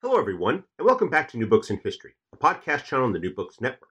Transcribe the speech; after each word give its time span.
Hello, 0.00 0.16
everyone, 0.16 0.62
and 0.78 0.86
welcome 0.86 1.10
back 1.10 1.28
to 1.28 1.38
New 1.38 1.48
Books 1.48 1.70
in 1.70 1.80
History, 1.82 2.14
a 2.32 2.36
podcast 2.36 2.84
channel 2.84 3.04
on 3.04 3.12
the 3.12 3.18
New 3.18 3.34
Books 3.34 3.60
Network. 3.60 3.90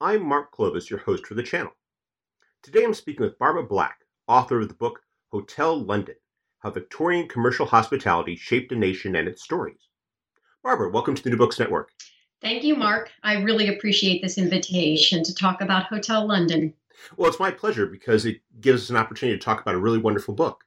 I'm 0.00 0.22
Mark 0.22 0.52
Clovis, 0.52 0.88
your 0.88 1.00
host 1.00 1.26
for 1.26 1.34
the 1.34 1.42
channel. 1.42 1.72
Today 2.62 2.84
I'm 2.84 2.94
speaking 2.94 3.24
with 3.24 3.36
Barbara 3.36 3.64
Black, 3.64 3.98
author 4.28 4.60
of 4.60 4.68
the 4.68 4.74
book 4.74 5.00
Hotel 5.32 5.76
London 5.76 6.14
How 6.60 6.70
Victorian 6.70 7.26
Commercial 7.26 7.66
Hospitality 7.66 8.36
Shaped 8.36 8.70
a 8.70 8.76
Nation 8.76 9.16
and 9.16 9.26
Its 9.26 9.42
Stories. 9.42 9.88
Barbara, 10.62 10.88
welcome 10.88 11.16
to 11.16 11.22
the 11.24 11.30
New 11.30 11.36
Books 11.36 11.58
Network. 11.58 11.90
Thank 12.40 12.62
you, 12.62 12.76
Mark. 12.76 13.10
I 13.24 13.42
really 13.42 13.74
appreciate 13.74 14.22
this 14.22 14.38
invitation 14.38 15.24
to 15.24 15.34
talk 15.34 15.62
about 15.62 15.86
Hotel 15.86 16.24
London. 16.24 16.72
Well, 17.16 17.28
it's 17.28 17.40
my 17.40 17.50
pleasure 17.50 17.86
because 17.86 18.24
it 18.24 18.40
gives 18.60 18.84
us 18.84 18.90
an 18.90 18.96
opportunity 18.96 19.36
to 19.36 19.44
talk 19.44 19.60
about 19.60 19.74
a 19.74 19.78
really 19.78 19.98
wonderful 19.98 20.32
book. 20.32 20.62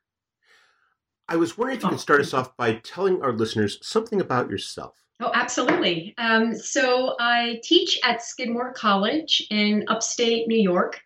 I 1.28 1.38
was 1.38 1.58
wondering 1.58 1.78
if 1.78 1.84
you 1.84 1.90
could 1.90 2.00
start 2.00 2.22
us 2.22 2.34
off 2.34 2.56
by 2.58 2.76
telling 2.76 3.22
our 3.22 3.32
listeners 3.32 3.80
something 3.82 4.20
about 4.20 4.50
yourself. 4.50 4.96
Oh, 5.22 5.32
absolutely. 5.34 6.14
Um, 6.18 6.54
so 6.54 7.16
I 7.20 7.62
teach 7.64 8.00
at 8.04 8.22
Skidmore 8.22 8.74
College 8.74 9.46
in 9.50 9.86
upstate 9.88 10.48
New 10.48 10.60
York. 10.60 11.02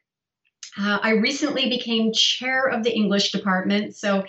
Uh, 0.79 0.99
I 1.01 1.11
recently 1.11 1.69
became 1.69 2.11
chair 2.13 2.67
of 2.67 2.83
the 2.83 2.95
English 2.95 3.31
department. 3.31 3.95
So, 3.95 4.25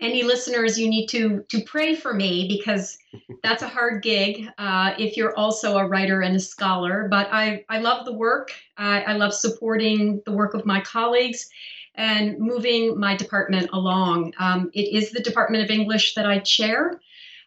any 0.00 0.22
listeners, 0.22 0.78
you 0.78 0.88
need 0.88 1.08
to 1.08 1.44
to 1.48 1.60
pray 1.64 1.96
for 1.96 2.14
me 2.14 2.46
because 2.46 2.96
that's 3.42 3.62
a 3.62 3.68
hard 3.68 4.02
gig. 4.02 4.48
Uh, 4.56 4.94
if 4.96 5.16
you're 5.16 5.36
also 5.36 5.76
a 5.76 5.88
writer 5.88 6.20
and 6.20 6.36
a 6.36 6.40
scholar, 6.40 7.08
but 7.10 7.28
I 7.32 7.64
I 7.68 7.80
love 7.80 8.04
the 8.04 8.12
work. 8.12 8.52
I, 8.76 9.02
I 9.02 9.12
love 9.14 9.34
supporting 9.34 10.22
the 10.24 10.32
work 10.32 10.54
of 10.54 10.64
my 10.64 10.80
colleagues 10.80 11.50
and 11.98 12.38
moving 12.38 12.98
my 12.98 13.16
department 13.16 13.68
along. 13.72 14.32
Um, 14.38 14.70
it 14.72 14.94
is 14.94 15.10
the 15.10 15.20
Department 15.20 15.64
of 15.64 15.70
English 15.70 16.14
that 16.14 16.24
I 16.24 16.38
chair. 16.38 17.00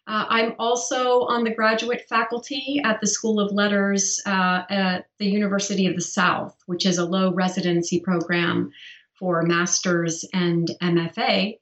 Uh, 0.06 0.26
I'm 0.28 0.54
also 0.58 1.22
on 1.22 1.42
the 1.42 1.54
graduate 1.54 2.04
faculty 2.08 2.80
at 2.84 3.00
the 3.00 3.06
School 3.06 3.40
of 3.40 3.50
Letters 3.52 4.20
uh, 4.26 4.62
at 4.68 5.06
the 5.18 5.26
University 5.26 5.86
of 5.86 5.94
the 5.94 6.02
South, 6.02 6.56
which 6.66 6.84
is 6.84 6.98
a 6.98 7.04
low 7.04 7.32
residency 7.32 7.98
program 8.00 8.70
for 9.18 9.42
master's 9.42 10.24
and 10.34 10.70
MFA. 10.82 11.58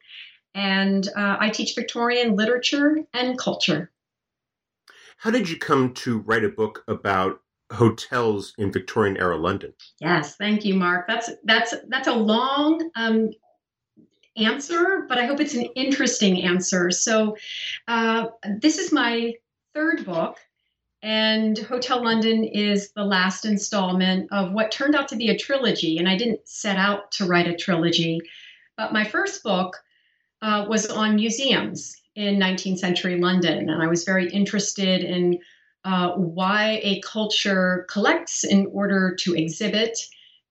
And 0.55 1.07
uh, 1.17 1.37
I 1.39 1.51
teach 1.51 1.77
Victorian 1.77 2.35
literature 2.35 3.05
and 3.15 3.39
culture. 3.39 3.93
How 5.19 5.31
did 5.31 5.49
you 5.49 5.59
come 5.59 5.95
to 5.95 6.21
write 6.21 6.45
a 6.45 6.49
book 6.49 6.83
about 6.89 7.41
hotels 7.71 8.53
in 8.59 8.73
Victorian 8.73 9.17
era 9.17 9.37
London? 9.37 9.73
Yes, 10.01 10.37
thank 10.37 10.65
you, 10.65 10.75
Mark. 10.75 11.07
That's 11.07 11.31
that's 11.45 11.75
that's 11.89 12.09
a 12.09 12.15
long 12.15 12.91
um, 12.97 13.31
answer, 14.37 15.07
but 15.09 15.19
I 15.19 15.27
hope 15.27 15.41
it's 15.41 15.55
an 15.55 15.67
interesting 15.77 16.43
answer. 16.43 16.91
So, 16.91 17.37
uh, 17.89 18.27
this 18.61 18.79
is 18.79 18.93
my 18.93 19.35
third 19.75 20.05
book, 20.05 20.39
and 21.03 21.57
Hotel 21.59 22.03
London 22.03 22.45
is 22.45 22.93
the 22.93 23.05
last 23.05 23.45
installment 23.45 24.29
of 24.33 24.53
what 24.53 24.73
turned 24.73 24.95
out 24.95 25.09
to 25.09 25.17
be 25.17 25.31
a 25.31 25.39
trilogy. 25.39 25.99
And 25.99 26.09
I 26.09 26.17
didn't 26.17 26.47
set 26.49 26.77
out 26.77 27.13
to 27.13 27.27
write 27.27 27.47
a 27.47 27.57
trilogy, 27.57 28.21
but 28.77 28.93
my 28.93 29.05
first 29.05 29.43
book 29.43 29.77
uh, 30.43 30.67
was 30.69 30.89
on 30.89 31.17
museums 31.17 31.97
in 32.17 32.39
19th 32.39 32.79
century 32.79 33.19
London, 33.21 33.71
and 33.71 33.83
I 33.83 33.87
was 33.87 34.05
very 34.05 34.29
interested 34.31 35.03
in 35.03 35.39
uh, 35.85 36.11
why 36.13 36.81
a 36.83 37.01
culture 37.01 37.87
collects 37.91 38.45
in 38.45 38.69
order 38.73 39.15
to 39.21 39.35
exhibit. 39.35 39.99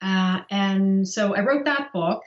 Uh, 0.01 0.41
and 0.49 1.07
so 1.07 1.35
I 1.35 1.41
wrote 1.41 1.65
that 1.65 1.91
book. 1.93 2.23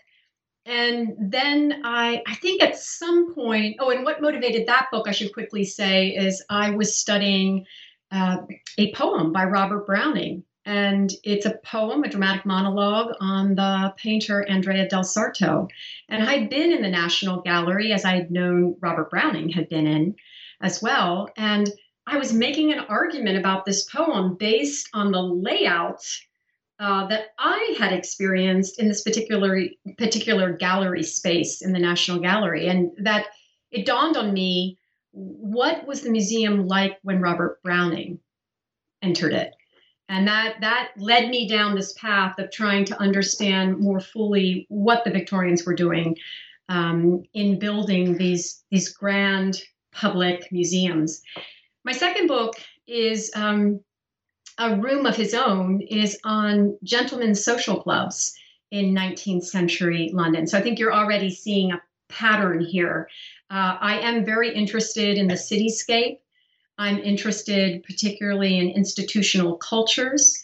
And 0.64 1.14
then 1.18 1.82
I, 1.84 2.22
I 2.26 2.34
think 2.36 2.62
at 2.62 2.78
some 2.78 3.34
point, 3.34 3.76
oh, 3.80 3.90
and 3.90 4.04
what 4.04 4.22
motivated 4.22 4.68
that 4.68 4.86
book, 4.92 5.08
I 5.08 5.12
should 5.12 5.32
quickly 5.32 5.64
say, 5.64 6.10
is 6.10 6.44
I 6.48 6.70
was 6.70 6.96
studying 6.96 7.66
uh, 8.12 8.38
a 8.78 8.92
poem 8.92 9.32
by 9.32 9.44
Robert 9.44 9.86
Browning. 9.86 10.44
And 10.64 11.12
it's 11.24 11.46
a 11.46 11.58
poem, 11.64 12.04
a 12.04 12.08
dramatic 12.08 12.46
monologue 12.46 13.16
on 13.20 13.56
the 13.56 13.92
painter 13.96 14.48
Andrea 14.48 14.88
del 14.88 15.02
Sarto. 15.02 15.66
And 16.08 16.22
I'd 16.22 16.48
been 16.48 16.70
in 16.70 16.82
the 16.82 16.88
National 16.88 17.40
Gallery, 17.40 17.92
as 17.92 18.04
I 18.04 18.14
had 18.14 18.30
known 18.30 18.76
Robert 18.80 19.10
Browning 19.10 19.48
had 19.48 19.68
been 19.68 19.88
in 19.88 20.14
as 20.60 20.80
well. 20.80 21.30
And 21.36 21.68
I 22.06 22.18
was 22.18 22.32
making 22.32 22.72
an 22.72 22.80
argument 22.80 23.38
about 23.38 23.64
this 23.64 23.84
poem 23.84 24.34
based 24.34 24.88
on 24.92 25.12
the 25.12 25.22
layout 25.22 26.04
uh, 26.78 27.06
that 27.06 27.26
I 27.38 27.76
had 27.78 27.92
experienced 27.92 28.80
in 28.80 28.88
this 28.88 29.02
particular 29.02 29.60
particular 29.98 30.52
gallery 30.52 31.04
space 31.04 31.62
in 31.62 31.72
the 31.72 31.78
National 31.78 32.18
Gallery, 32.18 32.66
and 32.66 32.90
that 32.98 33.26
it 33.70 33.86
dawned 33.86 34.16
on 34.16 34.32
me 34.32 34.78
what 35.12 35.86
was 35.86 36.02
the 36.02 36.10
museum 36.10 36.66
like 36.66 36.98
when 37.02 37.20
Robert 37.20 37.62
Browning 37.62 38.18
entered 39.00 39.32
it, 39.32 39.54
and 40.08 40.26
that 40.26 40.60
that 40.60 40.90
led 40.96 41.28
me 41.28 41.46
down 41.46 41.76
this 41.76 41.92
path 41.92 42.36
of 42.38 42.50
trying 42.50 42.84
to 42.86 43.00
understand 43.00 43.78
more 43.78 44.00
fully 44.00 44.66
what 44.68 45.04
the 45.04 45.10
Victorians 45.10 45.64
were 45.64 45.76
doing 45.76 46.16
um, 46.68 47.22
in 47.32 47.60
building 47.60 48.16
these 48.16 48.64
these 48.72 48.92
grand 48.92 49.62
public 49.92 50.50
museums. 50.50 51.22
My 51.84 51.92
second 51.92 52.28
book 52.28 52.54
is 52.86 53.30
um, 53.34 53.80
A 54.58 54.76
Room 54.76 55.06
of 55.06 55.16
His 55.16 55.34
Own, 55.34 55.80
is 55.80 56.18
on 56.24 56.78
gentlemen's 56.84 57.44
social 57.44 57.82
clubs 57.82 58.34
in 58.70 58.94
19th 58.94 59.44
century 59.44 60.10
London. 60.12 60.46
So 60.46 60.58
I 60.58 60.62
think 60.62 60.78
you're 60.78 60.94
already 60.94 61.30
seeing 61.30 61.72
a 61.72 61.82
pattern 62.08 62.64
here. 62.64 63.08
Uh, 63.50 63.76
I 63.80 63.98
am 64.00 64.24
very 64.24 64.54
interested 64.54 65.18
in 65.18 65.26
the 65.26 65.34
cityscape. 65.34 66.18
I'm 66.78 66.98
interested 66.98 67.82
particularly 67.82 68.58
in 68.58 68.70
institutional 68.70 69.56
cultures. 69.56 70.42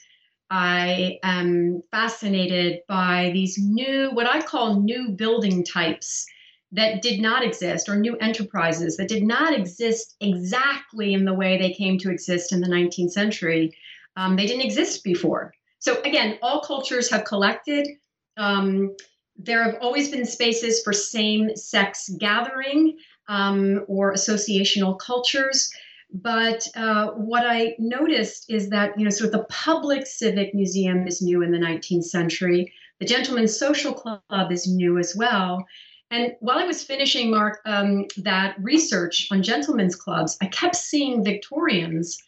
I 0.50 1.18
am 1.22 1.82
fascinated 1.90 2.80
by 2.88 3.30
these 3.32 3.58
new, 3.58 4.10
what 4.12 4.26
I 4.26 4.42
call 4.42 4.80
new 4.80 5.10
building 5.10 5.64
types 5.64 6.26
that 6.72 7.02
did 7.02 7.20
not 7.20 7.44
exist 7.44 7.88
or 7.88 7.96
new 7.96 8.16
enterprises 8.16 8.96
that 8.96 9.08
did 9.08 9.22
not 9.22 9.54
exist 9.54 10.16
exactly 10.20 11.14
in 11.14 11.24
the 11.24 11.32
way 11.32 11.56
they 11.56 11.72
came 11.72 11.98
to 11.98 12.10
exist 12.10 12.52
in 12.52 12.60
the 12.60 12.68
19th 12.68 13.10
century. 13.10 13.74
Um, 14.16 14.36
they 14.36 14.46
didn't 14.46 14.64
exist 14.64 15.02
before. 15.02 15.54
So, 15.78 16.00
again, 16.02 16.38
all 16.42 16.60
cultures 16.60 17.10
have 17.10 17.24
collected. 17.24 17.88
Um, 18.36 18.96
there 19.36 19.62
have 19.62 19.76
always 19.80 20.10
been 20.10 20.26
spaces 20.26 20.82
for 20.82 20.92
same 20.92 21.54
sex 21.56 22.10
gathering 22.18 22.98
um, 23.28 23.84
or 23.86 24.12
associational 24.12 24.98
cultures. 24.98 25.70
But 26.12 26.66
uh, 26.74 27.08
what 27.08 27.46
I 27.46 27.74
noticed 27.78 28.46
is 28.48 28.70
that, 28.70 28.98
you 28.98 29.04
know, 29.04 29.10
sort 29.10 29.32
of 29.32 29.40
the 29.40 29.46
public 29.48 30.06
civic 30.06 30.54
museum 30.54 31.06
is 31.06 31.22
new 31.22 31.42
in 31.42 31.52
the 31.52 31.58
19th 31.58 32.04
century. 32.04 32.72
The 32.98 33.06
Gentlemen's 33.06 33.56
Social 33.56 33.92
Club 33.92 34.50
is 34.50 34.66
new 34.66 34.98
as 34.98 35.14
well. 35.14 35.64
And 36.10 36.36
while 36.40 36.58
I 36.58 36.64
was 36.64 36.82
finishing, 36.82 37.30
Mark, 37.30 37.60
um, 37.66 38.06
that 38.18 38.56
research 38.60 39.28
on 39.30 39.42
gentlemen's 39.42 39.94
clubs, 39.94 40.38
I 40.40 40.46
kept 40.46 40.76
seeing 40.76 41.22
Victorians 41.22 42.18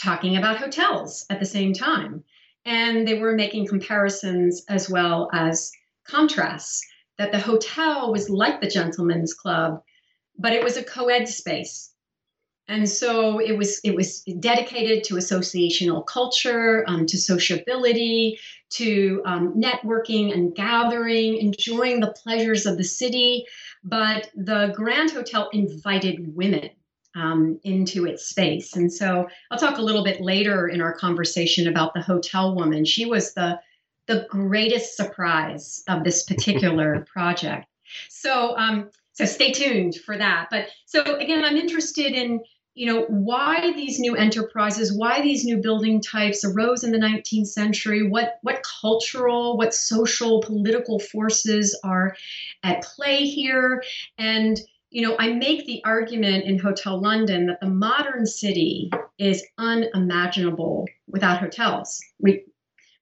talking 0.00 0.36
about 0.36 0.58
hotels 0.58 1.26
at 1.28 1.40
the 1.40 1.46
same 1.46 1.72
time. 1.72 2.22
And 2.64 3.06
they 3.06 3.18
were 3.18 3.34
making 3.34 3.66
comparisons 3.66 4.64
as 4.68 4.88
well 4.88 5.28
as 5.32 5.72
contrasts 6.04 6.86
that 7.16 7.32
the 7.32 7.38
hotel 7.38 8.12
was 8.12 8.30
like 8.30 8.60
the 8.60 8.70
gentlemen's 8.70 9.34
club, 9.34 9.82
but 10.38 10.52
it 10.52 10.62
was 10.62 10.76
a 10.76 10.84
co 10.84 11.06
ed 11.06 11.28
space 11.28 11.92
and 12.68 12.88
so 12.88 13.38
it 13.38 13.56
was 13.56 13.80
it 13.82 13.94
was 13.94 14.22
dedicated 14.40 15.02
to 15.04 15.14
associational 15.14 16.06
culture 16.06 16.84
um, 16.86 17.06
to 17.06 17.16
sociability 17.16 18.38
to 18.70 19.22
um, 19.24 19.54
networking 19.54 20.34
and 20.34 20.54
gathering 20.54 21.38
enjoying 21.38 22.00
the 22.00 22.12
pleasures 22.12 22.66
of 22.66 22.76
the 22.76 22.84
city. 22.84 23.46
But 23.82 24.30
the 24.34 24.72
grand 24.76 25.10
hotel 25.10 25.48
invited 25.54 26.36
women 26.36 26.68
um, 27.14 27.58
into 27.64 28.04
its 28.04 28.26
space. 28.26 28.76
And 28.76 28.92
so 28.92 29.26
i'll 29.50 29.58
talk 29.58 29.78
a 29.78 29.82
little 29.82 30.04
bit 30.04 30.20
later 30.20 30.68
in 30.68 30.82
our 30.82 30.92
conversation 30.92 31.68
about 31.68 31.94
the 31.94 32.02
hotel 32.02 32.54
woman. 32.54 32.84
She 32.84 33.06
was 33.06 33.32
the 33.32 33.58
the 34.06 34.26
greatest 34.28 34.94
surprise 34.94 35.82
of 35.88 36.04
this 36.04 36.24
particular 36.24 37.06
project. 37.12 37.66
So 38.10 38.58
um, 38.58 38.90
so 39.12 39.24
stay 39.24 39.52
tuned 39.52 39.96
for 39.96 40.18
that. 40.18 40.48
But 40.50 40.66
so 40.84 41.16
again, 41.16 41.44
I'm 41.44 41.56
interested 41.56 42.12
in 42.12 42.40
you 42.78 42.86
know 42.86 43.02
why 43.08 43.72
these 43.74 43.98
new 43.98 44.14
enterprises 44.14 44.96
why 44.96 45.20
these 45.20 45.44
new 45.44 45.56
building 45.56 46.00
types 46.00 46.44
arose 46.44 46.84
in 46.84 46.92
the 46.92 46.98
19th 46.98 47.48
century 47.48 48.08
what 48.08 48.38
what 48.42 48.64
cultural 48.80 49.56
what 49.56 49.74
social 49.74 50.40
political 50.40 51.00
forces 51.00 51.78
are 51.82 52.14
at 52.62 52.82
play 52.82 53.24
here. 53.24 53.82
And 54.16 54.60
you 54.90 55.02
know 55.02 55.16
i 55.18 55.32
make 55.32 55.66
the 55.66 55.82
argument 55.84 56.44
in 56.44 56.58
hotel 56.58 56.98
london 57.00 57.46
that 57.46 57.60
the 57.60 57.68
modern 57.68 58.24
city 58.24 58.90
is 59.18 59.44
unimaginable 59.58 60.86
without 61.08 61.40
hotels. 61.40 62.00
We 62.20 62.44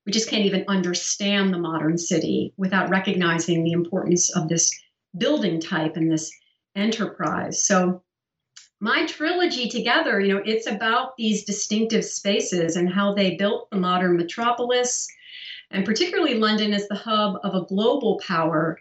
we 0.07 0.13
just 0.13 0.31
can't 0.31 0.47
even 0.47 0.65
understand 0.69 1.53
the 1.53 1.59
modern 1.59 1.99
city 1.99 2.55
without 2.57 2.89
recognizing 2.89 3.63
the 3.63 3.73
importance 3.73 4.35
of 4.35 4.49
this 4.49 4.73
building 5.19 5.61
type 5.61 5.97
and 5.97 6.11
this 6.11 6.33
enterprise. 6.77 7.67
So 7.67 8.03
my 8.81 9.07
trilogy 9.07 9.69
together, 9.69 10.21
you 10.21 10.35
know, 10.35 10.43
it's 10.45 10.67
about 10.67 11.17
these 11.17 11.45
distinctive 11.45 12.05
spaces 12.05 12.77
and 12.77 12.93
how 12.93 13.15
they 13.15 13.37
built 13.37 13.71
the 13.71 13.77
modern 13.77 14.17
metropolis, 14.17 15.09
and 15.71 15.85
particularly 15.85 16.35
London 16.35 16.75
as 16.75 16.87
the 16.89 16.95
hub 16.95 17.39
of 17.43 17.55
a 17.55 17.67
global 17.67 18.21
power. 18.27 18.79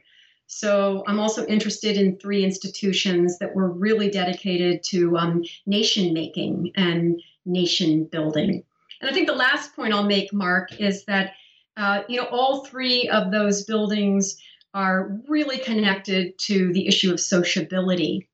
So 0.48 1.04
I'm 1.08 1.20
also 1.20 1.46
interested 1.48 1.98
in 1.98 2.18
three 2.18 2.44
institutions 2.44 3.40
that 3.40 3.56
were 3.56 3.72
really 3.72 4.10
dedicated 4.10 4.84
to 4.84 5.18
um, 5.18 5.44
nation 5.66 6.14
making 6.14 6.72
and 6.76 7.22
nation 7.46 8.06
building. 8.06 8.64
And 9.02 9.10
I 9.10 9.14
think 9.14 9.28
the 9.28 9.34
last 9.34 9.76
point 9.76 9.94
I'll 9.94 10.04
make, 10.04 10.34
Mark, 10.34 10.80
is 10.80 11.06
that 11.06 11.34
uh, 11.78 12.04
you 12.08 12.18
know 12.22 12.28
all 12.28 12.66
three 12.66 13.10
of 13.10 13.32
those 13.32 13.64
buildings 13.64 14.38
are 14.74 15.20
really 15.28 15.58
connected 15.58 16.38
to 16.38 16.72
the 16.74 16.88
issue 16.88 17.12
of 17.12 17.20
sociability. 17.20 18.28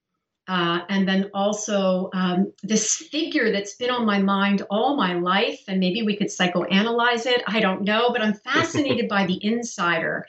Uh, 0.47 0.81
and 0.89 1.07
then 1.07 1.29
also 1.33 2.09
um, 2.13 2.51
this 2.63 2.95
figure 2.95 3.51
that's 3.51 3.75
been 3.75 3.91
on 3.91 4.05
my 4.05 4.19
mind 4.19 4.63
all 4.69 4.95
my 4.95 5.13
life, 5.13 5.61
and 5.67 5.79
maybe 5.79 6.01
we 6.01 6.17
could 6.17 6.27
psychoanalyze 6.27 7.25
it. 7.25 7.43
I 7.47 7.59
don't 7.59 7.83
know, 7.83 8.11
but 8.11 8.21
I'm 8.21 8.33
fascinated 8.33 9.07
by 9.07 9.25
the 9.25 9.39
insider. 9.45 10.25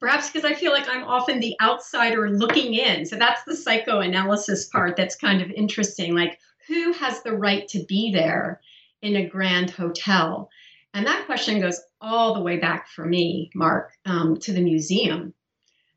Perhaps 0.00 0.30
because 0.30 0.44
I 0.44 0.54
feel 0.54 0.72
like 0.72 0.88
I'm 0.88 1.04
often 1.04 1.38
the 1.38 1.54
outsider 1.62 2.28
looking 2.28 2.74
in. 2.74 3.06
So 3.06 3.16
that's 3.16 3.44
the 3.44 3.56
psychoanalysis 3.56 4.68
part 4.68 4.96
that's 4.96 5.14
kind 5.14 5.40
of 5.40 5.50
interesting. 5.52 6.14
Like, 6.14 6.40
who 6.66 6.92
has 6.92 7.22
the 7.22 7.36
right 7.36 7.66
to 7.68 7.84
be 7.84 8.12
there 8.12 8.60
in 9.00 9.16
a 9.16 9.28
grand 9.28 9.70
hotel? 9.70 10.50
And 10.92 11.06
that 11.06 11.26
question 11.26 11.60
goes 11.60 11.80
all 12.00 12.34
the 12.34 12.42
way 12.42 12.58
back 12.58 12.88
for 12.88 13.06
me, 13.06 13.50
Mark, 13.54 13.92
um, 14.04 14.36
to 14.40 14.52
the 14.52 14.60
museum 14.60 15.34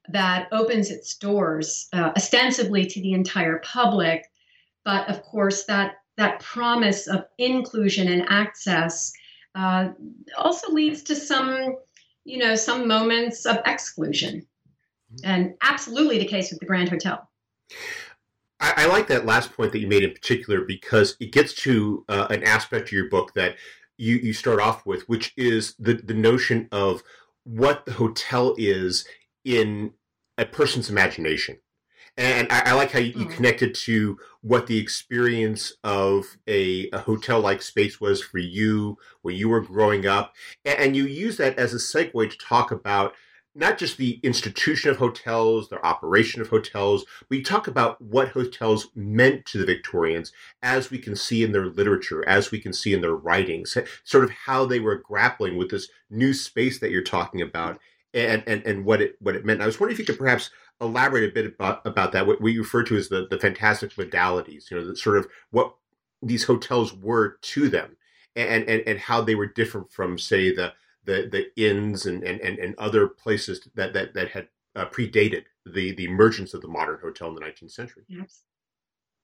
that 0.09 0.47
opens 0.51 0.91
its 0.91 1.15
doors 1.15 1.87
uh, 1.93 2.11
ostensibly 2.15 2.85
to 2.85 3.01
the 3.01 3.13
entire 3.13 3.59
public, 3.59 4.25
but 4.83 5.09
of 5.09 5.21
course 5.23 5.65
that 5.65 5.95
that 6.17 6.39
promise 6.39 7.07
of 7.07 7.25
inclusion 7.37 8.07
and 8.07 8.25
access 8.29 9.11
uh, 9.55 9.89
also 10.37 10.71
leads 10.71 11.03
to 11.03 11.15
some, 11.15 11.75
you 12.23 12.37
know, 12.37 12.55
some 12.55 12.87
moments 12.87 13.45
of 13.45 13.59
exclusion, 13.65 14.45
and 15.23 15.55
absolutely 15.61 16.19
the 16.19 16.25
case 16.25 16.51
with 16.51 16.59
the 16.59 16.65
Grand 16.65 16.89
Hotel. 16.89 17.29
I, 18.59 18.73
I 18.77 18.85
like 18.87 19.07
that 19.07 19.25
last 19.25 19.53
point 19.53 19.71
that 19.71 19.79
you 19.79 19.87
made 19.87 20.03
in 20.03 20.11
particular 20.11 20.61
because 20.61 21.17
it 21.19 21.31
gets 21.31 21.53
to 21.55 22.05
uh, 22.09 22.27
an 22.29 22.43
aspect 22.43 22.87
of 22.87 22.91
your 22.93 23.09
book 23.09 23.33
that 23.33 23.55
you 23.97 24.17
you 24.17 24.33
start 24.33 24.59
off 24.59 24.85
with, 24.85 25.07
which 25.09 25.33
is 25.37 25.75
the 25.79 25.93
the 25.93 26.13
notion 26.13 26.67
of 26.71 27.03
what 27.43 27.85
the 27.85 27.93
hotel 27.93 28.55
is 28.57 29.05
in 29.45 29.93
a 30.37 30.45
person's 30.45 30.89
imagination. 30.89 31.59
And 32.17 32.47
I, 32.49 32.71
I 32.71 32.73
like 32.73 32.91
how 32.91 32.99
you, 32.99 33.13
you, 33.13 33.25
hmm. 33.25 33.31
connected 33.31 33.75
to 33.75 34.17
what 34.41 34.67
the 34.67 34.77
experience 34.77 35.73
of 35.83 36.37
a, 36.47 36.89
a 36.91 36.99
hotel 36.99 37.41
like 37.41 37.61
space 37.61 37.99
was 37.99 38.21
for 38.21 38.37
you 38.37 38.97
when 39.21 39.35
you 39.35 39.49
were 39.49 39.61
growing 39.61 40.05
up. 40.05 40.33
And, 40.63 40.79
and 40.79 40.95
you 40.95 41.05
use 41.05 41.37
that 41.37 41.57
as 41.57 41.73
a 41.73 41.77
segue 41.77 42.29
to 42.29 42.37
talk 42.37 42.71
about 42.71 43.13
not 43.57 43.77
just 43.77 43.97
the 43.97 44.19
institution 44.21 44.91
of 44.91 44.97
hotels, 44.97 45.69
their 45.69 45.85
operation 45.85 46.41
of 46.41 46.49
hotels, 46.49 47.05
but 47.29 47.37
you 47.37 47.43
talk 47.43 47.67
about 47.67 48.01
what 48.01 48.29
hotels 48.29 48.89
meant 48.95 49.45
to 49.45 49.57
the 49.57 49.65
Victorians 49.65 50.33
as 50.61 50.91
we 50.91 50.97
can 50.97 51.15
see 51.15 51.41
in 51.41 51.53
their 51.53 51.67
literature, 51.67 52.27
as 52.27 52.51
we 52.51 52.59
can 52.59 52.73
see 52.73 52.93
in 52.93 52.99
their 52.99 53.15
writings, 53.15 53.77
sort 54.03 54.25
of 54.25 54.29
how 54.31 54.65
they 54.65 54.81
were 54.81 54.97
grappling 54.97 55.55
with 55.55 55.71
this 55.71 55.87
new 56.09 56.33
space 56.33 56.79
that 56.79 56.91
you're 56.91 57.01
talking 57.01 57.41
about 57.41 57.79
and, 58.15 58.43
and, 58.47 58.63
and 58.65 58.85
what 58.85 59.01
it 59.01 59.17
what 59.19 59.35
it 59.35 59.45
meant. 59.45 59.61
I 59.61 59.65
was 59.65 59.79
wondering 59.79 59.95
if 59.95 59.99
you 59.99 60.05
could 60.05 60.17
perhaps 60.17 60.49
elaborate 60.81 61.29
a 61.29 61.33
bit 61.33 61.45
about, 61.45 61.85
about 61.85 62.11
that, 62.13 62.27
what 62.27 62.41
we 62.41 62.57
refer 62.57 62.83
to 62.83 62.97
as 62.97 63.09
the, 63.09 63.27
the 63.29 63.39
fantastic 63.39 63.91
modalities, 63.91 64.69
you 64.69 64.77
know, 64.77 64.85
the 64.85 64.95
sort 64.95 65.17
of 65.17 65.27
what 65.51 65.75
these 66.21 66.43
hotels 66.43 66.93
were 66.93 67.37
to 67.41 67.69
them 67.69 67.95
and, 68.35 68.63
and, 68.65 68.81
and 68.85 68.99
how 68.99 69.21
they 69.21 69.35
were 69.35 69.47
different 69.47 69.91
from, 69.91 70.17
say, 70.17 70.53
the 70.53 70.73
the, 71.05 71.29
the 71.31 71.45
inns 71.55 72.07
and, 72.07 72.23
and, 72.23 72.41
and 72.41 72.73
other 72.79 73.07
places 73.07 73.69
that, 73.75 73.93
that, 73.93 74.15
that 74.15 74.29
had 74.29 74.47
uh, 74.75 74.85
predated 74.85 75.43
the, 75.63 75.91
the 75.91 76.05
emergence 76.05 76.55
of 76.55 76.61
the 76.61 76.67
modern 76.67 76.97
hotel 76.99 77.27
in 77.29 77.35
the 77.35 77.41
19th 77.41 77.71
century. 77.71 78.03
Yes. 78.07 78.41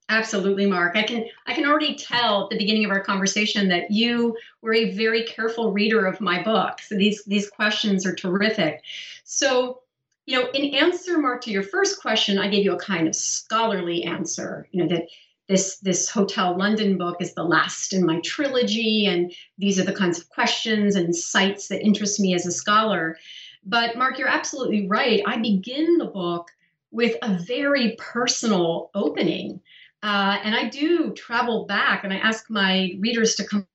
Absolutely, 0.09 0.65
Mark. 0.65 0.97
I 0.97 1.03
can 1.03 1.25
I 1.47 1.53
can 1.53 1.65
already 1.65 1.95
tell 1.95 2.43
at 2.43 2.49
the 2.49 2.57
beginning 2.57 2.83
of 2.85 2.91
our 2.91 3.03
conversation 3.03 3.69
that 3.69 3.91
you 3.91 4.35
were 4.61 4.73
a 4.73 4.91
very 4.91 5.23
careful 5.23 5.71
reader 5.71 6.05
of 6.05 6.19
my 6.19 6.43
book. 6.43 6.81
So 6.81 6.95
these 6.95 7.23
these 7.25 7.49
questions 7.49 8.05
are 8.05 8.13
terrific. 8.13 8.81
So, 9.23 9.81
you 10.25 10.37
know, 10.37 10.49
in 10.51 10.75
answer, 10.75 11.17
Mark, 11.17 11.41
to 11.43 11.51
your 11.51 11.63
first 11.63 12.01
question, 12.01 12.37
I 12.37 12.49
gave 12.49 12.65
you 12.65 12.73
a 12.73 12.79
kind 12.79 13.07
of 13.07 13.15
scholarly 13.15 14.03
answer. 14.03 14.67
You 14.71 14.83
know 14.83 14.95
that 14.95 15.07
this 15.47 15.77
this 15.79 16.09
Hotel 16.09 16.57
London 16.57 16.97
book 16.97 17.17
is 17.21 17.33
the 17.33 17.43
last 17.43 17.93
in 17.93 18.05
my 18.05 18.19
trilogy, 18.21 19.05
and 19.05 19.33
these 19.57 19.79
are 19.79 19.85
the 19.85 19.93
kinds 19.93 20.19
of 20.19 20.29
questions 20.29 20.95
and 20.95 21.15
sites 21.15 21.69
that 21.69 21.83
interest 21.85 22.19
me 22.19 22.33
as 22.33 22.45
a 22.45 22.51
scholar. 22.51 23.17
But 23.63 23.97
Mark, 23.97 24.17
you're 24.17 24.27
absolutely 24.27 24.87
right. 24.87 25.21
I 25.25 25.37
begin 25.37 25.97
the 25.97 26.05
book 26.05 26.51
with 26.91 27.15
a 27.21 27.37
very 27.37 27.95
personal 27.97 28.91
opening 28.93 29.61
uh, 30.03 30.39
and 30.43 30.55
I 30.55 30.69
do 30.69 31.13
travel 31.13 31.65
back, 31.65 32.03
and 32.03 32.13
I 32.13 32.17
ask 32.17 32.49
my 32.49 32.91
readers 32.99 33.35
to 33.35 33.43
come 33.43 33.67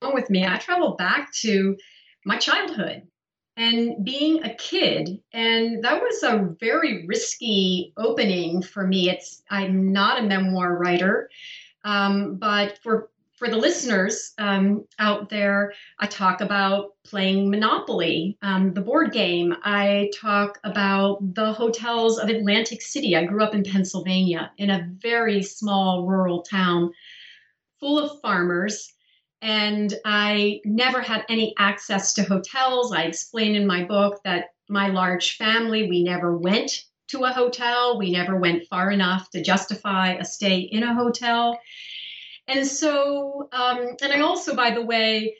along 0.00 0.14
with 0.14 0.30
me. 0.30 0.46
I 0.46 0.56
travel 0.58 0.96
back 0.96 1.32
to 1.40 1.76
my 2.24 2.38
childhood 2.38 3.02
and 3.56 4.04
being 4.04 4.42
a 4.44 4.54
kid 4.54 5.20
and 5.32 5.84
that 5.84 6.00
was 6.00 6.22
a 6.22 6.54
very 6.58 7.06
risky 7.06 7.92
opening 7.98 8.62
for 8.62 8.86
me 8.86 9.10
it's 9.10 9.42
i'm 9.50 9.92
not 9.92 10.18
a 10.18 10.26
memoir 10.26 10.76
writer 10.76 11.28
um, 11.84 12.36
but 12.36 12.78
for 12.78 13.10
for 13.42 13.50
the 13.50 13.56
listeners 13.56 14.34
um, 14.38 14.84
out 15.00 15.28
there, 15.28 15.72
I 15.98 16.06
talk 16.06 16.40
about 16.40 16.90
playing 17.04 17.50
Monopoly, 17.50 18.38
um, 18.40 18.72
the 18.72 18.80
board 18.80 19.10
game. 19.12 19.56
I 19.64 20.12
talk 20.14 20.60
about 20.62 21.18
the 21.34 21.52
hotels 21.52 22.20
of 22.20 22.28
Atlantic 22.28 22.80
City. 22.80 23.16
I 23.16 23.24
grew 23.24 23.42
up 23.42 23.52
in 23.52 23.64
Pennsylvania 23.64 24.52
in 24.58 24.70
a 24.70 24.88
very 24.96 25.42
small 25.42 26.06
rural 26.06 26.42
town 26.42 26.92
full 27.80 27.98
of 27.98 28.20
farmers. 28.20 28.92
And 29.40 29.92
I 30.04 30.60
never 30.64 31.00
had 31.00 31.24
any 31.28 31.52
access 31.58 32.12
to 32.14 32.22
hotels. 32.22 32.92
I 32.92 33.02
explain 33.02 33.56
in 33.56 33.66
my 33.66 33.82
book 33.82 34.20
that 34.24 34.50
my 34.68 34.86
large 34.86 35.36
family, 35.36 35.88
we 35.88 36.04
never 36.04 36.38
went 36.38 36.84
to 37.08 37.24
a 37.24 37.32
hotel. 37.32 37.98
We 37.98 38.12
never 38.12 38.38
went 38.38 38.68
far 38.68 38.92
enough 38.92 39.30
to 39.30 39.42
justify 39.42 40.12
a 40.12 40.24
stay 40.24 40.58
in 40.58 40.84
a 40.84 40.94
hotel. 40.94 41.58
And 42.48 42.66
so, 42.66 43.48
um, 43.52 43.96
and 44.02 44.12
I 44.12 44.20
also, 44.20 44.54
by 44.54 44.72
the 44.72 44.82
way, 44.82 45.36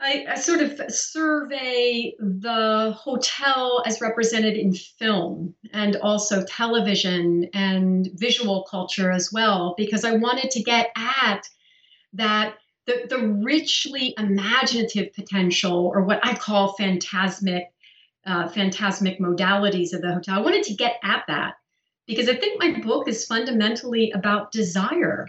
I, 0.00 0.26
I, 0.30 0.34
sort 0.36 0.60
of 0.60 0.80
survey 0.92 2.14
the 2.20 2.94
hotel 2.96 3.82
as 3.84 4.00
represented 4.00 4.56
in 4.56 4.72
film 4.72 5.54
and 5.72 5.96
also 5.96 6.44
television 6.44 7.48
and 7.52 8.08
visual 8.14 8.64
culture 8.70 9.10
as 9.10 9.32
well, 9.32 9.74
because 9.76 10.04
I 10.04 10.14
wanted 10.14 10.50
to 10.52 10.62
get 10.62 10.90
at 10.96 11.48
that 12.12 12.54
the, 12.86 13.06
the 13.10 13.18
richly 13.18 14.14
imaginative 14.16 15.12
potential, 15.12 15.90
or 15.92 16.02
what 16.04 16.24
I 16.24 16.34
call 16.34 16.72
phantasmic, 16.74 17.64
uh, 18.24 18.48
phantasmic 18.48 19.20
modalities 19.20 19.92
of 19.92 20.00
the 20.00 20.14
hotel. 20.14 20.38
I 20.38 20.42
wanted 20.42 20.62
to 20.64 20.74
get 20.74 20.98
at 21.02 21.24
that 21.28 21.54
because 22.06 22.28
I 22.28 22.36
think 22.36 22.62
my 22.62 22.80
book 22.80 23.08
is 23.08 23.26
fundamentally 23.26 24.10
about 24.12 24.52
desire 24.52 25.28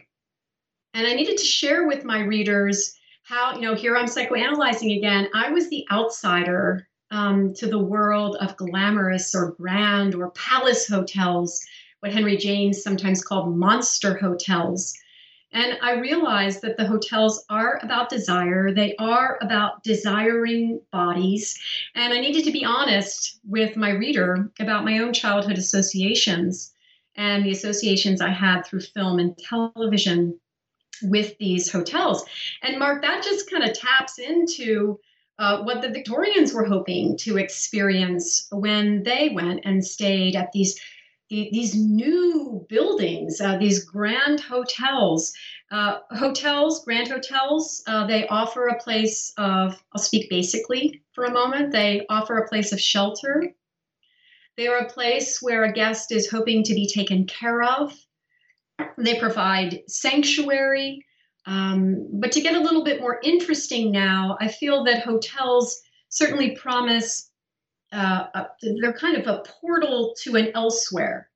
and 0.94 1.06
I 1.06 1.14
needed 1.14 1.38
to 1.38 1.44
share 1.44 1.88
with 1.88 2.04
my 2.04 2.22
readers 2.22 2.96
how, 3.24 3.56
you 3.56 3.62
know, 3.62 3.76
here 3.76 3.96
I'm 3.96 4.08
psychoanalyzing 4.08 4.98
again. 4.98 5.30
I 5.34 5.52
was 5.52 5.70
the 5.70 5.86
outsider 5.92 6.88
um, 7.12 7.54
to 7.56 7.68
the 7.68 7.80
world 7.80 8.38
of 8.40 8.58
glamorous 8.58 9.36
or 9.36 9.52
grand 9.52 10.16
or 10.16 10.32
palace 10.32 10.88
hotels, 10.88 11.64
what 12.00 12.12
Henry 12.12 12.38
James 12.38 12.82
sometimes 12.82 13.24
called 13.24 13.56
monster 13.56 14.18
hotels. 14.18 14.94
And 15.52 15.78
I 15.82 15.94
realized 15.94 16.62
that 16.62 16.78
the 16.78 16.86
hotels 16.86 17.44
are 17.50 17.80
about 17.82 18.10
desire. 18.10 18.72
They 18.72 18.96
are 18.98 19.40
about 19.42 19.84
desiring 19.84 20.80
bodies. 20.92 21.58
And 21.96 22.14
I 22.14 22.20
needed 22.20 22.44
to 22.46 22.52
be 22.52 22.66
honest 22.66 23.40
with 23.48 23.76
my 23.76 23.90
reader 23.92 24.52
about 24.60 24.86
my 24.86 25.00
own 25.00 25.12
childhood 25.14 25.58
associations 25.58 26.74
and 27.16 27.44
the 27.44 27.52
associations 27.52 28.22
I 28.22 28.30
had 28.30 28.66
through 28.66 28.82
film 28.82 29.18
and 29.18 29.36
television 29.38 30.40
with 31.04 31.38
these 31.38 31.72
hotels. 31.72 32.26
And 32.62 32.80
Mark, 32.80 33.02
that 33.02 33.24
just 33.24 33.50
kind 33.50 33.64
of 33.64 33.74
taps 33.74 34.20
into 34.20 35.00
uh, 35.40 35.64
what 35.64 35.82
the 35.82 35.90
Victorians 35.90 36.54
were 36.54 36.66
hoping 36.66 37.18
to 37.18 37.38
experience 37.38 38.48
when 38.52 39.04
they 39.04 39.30
went 39.30 39.62
and 39.64 39.86
stayed 39.86 40.36
at 40.36 40.52
these 40.52 40.80
these 41.30 41.76
new 41.76 42.66
buildings, 42.70 43.40
uh, 43.40 43.56
these 43.58 43.84
grand 43.84 44.40
hotels. 44.40 45.32
Uh, 45.72 46.00
hotels, 46.10 46.84
grand 46.84 47.08
hotels, 47.08 47.84
uh, 47.86 48.08
they 48.08 48.28
offer 48.28 48.68
a 48.68 48.80
place 48.80 49.32
of, 49.38 49.80
I'll 49.94 50.02
speak 50.02 50.28
basically 50.30 51.04
for 51.14 51.26
a 51.26 51.32
moment, 51.32 51.72
they 51.72 52.06
offer 52.10 52.40
a 52.40 52.48
place 52.48 52.72
of 52.72 52.82
shelter. 52.82 53.54
They 54.58 54.68
are 54.68 54.80
a 54.80 54.90
place 54.90 55.40
where 55.40 55.64
a 55.64 55.72
guest 55.72 56.12
is 56.12 56.30
hoping 56.30 56.64
to 56.64 56.74
be 56.74 56.88
taken 56.88 57.28
care 57.28 57.62
of. 57.62 57.94
They 58.98 59.20
provide 59.20 59.82
sanctuary. 59.88 61.06
Um, 61.46 62.08
but 62.14 62.32
to 62.34 62.42
get 62.42 62.56
a 62.56 62.62
little 62.62 62.84
bit 62.84 63.02
more 63.02 63.20
interesting 63.24 63.92
now, 63.92 64.38
I 64.40 64.50
feel 64.50 64.84
that 64.84 65.04
hotels 65.04 65.82
certainly 66.10 66.56
promise 66.56 67.32
uh, 67.92 68.26
a, 68.34 68.48
they're 68.82 68.94
kind 68.94 69.18
of 69.18 69.28
a 69.28 69.44
portal 69.62 70.14
to 70.24 70.36
an 70.36 70.52
elsewhere. 70.54 71.30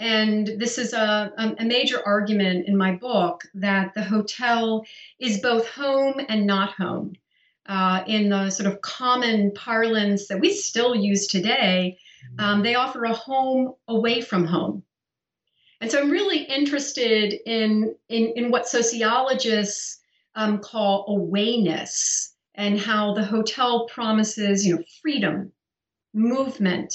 And 0.00 0.46
this 0.58 0.78
is 0.78 0.92
a, 0.92 1.32
a 1.58 1.64
major 1.64 2.00
argument 2.04 2.66
in 2.66 2.76
my 2.76 2.92
book 2.92 3.44
that 3.54 3.94
the 3.94 4.02
hotel 4.02 4.84
is 5.20 5.40
both 5.40 5.68
home 5.68 6.20
and 6.28 6.46
not 6.46 6.72
home. 6.72 7.14
Uh, 7.66 8.02
in 8.06 8.28
the 8.28 8.50
sort 8.50 8.70
of 8.70 8.80
common 8.82 9.52
parlance 9.54 10.28
that 10.28 10.40
we 10.40 10.52
still 10.52 10.94
use 10.94 11.26
today, 11.26 11.96
um, 12.38 12.62
they 12.62 12.74
offer 12.74 13.04
a 13.04 13.14
home 13.14 13.74
away 13.88 14.20
from 14.20 14.44
home. 14.44 14.82
And 15.80 15.90
so 15.90 16.00
I'm 16.00 16.10
really 16.10 16.42
interested 16.42 17.34
in, 17.46 17.94
in, 18.08 18.32
in 18.36 18.50
what 18.50 18.68
sociologists 18.68 20.00
um, 20.34 20.58
call 20.58 21.06
awayness 21.08 22.30
and 22.54 22.78
how 22.78 23.14
the 23.14 23.24
hotel 23.24 23.86
promises, 23.86 24.66
you 24.66 24.76
know, 24.76 24.82
freedom, 25.02 25.52
movement, 26.12 26.94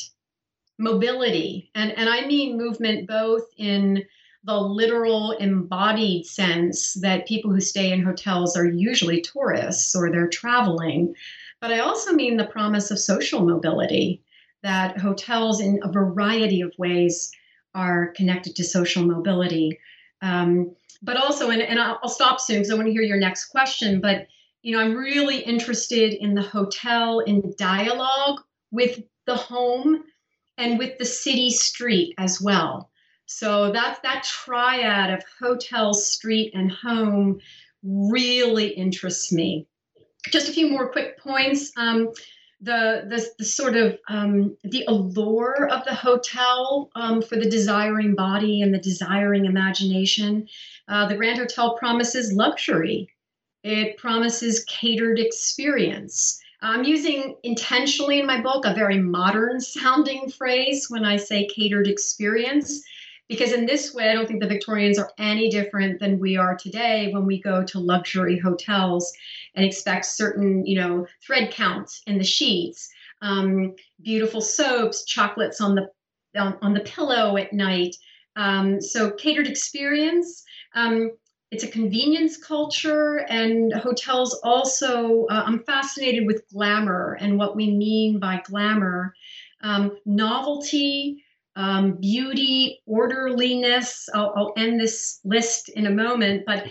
mobility. 0.77 1.69
And, 1.75 1.91
and 1.97 2.09
I 2.09 2.25
mean 2.25 2.57
movement 2.57 3.07
both 3.07 3.43
in 3.57 4.05
the 4.45 4.57
literal 4.57 5.31
embodied 5.33 6.25
sense 6.25 6.93
that 6.95 7.27
people 7.27 7.51
who 7.51 7.59
stay 7.59 7.91
in 7.91 8.01
hotels 8.01 8.55
are 8.55 8.65
usually 8.65 9.21
tourists 9.21 9.95
or 9.95 10.09
they're 10.09 10.29
traveling, 10.29 11.13
but 11.59 11.71
I 11.71 11.79
also 11.79 12.13
mean 12.13 12.37
the 12.37 12.45
promise 12.45 12.89
of 12.89 12.99
social 12.99 13.45
mobility 13.45 14.23
that 14.63 14.97
hotels 14.97 15.59
in 15.59 15.79
a 15.83 15.91
variety 15.91 16.61
of 16.61 16.73
ways 16.77 17.31
are 17.73 18.07
connected 18.07 18.55
to 18.55 18.63
social 18.63 19.05
mobility. 19.05 19.79
Um, 20.21 20.75
but 21.01 21.17
also, 21.17 21.49
and, 21.49 21.61
and 21.61 21.79
I'll, 21.79 22.09
stop 22.09 22.41
soon 22.41 22.57
because 22.57 22.71
I 22.71 22.75
want 22.75 22.87
to 22.87 22.91
hear 22.91 23.01
your 23.01 23.19
next 23.19 23.45
question. 23.45 24.01
But 24.01 24.27
you 24.61 24.75
know, 24.75 24.83
I'm 24.83 24.95
really 24.95 25.39
interested 25.39 26.13
in 26.13 26.33
the 26.35 26.41
hotel 26.41 27.19
in 27.19 27.53
dialogue 27.57 28.41
with 28.71 29.01
the 29.25 29.35
home 29.35 30.03
and 30.57 30.77
with 30.77 30.97
the 30.97 31.05
city 31.05 31.49
street 31.49 32.13
as 32.17 32.41
well. 32.41 32.89
So 33.25 33.71
that's 33.71 33.99
that 34.01 34.23
triad 34.23 35.13
of 35.13 35.23
hotel, 35.39 35.93
street, 35.93 36.51
and 36.53 36.71
home 36.71 37.39
really 37.83 38.67
interests 38.69 39.31
me. 39.31 39.67
Just 40.31 40.49
a 40.49 40.51
few 40.51 40.69
more 40.69 40.91
quick 40.91 41.17
points. 41.19 41.71
Um, 41.77 42.09
the, 42.61 43.05
the, 43.07 43.25
the 43.37 43.45
sort 43.45 43.75
of 43.75 43.97
um, 44.09 44.57
the 44.63 44.83
allure 44.87 45.69
of 45.69 45.85
the 45.85 45.93
hotel 45.93 46.89
um, 46.95 47.21
for 47.21 47.37
the 47.37 47.49
desiring 47.49 48.15
body 48.15 48.61
and 48.61 48.73
the 48.73 48.79
desiring 48.79 49.45
imagination. 49.45 50.47
Uh, 50.87 51.07
the 51.07 51.15
Grand 51.15 51.39
Hotel 51.39 51.77
promises 51.77 52.33
luxury. 52.33 53.07
It 53.63 53.97
promises 53.97 54.65
catered 54.65 55.19
experience. 55.19 56.41
I'm 56.61 56.83
using 56.83 57.35
intentionally 57.43 58.19
in 58.19 58.25
my 58.25 58.41
book 58.41 58.65
a 58.65 58.73
very 58.73 58.99
modern 58.99 59.61
sounding 59.61 60.29
phrase 60.29 60.89
when 60.89 61.05
I 61.05 61.15
say 61.15 61.47
catered 61.47 61.87
experience 61.87 62.83
because 63.29 63.53
in 63.53 63.67
this 63.67 63.93
way, 63.93 64.09
I 64.09 64.13
don't 64.13 64.27
think 64.27 64.41
the 64.41 64.49
Victorians 64.49 64.97
are 64.97 65.11
any 65.19 65.49
different 65.49 65.99
than 65.99 66.19
we 66.19 66.35
are 66.35 66.57
today 66.57 67.11
when 67.13 67.25
we 67.27 67.39
go 67.39 67.63
to 67.63 67.79
luxury 67.79 68.39
hotels 68.39 69.13
and 69.53 69.63
expect 69.63 70.05
certain, 70.05 70.65
you 70.65 70.75
know, 70.75 71.05
thread 71.25 71.51
counts 71.51 72.01
in 72.07 72.17
the 72.17 72.23
sheets, 72.23 72.89
um, 73.21 73.75
beautiful 74.01 74.41
soaps, 74.41 75.05
chocolates 75.05 75.61
on 75.61 75.75
the 75.75 75.89
on, 76.35 76.57
on 76.61 76.73
the 76.73 76.81
pillow 76.81 77.37
at 77.37 77.53
night. 77.53 77.95
Um, 78.35 78.81
so 78.81 79.11
catered 79.11 79.47
experience. 79.47 80.43
Um, 80.73 81.11
it's 81.51 81.63
a 81.63 81.67
convenience 81.67 82.37
culture, 82.37 83.25
and 83.29 83.73
hotels 83.73 84.39
also. 84.43 85.25
Uh, 85.25 85.43
I'm 85.45 85.63
fascinated 85.63 86.25
with 86.25 86.47
glamour 86.49 87.17
and 87.19 87.37
what 87.37 87.55
we 87.55 87.71
mean 87.71 88.19
by 88.19 88.41
glamour, 88.45 89.13
um, 89.61 89.97
novelty 90.05 91.23
um, 91.59 91.97
beauty, 91.99 92.81
orderliness. 92.85 94.07
I'll, 94.13 94.33
I'll, 94.35 94.53
end 94.55 94.79
this 94.79 95.19
list 95.25 95.67
in 95.67 95.87
a 95.87 95.91
moment, 95.91 96.43
but 96.45 96.63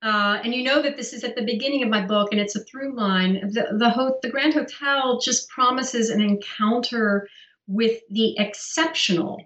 uh, 0.00 0.38
and 0.44 0.54
you 0.54 0.62
know 0.62 0.80
that 0.80 0.96
this 0.96 1.12
is 1.12 1.24
at 1.24 1.34
the 1.34 1.42
beginning 1.42 1.82
of 1.82 1.88
my 1.88 2.06
book, 2.06 2.28
and 2.30 2.40
it's 2.40 2.54
a 2.54 2.62
through 2.62 2.96
line. 2.96 3.40
The 3.52 3.76
the, 3.76 3.90
ho- 3.90 4.16
the 4.22 4.30
Grand 4.30 4.54
Hotel 4.54 5.18
just 5.18 5.48
promises 5.48 6.08
an 6.08 6.20
encounter 6.20 7.26
with 7.66 8.00
the 8.10 8.38
exceptional, 8.38 9.42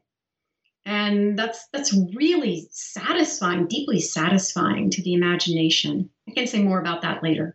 and 0.85 1.39
that's 1.39 1.69
that's 1.73 1.97
really 2.15 2.69
satisfying, 2.71 3.69
deeply 3.69 3.99
satisfying 3.99 4.91
to 4.91 5.03
the 5.03 5.15
imagination. 5.15 6.11
I 6.29 6.33
can 6.33 6.47
say 6.47 6.63
more 6.63 6.81
about 6.81 7.01
that 7.01 7.23
later. 7.23 7.55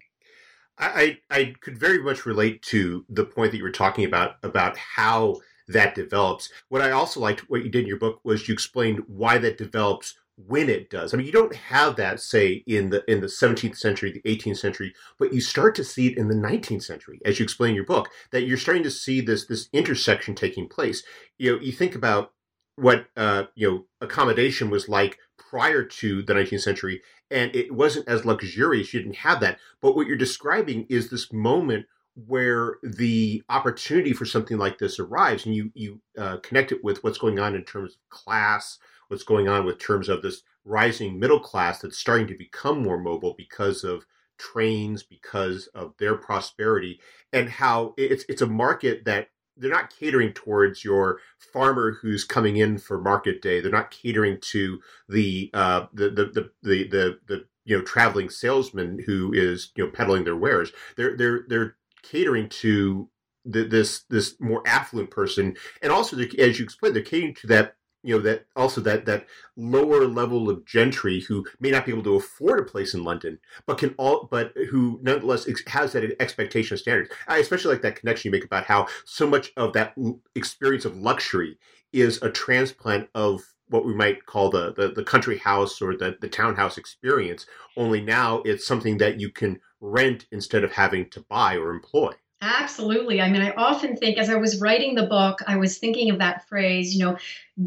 I, 0.80 1.18
I 1.32 1.56
could 1.62 1.80
very 1.80 2.04
much 2.04 2.28
relate 2.28 2.62
to 2.64 3.04
the 3.10 3.26
point 3.26 3.52
that 3.52 3.58
you 3.58 3.64
were 3.64 3.72
talking 3.72 4.06
about 4.06 4.36
about 4.44 4.78
how 4.78 5.38
that 5.68 5.96
develops. 5.96 6.50
What 6.70 6.82
I 6.82 6.92
also 6.92 7.20
liked 7.20 7.50
what 7.50 7.64
you 7.64 7.70
did 7.70 7.82
in 7.82 7.88
your 7.88 8.00
book 8.00 8.20
was 8.24 8.48
you 8.48 8.54
explained 8.54 9.04
why 9.08 9.38
that 9.40 9.58
develops 9.58 10.16
when 10.38 10.70
it 10.70 10.90
does. 10.90 11.14
I 11.14 11.18
mean, 11.18 11.26
you 11.26 11.32
don't 11.32 11.56
have 11.56 11.96
that 11.96 12.20
say 12.20 12.64
in 12.68 12.92
the 12.92 13.04
in 13.12 13.22
the 13.22 13.28
17th 13.28 13.76
century, 13.76 14.12
the 14.12 14.38
18th 14.38 14.58
century, 14.58 14.94
but 15.18 15.34
you 15.34 15.42
start 15.42 15.74
to 15.76 15.84
see 15.84 16.08
it 16.08 16.18
in 16.18 16.28
the 16.28 16.36
19th 16.36 16.84
century, 16.84 17.20
as 17.26 17.40
you 17.40 17.44
explain 17.44 17.70
in 17.70 17.76
your 17.76 17.86
book, 17.86 18.10
that 18.32 18.44
you're 18.44 18.58
starting 18.58 18.84
to 18.84 18.92
see 18.92 19.20
this 19.20 19.48
this 19.48 19.68
intersection 19.74 20.36
taking 20.36 20.70
place. 20.70 21.04
You 21.38 21.54
know, 21.54 21.62
you 21.62 21.72
think 21.72 21.96
about 21.96 22.34
what 22.76 23.08
uh, 23.18 23.46
you 23.56 23.70
know 23.70 23.86
accommodation 24.00 24.70
was 24.70 24.88
like 24.88 25.18
prior 25.38 25.84
to 25.84 26.22
the 26.22 26.34
19th 26.34 26.62
century, 26.62 27.02
and 27.32 27.54
it 27.56 27.74
wasn't 27.74 28.08
as 28.08 28.26
luxurious. 28.26 28.94
You 28.94 29.02
didn't 29.02 29.18
have 29.18 29.40
that, 29.40 29.58
but 29.82 29.96
what 29.96 30.06
you're 30.06 30.18
describing 30.18 30.86
is 30.88 31.10
this 31.10 31.34
moment 31.34 31.88
where 32.26 32.78
the 32.84 33.44
opportunity 33.50 34.14
for 34.14 34.26
something 34.26 34.58
like 34.58 34.80
this 34.80 35.00
arrives 35.00 35.46
and 35.46 35.56
you 35.56 35.72
you 35.76 36.02
uh, 36.18 36.38
connect 36.38 36.72
it 36.72 36.84
with 36.84 37.04
what's 37.04 37.18
going 37.18 37.40
on 37.40 37.56
in 37.56 37.64
terms 37.64 37.94
of 37.94 38.10
class 38.10 38.80
what's 39.08 39.24
going 39.24 39.48
on 39.48 39.66
with 39.66 39.78
terms 39.78 40.10
of 40.10 40.22
this 40.22 40.42
rising 40.66 41.20
middle 41.20 41.40
class 41.40 41.80
that's 41.80 41.98
starting 41.98 42.28
to 42.28 42.36
become 42.36 42.82
more 42.82 42.98
mobile 43.00 43.36
because 43.38 43.84
of 43.84 44.06
trains 44.38 45.04
because 45.04 45.68
of 45.76 45.94
their 46.00 46.16
prosperity 46.16 47.00
and 47.34 47.50
how 47.50 47.94
it's 47.98 48.26
it's 48.28 48.42
a 48.42 48.48
market 48.48 49.06
that 49.06 49.30
they're 49.58 49.72
not 49.72 49.96
catering 49.96 50.34
towards 50.34 50.84
your 50.84 51.20
farmer 51.38 51.98
who's 52.02 52.24
coming 52.24 52.58
in 52.58 52.78
for 52.78 53.00
market 53.02 53.42
day. 53.42 53.60
They're 53.60 53.72
not 53.72 53.92
catering 53.92 54.40
to 54.42 54.80
the 55.10 55.50
uh 55.54 55.88
the 55.94 56.10
the 56.10 56.26
the 56.26 56.52
the, 56.64 56.88
the, 56.88 57.20
the 57.28 57.46
you 57.66 57.78
know 57.78 57.84
traveling 57.84 58.30
salesman 58.30 59.04
who 59.06 59.34
is 59.34 59.72
you 59.76 59.86
know 59.86 59.92
peddling 59.92 60.24
their 60.24 60.36
wares. 60.36 60.72
They're 60.96 61.18
they're 61.18 61.46
they're 61.48 61.76
catering 62.10 62.50
to 62.50 63.10
the, 63.46 63.64
this 63.64 64.04
this 64.10 64.36
more 64.40 64.62
affluent 64.66 65.12
person, 65.12 65.56
and 65.82 65.92
also 65.92 66.18
as 66.18 66.60
you 66.60 66.64
explained, 66.64 66.96
they're 66.96 67.04
catering 67.04 67.34
to 67.36 67.48
that 67.48 67.76
you 68.04 68.16
know 68.16 68.22
that 68.22 68.46
also 68.56 68.80
that 68.82 69.06
that 69.06 69.26
lower 69.56 70.06
level 70.06 70.50
of 70.50 70.66
gentry 70.66 71.22
who 71.22 71.46
may 71.60 71.72
not 71.72 71.86
be 71.86 71.92
able 71.92 72.04
to 72.04 72.16
afford 72.16 72.60
a 72.60 72.64
place 72.64 72.94
in 72.94 73.04
London, 73.04 73.40
but 73.66 73.78
can 73.78 73.94
all 73.98 74.28
but 74.30 74.54
who 74.70 75.00
nonetheless 75.02 75.48
has 75.68 75.94
that 75.94 76.16
expectation 76.22 76.76
of 76.76 76.80
standards. 76.80 77.10
I 77.28 77.40
especially 77.40 77.74
like 77.74 77.82
that 77.82 77.96
connection 77.96 78.30
you 78.30 78.32
make 78.32 78.46
about 78.46 78.66
how 78.66 78.88
so 79.06 79.28
much 79.28 79.52
of 79.58 79.74
that 79.74 79.96
experience 80.36 80.86
of 80.86 80.96
luxury 80.96 81.58
is 81.94 82.22
a 82.22 82.30
transplant 82.30 83.10
of 83.16 83.42
what 83.70 83.86
we 83.86 83.94
might 83.94 84.26
call 84.26 84.50
the, 84.50 84.74
the, 84.74 84.90
the 84.90 85.04
country 85.04 85.38
house 85.38 85.82
or 85.82 85.96
the, 85.98 86.18
the 86.22 86.30
townhouse 86.30 86.78
experience. 86.78 87.46
Only 87.76 88.02
now 88.02 88.42
it's 88.46 88.66
something 88.66 88.98
that 89.00 89.20
you 89.20 89.30
can 89.30 89.60
rent 89.80 90.26
instead 90.32 90.64
of 90.64 90.72
having 90.72 91.10
to 91.12 91.22
buy 91.22 91.56
or 91.56 91.72
employ. 91.72 92.14
Absolutely. 92.40 93.20
I 93.20 93.32
mean, 93.32 93.42
I 93.42 93.52
often 93.52 93.96
think 93.98 94.20
as 94.20 94.30
I 94.30 94.36
was 94.36 94.62
writing 94.62 94.94
the 94.94 95.08
book, 95.08 95.40
I 95.48 95.58
was 95.58 95.80
thinking 95.80 96.12
of 96.12 96.20
that 96.20 96.48
phrase, 96.48 96.94
you 96.94 97.04
know, 97.04 97.18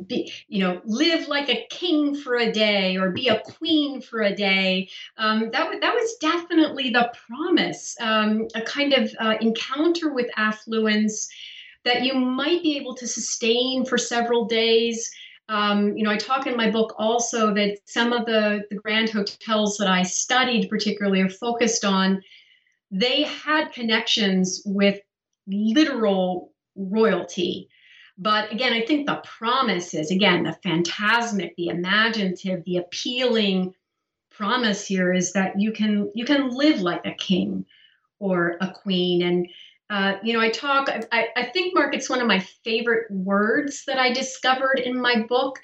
be, 0.07 0.33
you 0.47 0.61
know, 0.61 0.81
live 0.85 1.27
like 1.27 1.49
a 1.49 1.67
king 1.71 2.15
for 2.15 2.37
a 2.37 2.53
day 2.53 2.97
or 2.97 3.11
be 3.11 3.27
a 3.27 3.41
queen 3.41 4.01
for 4.01 4.23
a 4.23 4.35
day. 4.35 4.89
Um, 5.17 5.51
that, 5.51 5.81
that 5.81 5.95
was 5.95 6.15
definitely 6.21 6.91
the 6.91 7.13
promise, 7.27 7.97
um, 8.01 8.47
a 8.55 8.63
kind 8.63 8.93
of 8.93 9.13
uh, 9.19 9.35
encounter 9.41 10.13
with 10.13 10.31
affluence 10.37 11.29
that 11.85 12.05
you 12.05 12.15
might 12.15 12.63
be 12.63 12.77
able 12.77 12.95
to 12.95 13.09
sustain 13.09 13.85
for 13.85 13.99
several 13.99 14.45
days 14.45 15.11
Um, 15.51 15.97
you 15.97 16.05
know, 16.05 16.13
I 16.13 16.17
talk 16.17 16.47
in 16.47 16.57
my 16.57 16.71
book 16.71 16.95
also 16.97 17.53
that 17.55 17.79
some 17.85 18.13
of 18.13 18.25
the, 18.25 18.63
the 18.71 18.77
grand 18.77 19.11
hotels 19.11 19.79
that 19.79 19.89
I 19.89 20.05
studied, 20.05 20.71
particularly, 20.71 21.21
are 21.23 21.29
focused 21.29 21.85
on, 21.85 22.23
they 22.93 23.25
had 23.25 23.73
connections 23.73 24.63
with 24.65 25.01
literal 25.49 26.53
royalty. 26.77 27.69
But 28.17 28.53
again, 28.53 28.73
I 28.73 28.83
think 28.87 29.07
the 29.07 29.21
promise 29.25 29.93
is, 29.93 30.13
again, 30.13 30.45
the 30.45 30.57
phantasmic, 30.63 31.57
the 31.57 31.67
imaginative, 31.67 32.63
the 32.65 32.77
appealing 32.77 33.75
promise 34.31 34.87
here 34.87 35.13
is 35.13 35.33
that 35.33 35.59
you 35.59 35.73
can 35.73 36.13
you 36.15 36.25
can 36.25 36.51
live 36.51 36.81
like 36.81 37.05
a 37.05 37.15
king 37.15 37.67
or 38.21 38.57
a 38.61 38.71
queen 38.71 39.23
and 39.23 39.49
uh, 39.91 40.19
you 40.23 40.33
know, 40.33 40.41
I 40.41 40.51
talk, 40.51 40.89
I, 41.11 41.29
I 41.37 41.47
think, 41.47 41.75
Mark, 41.75 41.95
it's 41.97 42.09
one 42.09 42.21
of 42.21 42.29
my 42.29 42.39
favorite 42.65 43.11
words 43.11 43.85
that 43.87 43.99
I 43.99 44.13
discovered 44.13 44.79
in 44.79 45.01
my 45.01 45.27
book 45.29 45.59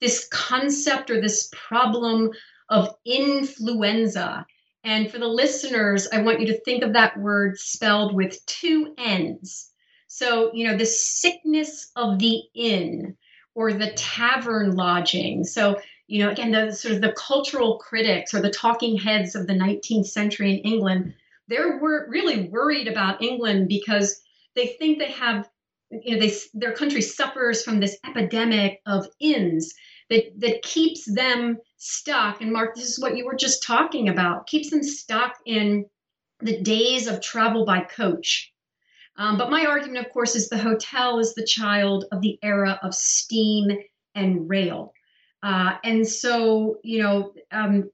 this 0.00 0.26
concept 0.30 1.10
or 1.10 1.20
this 1.20 1.48
problem 1.52 2.30
of 2.68 2.94
innfluenza. 3.06 4.44
And 4.82 5.10
for 5.10 5.18
the 5.18 5.28
listeners, 5.28 6.08
I 6.12 6.22
want 6.22 6.40
you 6.40 6.46
to 6.48 6.60
think 6.60 6.82
of 6.82 6.94
that 6.94 7.18
word 7.18 7.56
spelled 7.58 8.14
with 8.14 8.44
two 8.46 8.94
N's. 8.98 9.70
So, 10.08 10.50
you 10.52 10.66
know, 10.66 10.76
the 10.76 10.86
sickness 10.86 11.92
of 11.94 12.18
the 12.18 12.42
inn 12.54 13.16
or 13.54 13.72
the 13.72 13.92
tavern 13.92 14.74
lodging. 14.74 15.44
So, 15.44 15.80
you 16.08 16.24
know, 16.24 16.30
again, 16.30 16.50
the 16.50 16.72
sort 16.72 16.94
of 16.94 17.00
the 17.00 17.12
cultural 17.12 17.78
critics 17.78 18.34
or 18.34 18.40
the 18.40 18.50
talking 18.50 18.96
heads 18.98 19.36
of 19.36 19.46
the 19.46 19.52
19th 19.52 20.06
century 20.06 20.52
in 20.52 20.58
England 20.58 21.14
they're 21.48 21.78
wor- 21.78 22.06
really 22.08 22.48
worried 22.48 22.88
about 22.88 23.22
England 23.22 23.68
because 23.68 24.20
they 24.54 24.68
think 24.78 24.98
they 24.98 25.12
have, 25.12 25.48
you 25.90 26.14
know, 26.14 26.20
they, 26.20 26.32
their 26.54 26.72
country 26.72 27.02
suffers 27.02 27.62
from 27.62 27.80
this 27.80 27.96
epidemic 28.06 28.80
of 28.86 29.06
inns 29.20 29.72
that, 30.10 30.24
that 30.38 30.62
keeps 30.62 31.04
them 31.12 31.58
stuck. 31.76 32.40
And 32.40 32.52
Mark, 32.52 32.74
this 32.74 32.88
is 32.88 33.00
what 33.00 33.16
you 33.16 33.24
were 33.26 33.36
just 33.36 33.62
talking 33.62 34.08
about, 34.08 34.46
keeps 34.46 34.70
them 34.70 34.82
stuck 34.82 35.34
in 35.46 35.86
the 36.40 36.60
days 36.60 37.06
of 37.06 37.20
travel 37.20 37.64
by 37.64 37.80
coach. 37.80 38.52
Um, 39.16 39.36
but 39.36 39.50
my 39.50 39.66
argument, 39.66 40.06
of 40.06 40.12
course, 40.12 40.36
is 40.36 40.48
the 40.48 40.58
hotel 40.58 41.18
is 41.18 41.34
the 41.34 41.44
child 41.44 42.04
of 42.12 42.20
the 42.20 42.38
era 42.42 42.78
of 42.82 42.94
steam 42.94 43.76
and 44.14 44.48
rail. 44.48 44.92
Uh, 45.42 45.74
and 45.82 46.06
so, 46.06 46.76
you 46.84 47.02
know, 47.02 47.32
um, 47.50 47.90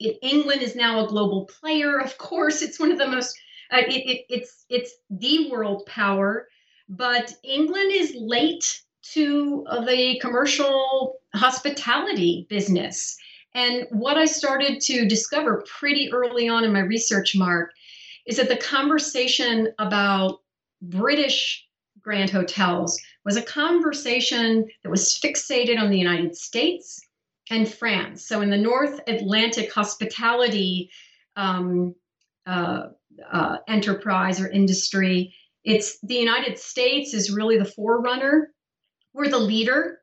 England 0.00 0.62
is 0.62 0.76
now 0.76 1.04
a 1.04 1.08
global 1.08 1.46
player. 1.46 1.98
Of 1.98 2.18
course, 2.18 2.62
it's 2.62 2.78
one 2.78 2.92
of 2.92 2.98
the 2.98 3.08
most. 3.08 3.38
Uh, 3.70 3.78
it, 3.78 4.06
it, 4.06 4.24
it's 4.28 4.64
it's 4.68 4.94
the 5.10 5.50
world 5.50 5.84
power, 5.86 6.48
but 6.88 7.34
England 7.42 7.92
is 7.92 8.14
late 8.16 8.82
to 9.12 9.64
uh, 9.68 9.84
the 9.84 10.18
commercial 10.20 11.20
hospitality 11.34 12.46
business. 12.48 13.16
And 13.54 13.86
what 13.90 14.16
I 14.16 14.26
started 14.26 14.80
to 14.82 15.08
discover 15.08 15.64
pretty 15.66 16.12
early 16.12 16.48
on 16.48 16.64
in 16.64 16.72
my 16.72 16.80
research, 16.80 17.34
Mark, 17.34 17.72
is 18.26 18.36
that 18.36 18.48
the 18.48 18.56
conversation 18.56 19.72
about 19.78 20.40
British 20.82 21.66
grand 22.00 22.30
hotels 22.30 23.00
was 23.24 23.36
a 23.36 23.42
conversation 23.42 24.68
that 24.82 24.90
was 24.90 25.18
fixated 25.18 25.78
on 25.78 25.90
the 25.90 25.98
United 25.98 26.36
States 26.36 27.00
and 27.50 27.68
France. 27.68 28.26
So 28.26 28.40
in 28.40 28.50
the 28.50 28.58
North 28.58 29.00
Atlantic 29.06 29.72
hospitality 29.72 30.90
um, 31.36 31.94
uh, 32.46 32.88
uh, 33.30 33.56
enterprise 33.68 34.40
or 34.40 34.48
industry, 34.48 35.34
it's 35.64 35.98
the 36.00 36.14
United 36.14 36.58
States 36.58 37.14
is 37.14 37.30
really 37.30 37.58
the 37.58 37.64
forerunner. 37.64 38.52
We're 39.12 39.28
the 39.28 39.38
leader, 39.38 39.98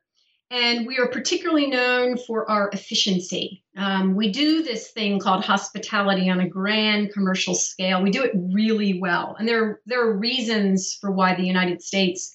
and 0.50 0.86
we 0.86 0.98
are 0.98 1.08
particularly 1.08 1.66
known 1.66 2.18
for 2.18 2.48
our 2.50 2.70
efficiency. 2.72 3.64
Um, 3.76 4.14
we 4.14 4.30
do 4.30 4.62
this 4.62 4.90
thing 4.90 5.18
called 5.18 5.44
hospitality 5.44 6.28
on 6.28 6.40
a 6.40 6.48
grand 6.48 7.12
commercial 7.12 7.54
scale. 7.54 8.02
We 8.02 8.10
do 8.10 8.22
it 8.22 8.32
really 8.34 9.00
well, 9.00 9.36
and 9.38 9.48
there 9.48 9.80
there 9.86 10.06
are 10.06 10.16
reasons 10.16 10.96
for 11.00 11.10
why 11.10 11.34
the 11.34 11.46
United 11.46 11.82
States 11.82 12.34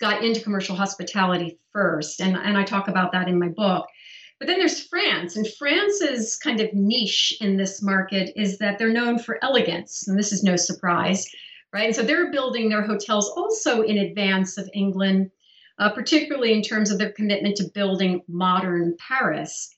got 0.00 0.24
into 0.24 0.40
commercial 0.40 0.76
hospitality 0.76 1.58
first, 1.72 2.20
and 2.20 2.36
and 2.36 2.56
I 2.56 2.64
talk 2.64 2.88
about 2.88 3.12
that 3.12 3.28
in 3.28 3.38
my 3.38 3.48
book. 3.48 3.86
But 4.40 4.46
then 4.46 4.58
there's 4.58 4.82
France, 4.82 5.36
and 5.36 5.46
France's 5.46 6.34
kind 6.34 6.60
of 6.60 6.72
niche 6.72 7.36
in 7.42 7.58
this 7.58 7.82
market 7.82 8.32
is 8.36 8.56
that 8.56 8.78
they're 8.78 8.90
known 8.90 9.18
for 9.18 9.38
elegance, 9.44 10.08
and 10.08 10.18
this 10.18 10.32
is 10.32 10.42
no 10.42 10.56
surprise, 10.56 11.30
right? 11.74 11.84
And 11.84 11.94
so 11.94 12.02
they're 12.02 12.32
building 12.32 12.70
their 12.70 12.80
hotels 12.80 13.28
also 13.36 13.82
in 13.82 13.98
advance 13.98 14.56
of 14.56 14.70
England, 14.72 15.30
uh, 15.78 15.90
particularly 15.90 16.54
in 16.54 16.62
terms 16.62 16.90
of 16.90 16.96
their 16.96 17.12
commitment 17.12 17.56
to 17.56 17.68
building 17.74 18.22
modern 18.28 18.96
Paris. 18.98 19.76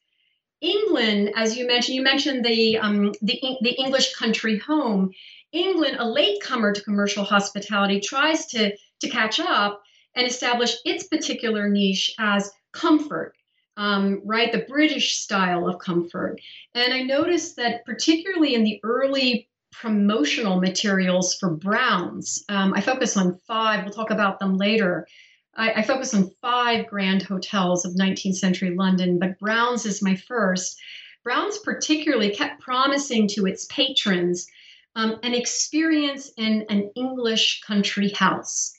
England, 0.61 1.33
as 1.35 1.57
you 1.57 1.67
mentioned, 1.67 1.97
you 1.97 2.03
mentioned 2.03 2.45
the 2.45 2.79
um, 2.79 3.13
the, 3.21 3.41
the 3.63 3.75
English 3.77 4.15
country 4.15 4.59
home. 4.59 5.11
England, 5.51 5.97
a 5.99 6.09
latecomer 6.09 6.73
to 6.73 6.85
commercial 6.85 7.25
hospitality, 7.25 7.99
tries 7.99 8.47
to 8.47 8.77
to 9.01 9.09
catch 9.09 9.41
up 9.41 9.83
and 10.15 10.25
establish 10.25 10.77
its 10.85 11.09
particular 11.09 11.69
niche 11.69 12.15
as 12.21 12.49
comfort 12.71 13.35
um, 13.77 14.21
right? 14.25 14.53
The 14.53 14.67
British 14.69 15.17
style 15.17 15.69
of 15.69 15.79
comfort. 15.79 16.41
And 16.75 16.93
I 16.93 17.03
noticed 17.03 17.57
that, 17.57 17.85
particularly 17.85 18.55
in 18.55 18.65
the 18.65 18.81
early 18.83 19.49
promotional 19.73 20.61
materials 20.61 21.35
for 21.35 21.51
Browns, 21.51 22.45
um, 22.49 22.75
I 22.75 22.81
focus 22.81 23.17
on 23.17 23.39
five, 23.47 23.85
we'll 23.85 23.93
talk 23.93 24.11
about 24.11 24.39
them 24.39 24.57
later. 24.57 25.07
I, 25.55 25.73
I, 25.73 25.83
focus 25.83 26.15
on 26.15 26.31
five 26.41 26.87
grand 26.87 27.23
hotels 27.23 27.85
of 27.85 27.95
19th 27.95 28.37
century 28.37 28.75
London, 28.75 29.19
but 29.19 29.39
Browns 29.39 29.87
is 29.87 30.03
my 30.03 30.17
first. 30.17 30.79
Browns 31.25 31.59
particularly 31.59 32.31
kept 32.31 32.61
promising 32.61 33.29
to 33.29 33.47
its 33.47 33.67
patrons 33.67 34.47
um, 34.95 35.19
an 35.23 35.35
experience 35.35 36.31
in 36.37 36.67
an 36.69 36.91
English 36.95 37.63
country 37.67 38.11
house. 38.11 38.73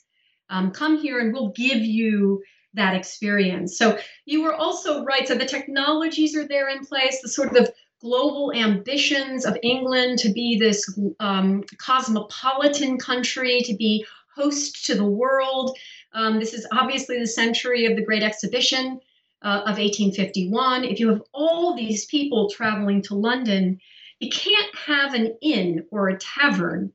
Um, 0.50 0.70
come 0.70 0.98
here 0.98 1.18
and 1.18 1.32
we'll 1.32 1.50
give 1.50 1.78
you 1.78 2.42
that 2.74 2.94
experience. 2.94 3.78
So 3.78 3.98
you 4.26 4.42
were 4.42 4.54
also 4.54 5.04
right. 5.04 5.26
So 5.26 5.34
the 5.34 5.46
technologies 5.46 6.36
are 6.36 6.46
there 6.46 6.68
in 6.68 6.84
place, 6.84 7.20
the 7.22 7.28
sort 7.28 7.56
of 7.56 7.70
global 8.00 8.52
ambitions 8.52 9.46
of 9.46 9.56
England 9.62 10.18
to 10.18 10.32
be 10.32 10.58
this 10.58 10.98
um, 11.20 11.64
cosmopolitan 11.78 12.98
country, 12.98 13.60
to 13.62 13.74
be 13.76 14.04
host 14.34 14.84
to 14.86 14.94
the 14.94 15.04
world. 15.04 15.76
Um, 16.12 16.38
this 16.38 16.52
is 16.52 16.66
obviously 16.72 17.18
the 17.18 17.26
century 17.26 17.86
of 17.86 17.96
the 17.96 18.04
Great 18.04 18.22
Exhibition 18.22 19.00
uh, 19.42 19.60
of 19.60 19.78
1851. 19.78 20.84
If 20.84 21.00
you 21.00 21.08
have 21.08 21.22
all 21.32 21.74
these 21.74 22.06
people 22.06 22.50
traveling 22.50 23.02
to 23.02 23.14
London, 23.14 23.80
you 24.20 24.30
can't 24.30 24.74
have 24.76 25.14
an 25.14 25.36
inn 25.40 25.86
or 25.90 26.08
a 26.08 26.18
tavern 26.18 26.92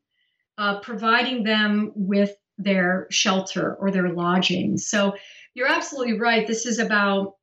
uh, 0.57 0.79
providing 0.79 1.43
them 1.43 1.91
with 1.95 2.31
their 2.57 3.07
shelter 3.09 3.75
or 3.75 3.89
their 3.91 4.09
lodging. 4.09 4.77
So 4.77 5.15
you're 5.53 5.67
absolutely 5.67 6.19
right. 6.19 6.47
This 6.47 6.65
is 6.65 6.79
about 6.79 7.35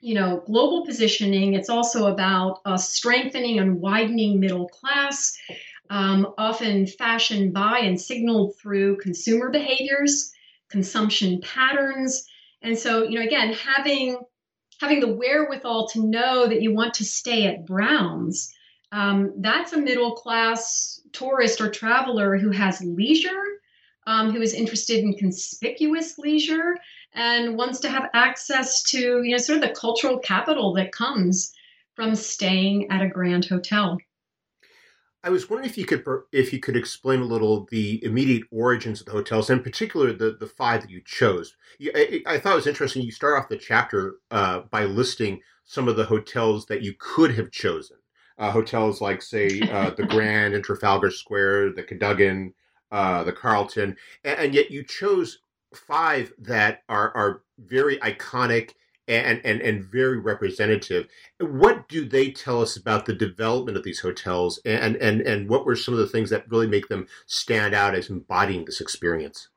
you 0.00 0.14
know 0.14 0.42
global 0.46 0.84
positioning. 0.84 1.54
It's 1.54 1.70
also 1.70 2.12
about 2.12 2.60
a 2.64 2.78
strengthening 2.78 3.58
and 3.58 3.80
widening 3.80 4.40
middle 4.40 4.68
class, 4.68 5.36
um, 5.90 6.34
often 6.38 6.86
fashioned 6.86 7.52
by 7.52 7.80
and 7.80 8.00
signaled 8.00 8.56
through 8.60 8.98
consumer 8.98 9.50
behaviors, 9.50 10.32
consumption 10.70 11.40
patterns, 11.40 12.26
and 12.62 12.76
so 12.76 13.04
you 13.04 13.18
know 13.18 13.24
again 13.24 13.52
having 13.52 14.18
having 14.80 15.00
the 15.00 15.14
wherewithal 15.14 15.86
to 15.88 16.04
know 16.04 16.48
that 16.48 16.60
you 16.60 16.74
want 16.74 16.94
to 16.94 17.04
stay 17.04 17.46
at 17.46 17.64
Browns. 17.64 18.52
Um, 18.90 19.32
that's 19.38 19.72
a 19.72 19.80
middle 19.80 20.16
class 20.16 21.00
tourist 21.12 21.60
or 21.60 21.70
traveler 21.70 22.36
who 22.36 22.50
has 22.50 22.82
leisure, 22.82 23.44
um, 24.06 24.32
who 24.32 24.42
is 24.42 24.52
interested 24.52 24.98
in 24.98 25.14
conspicuous 25.14 26.18
leisure, 26.18 26.76
and 27.14 27.56
wants 27.56 27.80
to 27.80 27.88
have 27.88 28.10
access 28.14 28.82
to 28.84 29.22
you 29.22 29.32
know 29.32 29.38
sort 29.38 29.58
of 29.58 29.68
the 29.68 29.74
cultural 29.74 30.18
capital 30.18 30.72
that 30.74 30.92
comes 30.92 31.52
from 31.94 32.14
staying 32.14 32.90
at 32.90 33.02
a 33.02 33.08
grand 33.08 33.44
hotel. 33.44 33.98
I 35.24 35.30
was 35.30 35.48
wondering 35.48 35.70
if 35.70 35.78
you 35.78 35.84
could 35.84 36.04
if 36.32 36.52
you 36.52 36.58
could 36.58 36.76
explain 36.76 37.20
a 37.20 37.24
little 37.24 37.68
the 37.70 38.04
immediate 38.04 38.44
origins 38.50 39.00
of 39.00 39.06
the 39.06 39.12
hotels, 39.12 39.50
in 39.50 39.62
particular 39.62 40.12
the 40.12 40.36
the 40.38 40.46
five 40.46 40.80
that 40.82 40.90
you 40.90 41.00
chose. 41.04 41.56
I, 41.94 42.22
I 42.26 42.38
thought 42.38 42.54
it 42.54 42.56
was 42.56 42.66
interesting. 42.66 43.02
You 43.02 43.12
start 43.12 43.40
off 43.40 43.48
the 43.48 43.56
chapter 43.56 44.16
uh, 44.30 44.60
by 44.70 44.84
listing 44.84 45.40
some 45.64 45.88
of 45.88 45.96
the 45.96 46.04
hotels 46.04 46.66
that 46.66 46.82
you 46.82 46.94
could 46.98 47.34
have 47.36 47.50
chosen. 47.50 47.98
Uh, 48.38 48.50
hotels 48.50 49.00
like, 49.00 49.22
say, 49.22 49.60
uh, 49.70 49.90
the 49.90 50.06
Grand 50.08 50.54
in 50.54 50.62
Trafalgar 50.62 51.10
Square, 51.10 51.74
the 51.74 51.82
Cadogan, 51.82 52.54
uh, 52.90 53.22
the 53.22 53.32
Carlton, 53.32 53.96
and, 54.24 54.40
and, 54.40 54.54
yet 54.54 54.70
you 54.70 54.82
chose 54.82 55.38
five 55.74 56.32
that 56.38 56.82
are 56.88 57.14
are 57.16 57.42
very 57.58 57.98
iconic 57.98 58.72
and, 59.08 59.40
and 59.44 59.60
and 59.60 59.84
very 59.84 60.18
representative. 60.18 61.08
What 61.40 61.88
do 61.88 62.04
they 62.08 62.30
tell 62.30 62.62
us 62.62 62.76
about 62.76 63.06
the 63.06 63.14
development 63.14 63.76
of 63.76 63.84
these 63.84 64.00
hotels, 64.00 64.60
and 64.64 64.96
and 64.96 65.20
and 65.20 65.48
what 65.48 65.66
were 65.66 65.76
some 65.76 65.94
of 65.94 66.00
the 66.00 66.06
things 66.06 66.30
that 66.30 66.50
really 66.50 66.68
make 66.68 66.88
them 66.88 67.06
stand 67.26 67.74
out 67.74 67.94
as 67.94 68.10
embodying 68.10 68.64
this 68.64 68.80
experience? 68.80 69.48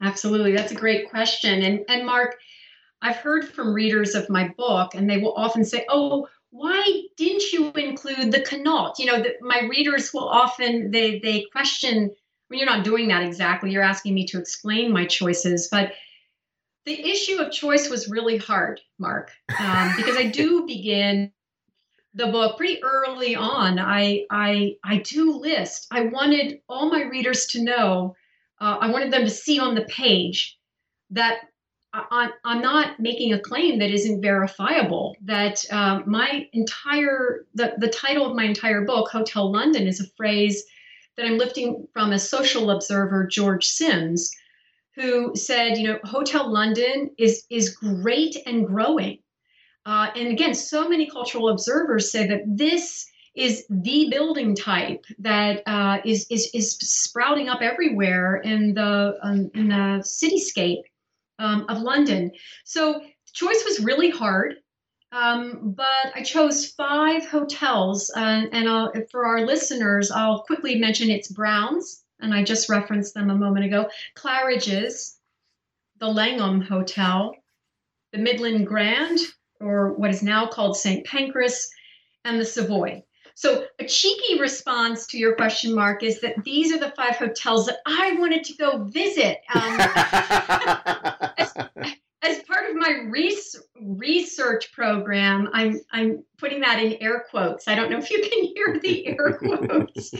Absolutely, 0.00 0.52
that's 0.52 0.72
a 0.72 0.76
great 0.76 1.10
question, 1.10 1.62
and 1.62 1.84
and 1.88 2.06
Mark. 2.06 2.36
I've 3.04 3.16
heard 3.16 3.48
from 3.48 3.74
readers 3.74 4.14
of 4.14 4.30
my 4.30 4.54
book, 4.56 4.94
and 4.94 5.10
they 5.10 5.18
will 5.18 5.34
often 5.34 5.64
say, 5.64 5.84
"Oh, 5.88 6.28
why 6.50 7.02
didn't 7.16 7.52
you 7.52 7.72
include 7.72 8.30
the 8.30 8.42
Connaught?" 8.42 8.98
You 9.00 9.06
know, 9.06 9.20
the, 9.20 9.34
my 9.40 9.62
readers 9.68 10.14
will 10.14 10.28
often 10.28 10.92
they 10.92 11.18
they 11.18 11.46
question. 11.50 12.12
Well, 12.52 12.58
you're 12.58 12.68
not 12.68 12.84
doing 12.84 13.08
that 13.08 13.22
exactly. 13.22 13.70
You're 13.70 13.82
asking 13.82 14.12
me 14.12 14.26
to 14.26 14.38
explain 14.38 14.92
my 14.92 15.06
choices, 15.06 15.68
but 15.72 15.92
the 16.84 17.00
issue 17.00 17.40
of 17.40 17.50
choice 17.50 17.88
was 17.88 18.10
really 18.10 18.36
hard, 18.36 18.78
Mark, 18.98 19.30
um, 19.58 19.94
because 19.96 20.18
I 20.18 20.26
do 20.26 20.66
begin 20.66 21.32
the 22.12 22.26
book 22.26 22.58
pretty 22.58 22.82
early 22.82 23.34
on. 23.34 23.78
I 23.78 24.26
I 24.30 24.76
I 24.84 24.98
do 24.98 25.38
list. 25.38 25.86
I 25.90 26.02
wanted 26.02 26.60
all 26.68 26.90
my 26.90 27.04
readers 27.04 27.46
to 27.46 27.64
know. 27.64 28.16
Uh, 28.60 28.76
I 28.82 28.90
wanted 28.90 29.10
them 29.10 29.22
to 29.22 29.30
see 29.30 29.58
on 29.58 29.74
the 29.74 29.86
page 29.86 30.58
that 31.08 31.38
I'm, 31.94 32.32
I'm 32.44 32.60
not 32.60 33.00
making 33.00 33.32
a 33.32 33.40
claim 33.40 33.78
that 33.78 33.90
isn't 33.90 34.20
verifiable. 34.20 35.16
That 35.22 35.64
um, 35.72 36.04
my 36.06 36.46
entire 36.52 37.46
the, 37.54 37.72
the 37.78 37.88
title 37.88 38.26
of 38.26 38.36
my 38.36 38.44
entire 38.44 38.82
book, 38.82 39.08
Hotel 39.08 39.50
London, 39.50 39.86
is 39.86 40.00
a 40.00 40.10
phrase 40.18 40.66
that 41.16 41.26
I'm 41.26 41.38
lifting 41.38 41.86
from 41.92 42.12
a 42.12 42.18
social 42.18 42.70
observer, 42.70 43.26
George 43.26 43.66
Sims, 43.66 44.30
who 44.94 45.34
said, 45.34 45.78
you 45.78 45.88
know, 45.88 45.98
Hotel 46.04 46.50
London 46.50 47.10
is 47.18 47.44
is 47.50 47.76
great 47.76 48.36
and 48.46 48.66
growing. 48.66 49.18
Uh, 49.84 50.10
and 50.14 50.28
again, 50.28 50.54
so 50.54 50.88
many 50.88 51.10
cultural 51.10 51.48
observers 51.48 52.12
say 52.12 52.26
that 52.26 52.42
this 52.46 53.06
is 53.34 53.64
the 53.70 54.08
building 54.10 54.54
type 54.54 55.04
that 55.18 55.62
uh, 55.66 55.98
is 56.04 56.26
is 56.30 56.50
is 56.54 56.72
sprouting 56.78 57.48
up 57.48 57.62
everywhere 57.62 58.36
in 58.36 58.74
the 58.74 59.16
um, 59.22 59.50
in 59.54 59.68
the 59.68 60.02
cityscape 60.04 60.82
um, 61.38 61.64
of 61.68 61.80
London. 61.80 62.30
So 62.64 63.02
choice 63.32 63.64
was 63.64 63.80
really 63.80 64.10
hard, 64.10 64.56
um, 65.12 65.74
but 65.76 66.12
I 66.14 66.22
chose 66.22 66.70
five 66.70 67.26
hotels, 67.26 68.10
uh, 68.16 68.46
and 68.50 68.66
I'll, 68.66 68.92
for 69.10 69.26
our 69.26 69.42
listeners, 69.42 70.10
I'll 70.10 70.42
quickly 70.42 70.76
mention 70.76 71.10
it's 71.10 71.28
Browns, 71.28 72.02
and 72.20 72.32
I 72.32 72.42
just 72.42 72.70
referenced 72.70 73.12
them 73.12 73.28
a 73.28 73.36
moment 73.36 73.66
ago. 73.66 73.90
Claridge's, 74.16 75.18
the 75.98 76.08
Langham 76.08 76.62
Hotel, 76.62 77.36
the 78.12 78.18
Midland 78.18 78.66
Grand, 78.66 79.18
or 79.60 79.92
what 79.92 80.10
is 80.10 80.22
now 80.22 80.46
called 80.46 80.78
St. 80.78 81.06
Pancras, 81.06 81.70
and 82.24 82.40
the 82.40 82.44
Savoy. 82.46 83.02
So, 83.34 83.66
a 83.78 83.86
cheeky 83.86 84.40
response 84.40 85.06
to 85.08 85.18
your 85.18 85.34
question, 85.34 85.74
Mark, 85.74 86.02
is 86.02 86.20
that 86.22 86.42
these 86.44 86.72
are 86.72 86.78
the 86.78 86.92
five 86.96 87.16
hotels 87.16 87.66
that 87.66 87.78
I 87.84 88.14
wanted 88.18 88.44
to 88.44 88.54
go 88.54 88.84
visit. 88.84 89.40
Um, 89.54 89.78
as, 92.22 92.38
part 92.44 92.70
of 92.70 92.76
my 92.76 93.00
res- 93.06 93.60
research 93.80 94.72
program, 94.72 95.48
I'm 95.52 95.80
I'm 95.90 96.24
putting 96.38 96.60
that 96.60 96.80
in 96.80 96.94
air 97.00 97.24
quotes. 97.30 97.66
I 97.66 97.74
don't 97.74 97.90
know 97.90 97.98
if 97.98 98.10
you 98.10 98.20
can 98.22 98.44
hear 98.44 98.78
the 98.80 99.06
air 99.06 99.38
quotes. 99.38 100.12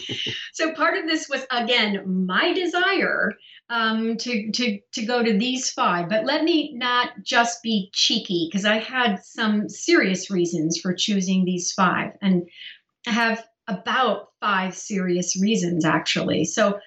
so, 0.52 0.72
part 0.72 0.98
of 0.98 1.06
this 1.06 1.28
was 1.28 1.46
again 1.50 2.26
my 2.26 2.52
desire 2.52 3.32
um, 3.70 4.16
to 4.18 4.50
to 4.52 4.78
to 4.92 5.06
go 5.06 5.22
to 5.22 5.32
these 5.36 5.70
five. 5.70 6.08
But 6.08 6.24
let 6.24 6.44
me 6.44 6.72
not 6.74 7.10
just 7.22 7.62
be 7.62 7.90
cheeky 7.92 8.48
because 8.50 8.64
I 8.64 8.78
had 8.78 9.22
some 9.24 9.68
serious 9.68 10.30
reasons 10.30 10.78
for 10.78 10.94
choosing 10.94 11.44
these 11.44 11.72
five, 11.72 12.12
and 12.20 12.48
I 13.06 13.10
have 13.12 13.44
about 13.68 14.28
five 14.40 14.76
serious 14.76 15.40
reasons 15.40 15.84
actually. 15.84 16.44
So 16.44 16.78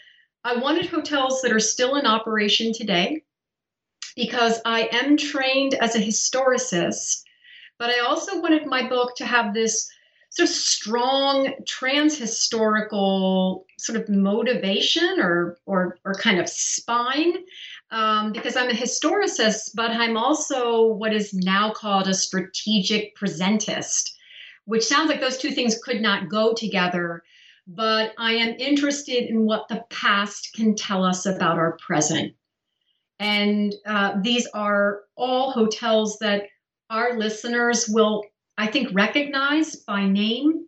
I 0.44 0.58
wanted 0.58 0.88
hotels 0.88 1.42
that 1.42 1.52
are 1.52 1.60
still 1.60 1.96
in 1.96 2.06
operation 2.06 2.74
today 2.74 3.24
because 4.16 4.60
I 4.66 4.90
am 4.92 5.18
trained 5.18 5.76
as 5.76 5.96
a 5.96 6.00
historicist, 6.00 7.24
but 7.78 7.90
I 7.90 8.00
also 8.00 8.42
wanted 8.42 8.66
my 8.66 8.88
book 8.88 9.16
to 9.18 9.26
have 9.26 9.54
this 9.54 9.90
sort 10.30 10.50
of 10.50 10.56
strong 10.56 11.54
trans-historical 11.66 13.66
sort 13.78 14.02
of 14.02 14.10
motivation 14.10 15.20
or 15.20 15.58
or, 15.66 15.98
or 16.04 16.14
kind 16.14 16.40
of 16.40 16.50
spine 16.50 17.36
um, 17.92 18.32
because 18.32 18.56
I'm 18.56 18.70
a 18.70 18.74
historicist, 18.74 19.72
but 19.76 19.92
I'm 19.92 20.18
also 20.18 20.88
what 20.88 21.14
is 21.14 21.34
now 21.34 21.72
called 21.72 22.08
a 22.08 22.14
strategic 22.14 23.16
presentist 23.16 24.12
which 24.66 24.84
sounds 24.84 25.10
like 25.10 25.22
those 25.22 25.38
two 25.38 25.52
things 25.52 25.78
could 25.78 26.02
not 26.02 26.30
go 26.30 26.54
together. 26.54 27.24
But 27.68 28.14
I 28.18 28.34
am 28.34 28.56
interested 28.60 29.30
in 29.30 29.46
what 29.46 29.68
the 29.68 29.84
past 29.90 30.54
can 30.54 30.76
tell 30.76 31.04
us 31.04 31.26
about 31.26 31.58
our 31.58 31.78
present. 31.78 32.34
And 33.20 33.74
uh, 33.86 34.16
these 34.22 34.48
are 34.54 35.02
all 35.16 35.52
hotels 35.52 36.20
that 36.20 36.44
our 36.90 37.18
listeners 37.18 37.88
will, 37.88 38.24
I 38.58 38.68
think, 38.68 38.90
recognize 38.94 39.76
by 39.76 40.06
name. 40.08 40.68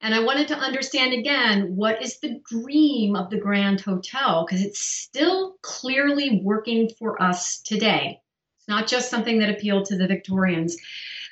And 0.00 0.14
I 0.14 0.20
wanted 0.20 0.46
to 0.48 0.56
understand 0.56 1.12
again 1.12 1.74
what 1.74 2.00
is 2.00 2.20
the 2.20 2.40
dream 2.48 3.16
of 3.16 3.30
the 3.30 3.38
Grand 3.38 3.80
Hotel, 3.80 4.46
because 4.46 4.64
it's 4.64 4.80
still 4.80 5.56
clearly 5.62 6.40
working 6.44 6.88
for 6.98 7.20
us 7.20 7.60
today. 7.60 8.20
It's 8.58 8.68
not 8.68 8.86
just 8.86 9.10
something 9.10 9.40
that 9.40 9.50
appealed 9.50 9.86
to 9.86 9.96
the 9.96 10.06
Victorians. 10.06 10.76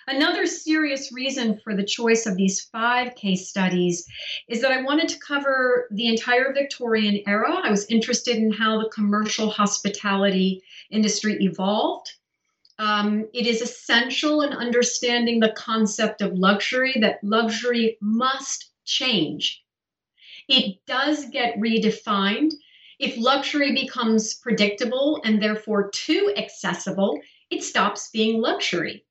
Another 0.09 0.47
serious 0.47 1.11
reason 1.11 1.59
for 1.59 1.75
the 1.75 1.85
choice 1.85 2.27
of 2.27 2.37
these 2.37 2.61
five 2.61 3.17
case 3.17 3.49
studies 3.49 4.07
is 4.47 4.61
that 4.61 4.71
I 4.71 4.83
wanted 4.83 5.09
to 5.09 5.19
cover 5.19 5.89
the 5.91 6.07
entire 6.07 6.53
Victorian 6.53 7.23
era. 7.27 7.53
I 7.61 7.73
was 7.73 7.87
interested 7.87 8.37
in 8.37 8.53
how 8.53 8.81
the 8.81 8.89
commercial 8.91 9.51
hospitality 9.51 10.63
industry 10.93 11.39
evolved. 11.41 12.13
Um, 12.79 13.29
it 13.35 13.49
is 13.49 13.61
essential 13.61 14.43
in 14.43 14.53
understanding 14.53 15.41
the 15.41 15.55
concept 15.57 16.21
of 16.23 16.35
luxury 16.35 16.95
that 17.01 17.25
luxury 17.25 17.99
must 18.01 18.71
change. 18.85 19.65
It 20.47 20.77
does 20.87 21.25
get 21.31 21.59
redefined. 21.59 22.53
If 23.01 23.19
luxury 23.19 23.73
becomes 23.73 24.35
predictable 24.35 25.21
and 25.25 25.43
therefore 25.43 25.91
too 25.91 26.33
accessible, 26.37 27.21
it 27.51 27.65
stops 27.65 28.09
being 28.11 28.41
luxury 28.41 29.06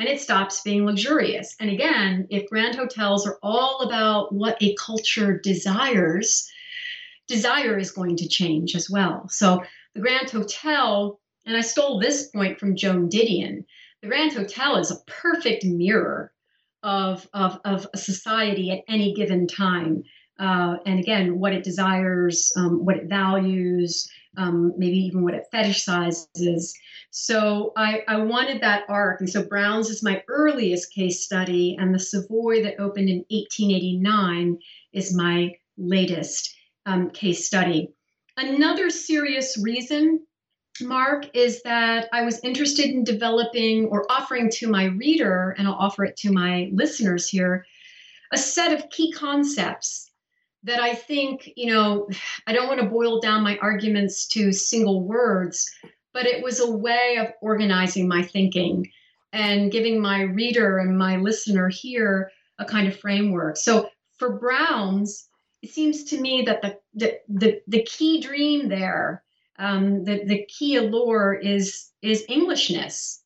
and 0.00 0.08
it 0.08 0.18
stops 0.18 0.62
being 0.62 0.86
luxurious. 0.86 1.54
And 1.60 1.68
again, 1.68 2.26
if 2.30 2.48
grand 2.48 2.74
hotels 2.74 3.26
are 3.26 3.38
all 3.42 3.82
about 3.82 4.32
what 4.34 4.56
a 4.62 4.74
culture 4.76 5.38
desires, 5.38 6.50
desire 7.28 7.76
is 7.76 7.90
going 7.90 8.16
to 8.16 8.26
change 8.26 8.74
as 8.74 8.88
well. 8.88 9.28
So 9.28 9.62
the 9.94 10.00
Grand 10.00 10.30
Hotel, 10.30 11.20
and 11.44 11.54
I 11.54 11.60
stole 11.60 12.00
this 12.00 12.28
point 12.28 12.58
from 12.58 12.76
Joan 12.76 13.10
Didion, 13.10 13.66
the 14.00 14.08
Grand 14.08 14.32
Hotel 14.32 14.78
is 14.78 14.90
a 14.90 15.04
perfect 15.06 15.66
mirror 15.66 16.32
of, 16.82 17.28
of, 17.34 17.60
of 17.66 17.86
a 17.92 17.98
society 17.98 18.70
at 18.70 18.84
any 18.88 19.12
given 19.12 19.46
time. 19.46 20.02
Uh, 20.38 20.76
and 20.86 20.98
again, 20.98 21.38
what 21.38 21.52
it 21.52 21.62
desires, 21.62 22.50
um, 22.56 22.86
what 22.86 22.96
it 22.96 23.04
values, 23.04 24.10
um, 24.36 24.72
maybe 24.76 24.98
even 24.98 25.22
what 25.22 25.34
it 25.34 25.46
fetishizes. 25.52 26.72
So 27.10 27.72
I, 27.76 28.02
I 28.06 28.18
wanted 28.18 28.60
that 28.62 28.84
arc. 28.88 29.20
And 29.20 29.28
so 29.28 29.42
Brown's 29.42 29.90
is 29.90 30.02
my 30.02 30.22
earliest 30.28 30.92
case 30.94 31.24
study, 31.24 31.76
and 31.78 31.94
the 31.94 31.98
Savoy 31.98 32.62
that 32.62 32.80
opened 32.80 33.08
in 33.08 33.24
1889 33.30 34.58
is 34.92 35.14
my 35.14 35.54
latest 35.76 36.54
um, 36.86 37.10
case 37.10 37.46
study. 37.46 37.92
Another 38.36 38.90
serious 38.90 39.58
reason, 39.62 40.24
Mark, 40.80 41.26
is 41.34 41.62
that 41.62 42.08
I 42.12 42.22
was 42.22 42.40
interested 42.44 42.86
in 42.86 43.04
developing 43.04 43.86
or 43.86 44.10
offering 44.10 44.50
to 44.52 44.68
my 44.68 44.84
reader, 44.84 45.54
and 45.58 45.66
I'll 45.66 45.74
offer 45.74 46.04
it 46.04 46.16
to 46.18 46.32
my 46.32 46.70
listeners 46.72 47.28
here, 47.28 47.66
a 48.32 48.38
set 48.38 48.72
of 48.72 48.88
key 48.90 49.12
concepts 49.12 50.09
that 50.64 50.80
I 50.80 50.94
think, 50.94 51.50
you 51.56 51.72
know, 51.72 52.08
I 52.46 52.52
don't 52.52 52.68
want 52.68 52.80
to 52.80 52.86
boil 52.86 53.20
down 53.20 53.42
my 53.42 53.56
arguments 53.58 54.26
to 54.28 54.52
single 54.52 55.02
words, 55.02 55.70
but 56.12 56.26
it 56.26 56.42
was 56.42 56.60
a 56.60 56.70
way 56.70 57.16
of 57.18 57.28
organizing 57.40 58.08
my 58.08 58.22
thinking 58.22 58.90
and 59.32 59.72
giving 59.72 60.00
my 60.00 60.22
reader 60.22 60.78
and 60.78 60.98
my 60.98 61.16
listener 61.16 61.68
here 61.68 62.30
a 62.58 62.64
kind 62.64 62.88
of 62.88 62.98
framework. 62.98 63.56
So 63.56 63.88
for 64.18 64.38
Browns, 64.38 65.28
it 65.62 65.70
seems 65.70 66.04
to 66.04 66.20
me 66.20 66.42
that 66.42 66.62
the 66.62 66.78
the 66.94 67.20
the, 67.28 67.62
the 67.66 67.82
key 67.82 68.20
dream 68.20 68.68
there, 68.68 69.22
um, 69.58 70.04
the 70.04 70.24
the 70.24 70.44
key 70.46 70.76
allure 70.76 71.34
is 71.34 71.90
is 72.02 72.24
Englishness. 72.28 73.22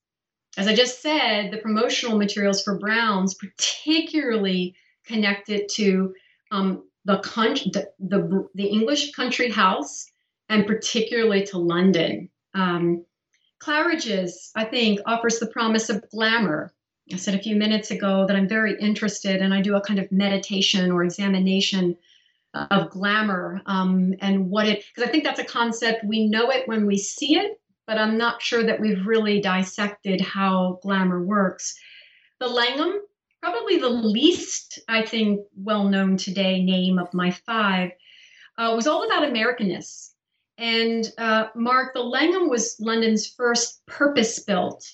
As 0.57 0.69
I 0.69 0.75
just 0.75 1.03
said, 1.03 1.51
the 1.51 1.59
promotional 1.59 2.17
materials 2.17 2.63
for 2.63 2.79
Browns 2.79 3.35
particularly 3.35 4.77
connected 5.05 5.69
to 5.71 6.15
um, 6.53 6.85
the, 7.05 7.19
country, 7.19 7.71
the, 7.73 7.91
the 7.99 8.49
the 8.55 8.67
English 8.67 9.13
country 9.13 9.51
house, 9.51 10.07
and 10.49 10.67
particularly 10.67 11.45
to 11.47 11.59
London. 11.59 12.31
Um, 12.55 13.05
Claridge's, 13.59 14.51
I 14.55 14.65
think, 14.65 15.01
offers 15.07 15.39
the 15.39 15.47
promise 15.47 15.89
of 15.89 16.09
glamour. 16.11 16.73
I 17.13 17.17
said 17.17 17.35
a 17.35 17.43
few 17.43 17.57
minutes 17.57 17.91
ago 17.91 18.27
that 18.27 18.37
I'm 18.37 18.49
very 18.49 18.79
interested 18.79 19.43
and 19.43 19.53
I 19.53 19.61
do 19.61 19.77
a 19.77 19.81
kind 19.81 19.99
of 19.99 20.11
meditation 20.11 20.91
or 20.91 21.05
examination 21.05 21.97
of 22.55 22.91
glamour 22.91 23.61
um, 23.67 24.15
and 24.21 24.49
what 24.49 24.69
it, 24.69 24.85
because 24.95 25.09
I 25.09 25.11
think 25.11 25.25
that's 25.25 25.41
a 25.41 25.45
concept, 25.45 26.05
we 26.05 26.29
know 26.29 26.51
it 26.51 26.69
when 26.69 26.87
we 26.87 26.97
see 26.97 27.37
it, 27.37 27.61
but 27.87 27.99
I'm 27.99 28.17
not 28.17 28.41
sure 28.41 28.63
that 28.63 28.81
we've 28.81 29.07
really 29.07 29.41
dissected 29.41 30.21
how 30.21 30.79
glamour 30.83 31.23
works. 31.23 31.75
The 32.39 32.49
Langham, 32.49 33.01
probably 33.45 33.77
the 33.77 33.91
least, 33.91 34.79
I 34.89 35.03
think, 35.03 35.41
well 35.55 35.85
known 35.85 36.17
today 36.17 36.65
name 36.65 36.99
of 36.99 37.13
my 37.13 37.31
five, 37.31 37.91
uh, 38.57 38.73
was 38.75 38.87
all 38.87 39.05
about 39.05 39.31
Americanness. 39.31 40.13
And 40.57 41.07
uh, 41.19 41.49
Mark, 41.55 41.93
the 41.93 42.03
Langham 42.03 42.49
was 42.49 42.77
London's 42.81 43.27
first 43.27 43.85
purpose 43.85 44.39
built 44.39 44.91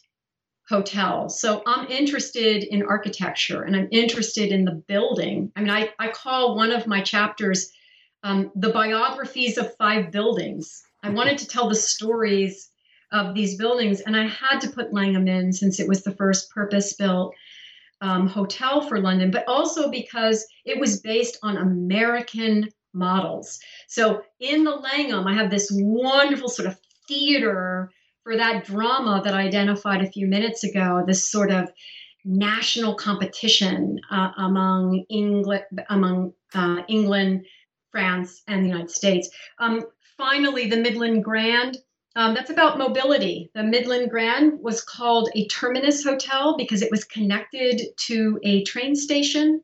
hotel. 0.69 1.29
So 1.29 1.63
I'm 1.65 1.87
interested 1.93 2.65
in 2.65 2.83
architecture 2.83 3.63
and 3.63 3.77
I'm 3.77 3.89
interested 3.93 4.51
in 4.51 4.65
the 4.65 4.83
building. 4.89 5.53
I 5.55 5.61
mean, 5.61 5.71
I, 5.71 5.91
I 6.01 6.09
call 6.09 6.57
one 6.57 6.73
of 6.73 6.89
my 6.89 7.03
chapters 7.03 7.71
um, 8.25 8.51
the 8.57 8.71
biographies 8.71 9.59
of 9.59 9.77
five 9.77 10.11
buildings. 10.11 10.83
I 11.05 11.11
wanted 11.11 11.39
to 11.39 11.47
tell 11.47 11.69
the 11.69 11.77
stories 11.77 12.69
of 13.13 13.35
these 13.35 13.57
buildings, 13.57 14.01
and 14.01 14.17
I 14.17 14.27
had 14.27 14.61
to 14.61 14.71
put 14.71 14.93
Langham 14.93 15.27
in 15.27 15.53
since 15.53 15.81
it 15.81 15.89
was 15.89 16.03
the 16.03 16.15
first 16.15 16.51
purpose 16.51 16.93
built 16.93 17.35
um, 18.01 18.27
hotel 18.27 18.83
for 18.83 19.01
London, 19.01 19.31
but 19.31 19.45
also 19.47 19.91
because 19.91 20.47
it 20.65 20.79
was 20.79 21.01
based 21.01 21.39
on 21.43 21.57
American 21.57 22.69
models. 22.93 23.61
So 23.89 24.23
in 24.41 24.65
the 24.65 24.75
Langham, 24.75 25.27
I 25.27 25.35
have 25.35 25.51
this 25.51 25.69
wonderful 25.73 26.49
sort 26.49 26.69
of 26.69 26.79
theater 27.07 27.91
for 28.23 28.37
that 28.37 28.65
drama 28.65 29.23
that 29.25 29.35
I 29.35 29.43
identified 29.43 30.03
a 30.03 30.11
few 30.11 30.27
minutes 30.27 30.65
ago, 30.65 31.03
this 31.07 31.31
sort 31.31 31.51
of 31.51 31.71
national 32.25 32.95
competition 32.95 33.99
uh, 34.11 34.31
among 34.37 35.05
England, 35.09 35.65
among 35.89 36.33
uh, 36.55 36.83
England, 36.89 37.47
France, 37.91 38.43
and 38.47 38.65
the 38.65 38.69
United 38.69 38.91
States. 38.91 39.31
Um, 39.59 39.83
finally, 40.17 40.69
the 40.69 40.77
Midland 40.77 41.25
Grand. 41.25 41.79
Um, 42.17 42.35
that's 42.35 42.51
about 42.51 42.79
mobility. 42.79 43.51
The 43.55 43.63
Midland 43.63 44.11
Grand 44.11 44.61
was 44.61 44.83
called 44.83 45.31
a 45.35 45.47
terminus 45.47 46.03
hotel 46.03 46.57
because 46.57 46.83
it 46.83 46.91
was 46.91 47.05
connected 47.05 47.83
to 47.97 48.41
a 48.43 48.65
train 48.65 48.97
station. 48.97 49.63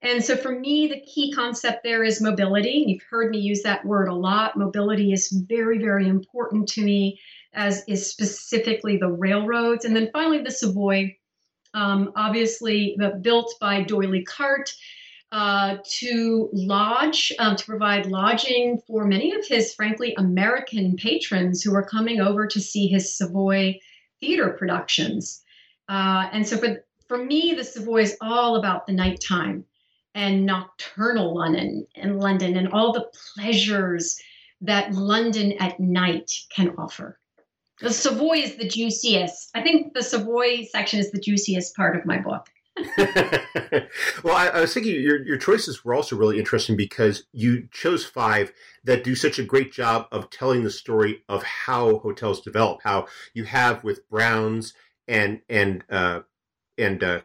And 0.00 0.24
so 0.24 0.36
for 0.36 0.58
me, 0.58 0.86
the 0.86 1.00
key 1.00 1.32
concept 1.32 1.82
there 1.82 2.04
is 2.04 2.22
mobility. 2.22 2.84
You've 2.86 3.02
heard 3.08 3.30
me 3.30 3.38
use 3.38 3.62
that 3.62 3.84
word 3.84 4.08
a 4.08 4.14
lot. 4.14 4.56
Mobility 4.56 5.12
is 5.12 5.30
very, 5.48 5.78
very 5.78 6.08
important 6.08 6.68
to 6.70 6.82
me 6.82 7.20
as 7.52 7.84
is 7.86 8.10
specifically 8.10 8.96
the 8.96 9.10
railroads. 9.10 9.84
And 9.84 9.94
then 9.94 10.10
finally, 10.12 10.42
the 10.42 10.50
Savoy, 10.50 11.16
um, 11.72 12.12
obviously 12.16 12.96
the, 12.98 13.10
built 13.10 13.54
by 13.60 13.82
D'Oyly 13.82 14.24
Carte 14.24 14.74
uh, 15.34 15.78
to 15.82 16.48
lodge, 16.52 17.32
um, 17.40 17.56
to 17.56 17.64
provide 17.64 18.06
lodging 18.06 18.80
for 18.86 19.04
many 19.04 19.34
of 19.34 19.44
his, 19.44 19.74
frankly, 19.74 20.14
American 20.16 20.94
patrons 20.94 21.60
who 21.60 21.72
were 21.72 21.82
coming 21.82 22.20
over 22.20 22.46
to 22.46 22.60
see 22.60 22.86
his 22.86 23.18
Savoy 23.18 23.80
theater 24.20 24.50
productions. 24.50 25.42
Uh, 25.88 26.28
and 26.32 26.46
so 26.46 26.56
for, 26.56 26.84
for 27.08 27.18
me, 27.18 27.52
the 27.52 27.64
Savoy 27.64 28.02
is 28.02 28.16
all 28.20 28.54
about 28.54 28.86
the 28.86 28.92
nighttime 28.92 29.64
and 30.14 30.46
nocturnal 30.46 31.34
London 31.34 31.84
and 31.96 32.20
London 32.20 32.56
and 32.56 32.68
all 32.68 32.92
the 32.92 33.10
pleasures 33.34 34.16
that 34.60 34.92
London 34.92 35.54
at 35.58 35.80
night 35.80 36.30
can 36.54 36.76
offer. 36.78 37.18
The 37.80 37.92
Savoy 37.92 38.36
is 38.36 38.54
the 38.54 38.68
juiciest. 38.68 39.50
I 39.52 39.62
think 39.62 39.94
the 39.94 40.02
Savoy 40.04 40.62
section 40.70 41.00
is 41.00 41.10
the 41.10 41.18
juiciest 41.18 41.74
part 41.74 41.96
of 41.96 42.06
my 42.06 42.18
book. 42.18 42.48
well, 42.96 44.34
I, 44.34 44.50
I, 44.52 44.60
was 44.60 44.74
thinking 44.74 45.00
your 45.00 45.24
your 45.24 45.36
choices 45.36 45.84
were 45.84 45.94
also 45.94 46.16
really 46.16 46.40
interesting 46.40 46.76
because 46.76 47.24
you 47.32 47.68
chose 47.70 48.04
five 48.04 48.52
that 48.82 49.04
do 49.04 49.14
such 49.14 49.38
a 49.38 49.44
great 49.44 49.72
job 49.72 50.06
of 50.10 50.28
telling 50.28 50.64
the 50.64 50.70
story 50.70 51.22
of 51.28 51.44
how 51.44 51.98
hotels 51.98 52.40
develop. 52.40 52.80
How 52.82 53.06
you 53.32 53.44
have 53.44 53.84
with 53.84 54.08
Browns 54.08 54.74
and 55.06 55.40
and 55.48 55.84
uh, 55.88 56.22
and 56.76 57.04
uh, 57.04 57.20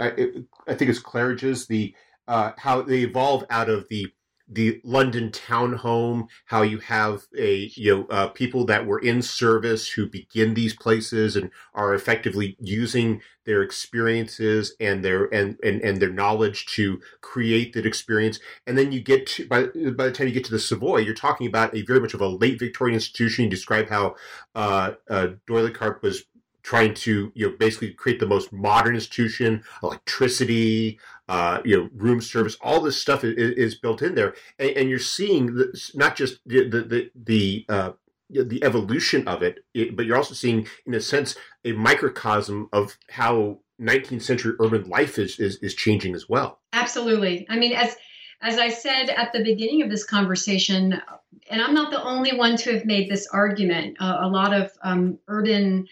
I, 0.00 0.32
I 0.66 0.74
think 0.74 0.90
it's 0.90 0.98
Claridge's 0.98 1.66
the 1.68 1.94
uh, 2.26 2.52
how 2.58 2.82
they 2.82 3.00
evolve 3.02 3.44
out 3.50 3.68
of 3.68 3.88
the 3.88 4.08
the 4.52 4.80
London 4.84 5.30
townhome, 5.30 6.28
how 6.46 6.62
you 6.62 6.78
have 6.78 7.26
a 7.36 7.70
you 7.74 7.96
know 7.96 8.06
uh, 8.10 8.28
people 8.28 8.64
that 8.66 8.86
were 8.86 8.98
in 8.98 9.22
service 9.22 9.88
who 9.90 10.06
begin 10.06 10.54
these 10.54 10.74
places 10.74 11.36
and 11.36 11.50
are 11.74 11.94
effectively 11.94 12.56
using 12.60 13.22
their 13.44 13.62
experiences 13.62 14.74
and 14.78 15.04
their 15.04 15.24
and, 15.34 15.58
and 15.62 15.80
and 15.80 16.00
their 16.00 16.12
knowledge 16.12 16.66
to 16.66 17.00
create 17.20 17.72
that 17.72 17.86
experience. 17.86 18.38
And 18.66 18.76
then 18.76 18.92
you 18.92 19.00
get 19.00 19.26
to 19.28 19.46
by 19.46 19.66
by 19.92 20.06
the 20.06 20.12
time 20.12 20.28
you 20.28 20.34
get 20.34 20.44
to 20.44 20.52
the 20.52 20.58
Savoy, 20.58 20.98
you're 20.98 21.14
talking 21.14 21.46
about 21.46 21.74
a 21.74 21.82
very 21.82 22.00
much 22.00 22.14
of 22.14 22.20
a 22.20 22.28
late 22.28 22.58
Victorian 22.58 22.94
institution. 22.94 23.44
You 23.44 23.50
describe 23.50 23.88
how 23.88 24.16
uh, 24.54 24.92
uh, 25.08 25.28
D'Oyly 25.46 25.72
Carte 25.72 26.02
was 26.02 26.24
trying 26.62 26.94
to 26.94 27.32
you 27.34 27.46
know 27.46 27.56
basically 27.58 27.92
create 27.92 28.20
the 28.20 28.26
most 28.26 28.52
modern 28.52 28.94
institution, 28.94 29.62
electricity, 29.82 30.98
uh, 31.28 31.62
you 31.64 31.76
know, 31.76 31.88
room 31.94 32.20
service, 32.20 32.56
all 32.60 32.80
this 32.80 33.00
stuff 33.00 33.24
is, 33.24 33.34
is 33.36 33.74
built 33.74 34.02
in 34.02 34.14
there, 34.14 34.34
and, 34.58 34.70
and 34.70 34.90
you're 34.90 34.98
seeing 34.98 35.56
not 35.94 36.16
just 36.16 36.40
the 36.46 36.68
the 36.68 37.10
the, 37.14 37.64
uh, 37.68 37.92
the 38.28 38.62
evolution 38.62 39.26
of 39.26 39.42
it, 39.42 39.64
but 39.96 40.04
you're 40.04 40.16
also 40.16 40.34
seeing, 40.34 40.66
in 40.86 40.94
a 40.94 41.00
sense, 41.00 41.36
a 41.64 41.72
microcosm 41.72 42.68
of 42.72 42.98
how 43.10 43.58
19th 43.80 44.22
century 44.22 44.54
urban 44.60 44.88
life 44.88 45.18
is, 45.18 45.38
is 45.38 45.56
is 45.56 45.74
changing 45.74 46.14
as 46.14 46.28
well. 46.28 46.60
Absolutely. 46.72 47.46
I 47.48 47.56
mean, 47.56 47.72
as 47.72 47.96
as 48.42 48.58
I 48.58 48.68
said 48.68 49.08
at 49.08 49.32
the 49.32 49.42
beginning 49.42 49.82
of 49.82 49.90
this 49.90 50.04
conversation, 50.04 51.00
and 51.50 51.62
I'm 51.62 51.74
not 51.74 51.90
the 51.90 52.02
only 52.02 52.36
one 52.36 52.56
to 52.58 52.72
have 52.72 52.84
made 52.84 53.10
this 53.10 53.26
argument. 53.28 53.96
Uh, 54.00 54.18
a 54.20 54.28
lot 54.28 54.52
of 54.52 54.70
um, 54.82 55.18
urban 55.28 55.86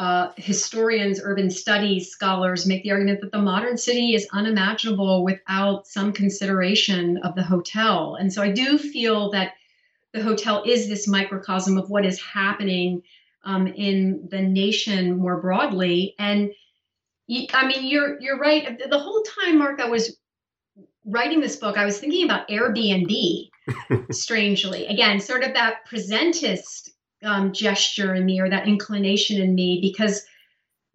uh, 0.00 0.32
historians, 0.38 1.20
urban 1.22 1.50
studies 1.50 2.08
scholars 2.08 2.64
make 2.64 2.82
the 2.82 2.90
argument 2.90 3.20
that 3.20 3.32
the 3.32 3.38
modern 3.38 3.76
city 3.76 4.14
is 4.14 4.26
unimaginable 4.32 5.22
without 5.22 5.86
some 5.86 6.10
consideration 6.10 7.18
of 7.18 7.34
the 7.34 7.42
hotel. 7.42 8.14
And 8.14 8.32
so 8.32 8.40
I 8.42 8.50
do 8.50 8.78
feel 8.78 9.30
that 9.32 9.52
the 10.14 10.22
hotel 10.22 10.62
is 10.64 10.88
this 10.88 11.06
microcosm 11.06 11.76
of 11.76 11.90
what 11.90 12.06
is 12.06 12.18
happening 12.18 13.02
um, 13.44 13.66
in 13.66 14.26
the 14.30 14.40
nation 14.40 15.18
more 15.18 15.38
broadly. 15.38 16.14
And 16.18 16.50
I 17.52 17.66
mean, 17.66 17.84
you're 17.84 18.18
you're 18.22 18.38
right. 18.38 18.80
The 18.88 18.98
whole 18.98 19.22
time, 19.44 19.58
Mark, 19.58 19.80
I 19.80 19.90
was 19.90 20.16
writing 21.04 21.42
this 21.42 21.56
book, 21.56 21.76
I 21.76 21.84
was 21.84 21.98
thinking 21.98 22.24
about 22.24 22.48
Airbnb. 22.48 23.50
strangely, 24.10 24.86
again, 24.86 25.20
sort 25.20 25.44
of 25.44 25.52
that 25.52 25.86
presentist 25.86 26.88
um, 27.24 27.52
gesture 27.52 28.14
in 28.14 28.24
me 28.24 28.40
or 28.40 28.48
that 28.48 28.68
inclination 28.68 29.40
in 29.40 29.54
me 29.54 29.80
because 29.80 30.24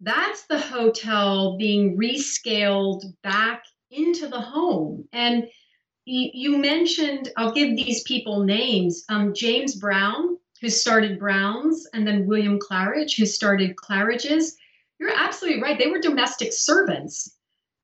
that's 0.00 0.46
the 0.46 0.58
hotel 0.58 1.56
being 1.56 1.96
rescaled 1.96 3.04
back 3.22 3.64
into 3.90 4.28
the 4.28 4.40
home. 4.40 5.08
And 5.12 5.48
you, 6.04 6.56
mentioned, 6.58 7.32
I'll 7.36 7.52
give 7.52 7.74
these 7.74 8.02
people 8.04 8.44
names 8.44 9.04
um, 9.08 9.34
James 9.34 9.74
Brown, 9.74 10.38
who 10.60 10.68
started 10.68 11.18
Brown's, 11.18 11.86
and 11.92 12.06
then 12.06 12.26
William 12.26 12.60
Claridge, 12.60 13.16
who 13.16 13.26
started 13.26 13.76
Claridge's. 13.76 14.56
You're 15.00 15.10
absolutely 15.14 15.62
right. 15.62 15.78
They 15.78 15.88
were 15.88 15.98
domestic 15.98 16.52
servants. 16.52 17.36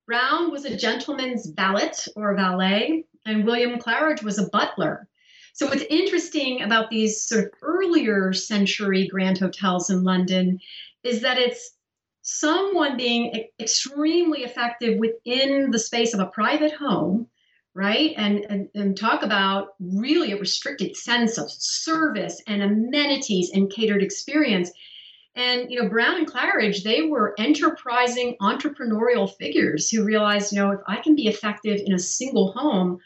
Brown 0.07 0.51
was 0.51 0.65
a 0.65 0.77
gentleman's 0.77 1.47
valet 1.47 1.93
or 2.15 2.35
valet, 2.35 3.05
and 3.27 3.45
William 3.45 3.79
Claridge 3.79 4.23
was 4.23 4.39
a 4.39 4.49
butler. 4.49 5.09
So, 5.55 5.67
what's 5.67 5.85
interesting 5.91 6.63
about 6.63 6.89
these 6.89 7.23
sort 7.23 7.45
of 7.45 7.51
earlier 7.61 8.33
century 8.33 9.07
grand 9.07 9.39
hotels 9.39 9.91
in 9.91 10.03
London 10.03 10.61
is 11.05 11.21
that 11.21 11.39
it's 11.39 11.77
someone 12.23 12.97
being 12.97 13.49
extremely 13.61 14.45
effective 14.45 14.99
within 14.99 15.71
the 15.71 15.79
space 15.79 16.15
of 16.15 16.21
a 16.21 16.27
private 16.27 16.73
home, 16.73 17.27
right? 17.75 18.15
And, 18.17 18.47
and, 18.49 18.69
and 18.75 18.97
talk 18.97 19.23
about 19.23 19.75
really 19.79 20.33
a 20.33 20.39
restricted 20.39 20.97
sense 20.97 21.37
of 21.37 21.51
service 21.51 22.41
and 22.47 22.63
amenities 22.63 23.51
and 23.53 23.71
catered 23.71 24.03
experience. 24.03 24.71
And 25.35 25.71
you 25.71 25.83
know, 25.83 25.89
Brown 25.89 26.17
and 26.17 26.27
Claridge, 26.27 26.83
they 26.83 27.03
were 27.03 27.35
enterprising 27.39 28.37
entrepreneurial 28.41 29.31
figures 29.37 29.91
who 29.91 30.05
realized, 30.05 30.53
you 30.53 30.61
know, 30.61 30.71
if 30.71 30.81
I 30.87 30.97
can 30.97 31.15
be 31.15 31.27
effective 31.27 31.81
in 31.85 31.93
a 31.93 31.99
single 31.99 32.53
home, 32.53 33.01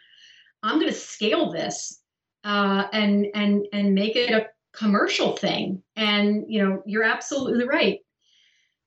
I'm 0.63 0.79
going 0.79 0.93
to 0.93 0.99
scale 0.99 1.51
this 1.51 2.01
uh, 2.47 2.87
and 2.93 3.27
and 3.35 3.67
and 3.73 3.93
make 3.93 4.15
it 4.15 4.31
a 4.31 4.47
commercial 4.73 5.37
thing. 5.37 5.83
And 5.97 6.45
you 6.49 6.65
know, 6.65 6.83
you're 6.87 7.03
absolutely 7.03 7.67
right. 7.67 7.99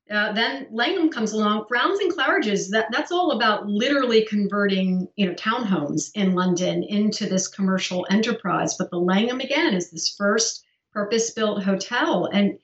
Uh, 0.10 0.32
then 0.32 0.68
Langham 0.72 1.10
comes 1.10 1.34
along. 1.34 1.66
Browns 1.68 2.00
and 2.00 2.12
Claridge's 2.12 2.72
that 2.72 2.88
that's 2.92 3.12
all 3.12 3.32
about 3.32 3.68
literally 3.68 4.26
converting 4.26 5.08
you 5.18 5.28
know 5.28 5.34
townhomes 5.34 6.10
in 6.16 6.34
London 6.34 6.84
into 6.84 7.28
this 7.28 7.50
commercial 7.50 8.08
enterprise. 8.10 8.76
But 8.78 8.92
the 8.92 9.00
Langham 9.00 9.42
again 9.42 9.74
is 9.74 9.92
this 9.92 10.16
first 10.18 10.64
purpose-built 10.94 11.64
hotel 11.64 12.30
and 12.32 12.58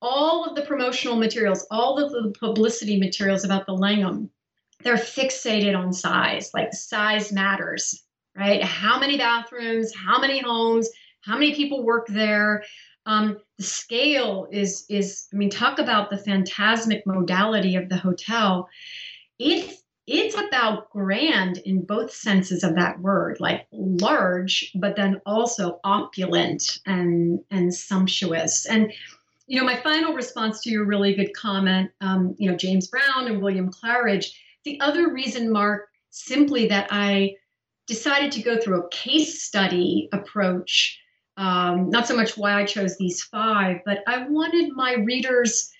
all 0.00 0.44
of 0.44 0.54
the 0.54 0.62
promotional 0.62 1.16
materials, 1.16 1.66
all 1.70 2.02
of 2.02 2.12
the 2.12 2.32
publicity 2.38 2.98
materials 2.98 3.44
about 3.44 3.66
the 3.66 3.72
Langham, 3.72 4.30
they're 4.82 4.96
fixated 4.96 5.76
on 5.76 5.92
size. 5.92 6.50
Like 6.54 6.72
size 6.72 7.32
matters 7.32 8.03
right? 8.36 8.62
How 8.62 8.98
many 8.98 9.16
bathrooms, 9.16 9.92
how 9.94 10.18
many 10.18 10.40
homes, 10.40 10.90
how 11.24 11.34
many 11.34 11.54
people 11.54 11.82
work 11.82 12.06
there. 12.08 12.64
Um, 13.06 13.38
the 13.58 13.64
scale 13.64 14.48
is 14.50 14.84
is 14.88 15.28
I 15.32 15.36
mean, 15.36 15.50
talk 15.50 15.78
about 15.78 16.10
the 16.10 16.18
phantasmic 16.18 17.06
modality 17.06 17.76
of 17.76 17.88
the 17.88 17.96
hotel. 17.96 18.68
It's 19.38 19.82
it's 20.06 20.36
about 20.36 20.90
grand 20.90 21.58
in 21.58 21.82
both 21.82 22.12
senses 22.12 22.62
of 22.62 22.74
that 22.74 23.00
word, 23.00 23.38
like 23.40 23.66
large, 23.72 24.70
but 24.74 24.96
then 24.96 25.20
also 25.26 25.80
opulent 25.84 26.80
and 26.86 27.40
and 27.50 27.74
sumptuous. 27.74 28.66
And 28.66 28.92
you 29.46 29.58
know, 29.60 29.66
my 29.66 29.76
final 29.76 30.14
response 30.14 30.62
to 30.62 30.70
your 30.70 30.86
really 30.86 31.14
good 31.14 31.34
comment, 31.34 31.90
um, 32.00 32.34
you 32.38 32.50
know, 32.50 32.56
James 32.56 32.88
Brown 32.88 33.26
and 33.26 33.42
William 33.42 33.70
Claridge. 33.70 34.34
The 34.64 34.80
other 34.80 35.12
reason, 35.12 35.52
Mark, 35.52 35.88
simply 36.08 36.66
that 36.68 36.88
I 36.90 37.36
decided 37.86 38.32
to 38.32 38.42
go 38.42 38.58
through 38.58 38.80
a 38.80 38.88
case 38.88 39.42
study 39.42 40.08
approach. 40.12 41.00
Um, 41.36 41.90
not 41.90 42.06
so 42.06 42.16
much 42.16 42.36
why 42.36 42.60
I 42.60 42.64
chose 42.64 42.96
these 42.96 43.22
five, 43.22 43.78
but 43.84 44.02
I 44.06 44.26
wanted 44.28 44.72
my 44.72 44.94
readers 44.94 45.70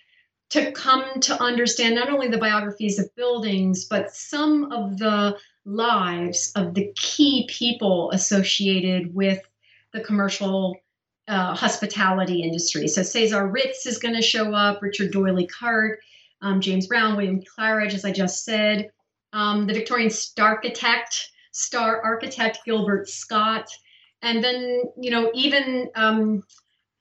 to 0.50 0.72
come 0.72 1.20
to 1.20 1.42
understand 1.42 1.94
not 1.94 2.10
only 2.10 2.28
the 2.28 2.38
biographies 2.38 2.98
of 2.98 3.14
buildings, 3.16 3.86
but 3.86 4.14
some 4.14 4.70
of 4.72 4.98
the 4.98 5.36
lives 5.64 6.52
of 6.54 6.74
the 6.74 6.92
key 6.96 7.48
people 7.48 8.10
associated 8.10 9.14
with 9.14 9.40
the 9.92 10.00
commercial 10.00 10.76
uh, 11.28 11.54
hospitality 11.54 12.42
industry. 12.42 12.86
So 12.86 13.02
Cesar 13.02 13.46
Ritz 13.46 13.86
is 13.86 13.98
going 13.98 14.14
to 14.14 14.22
show 14.22 14.52
up, 14.52 14.82
Richard 14.82 15.12
D'Oyly 15.12 15.46
Carte, 15.46 16.00
um, 16.42 16.60
James 16.60 16.86
Brown, 16.86 17.16
William 17.16 17.42
Claridge, 17.42 17.94
as 17.94 18.04
I 18.04 18.12
just 18.12 18.44
said, 18.44 18.90
um, 19.32 19.66
the 19.66 19.72
Victorian 19.72 20.10
architect, 20.38 21.30
star 21.54 22.02
architect 22.02 22.58
Gilbert 22.64 23.08
Scott, 23.08 23.68
and 24.22 24.42
then 24.42 24.82
you 25.00 25.10
know 25.10 25.30
even 25.34 25.90
um, 25.94 26.42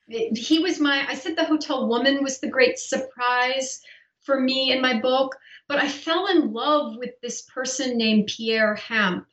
he 0.08 0.60
was 0.60 0.80
my 0.80 1.06
i 1.08 1.16
said 1.16 1.36
the 1.36 1.46
hotel 1.46 1.88
woman 1.88 2.24
was 2.24 2.40
the 2.40 2.50
great 2.50 2.78
surprise 2.78 3.82
for 4.22 4.40
me 4.40 4.72
in 4.72 4.82
my 4.82 5.00
book 5.00 5.36
but 5.68 5.78
i 5.78 5.88
fell 5.88 6.28
in 6.28 6.52
love 6.52 6.98
with 6.98 7.12
this 7.22 7.42
person 7.44 7.98
named 7.98 8.28
pierre 8.28 8.76
hamp 8.76 9.26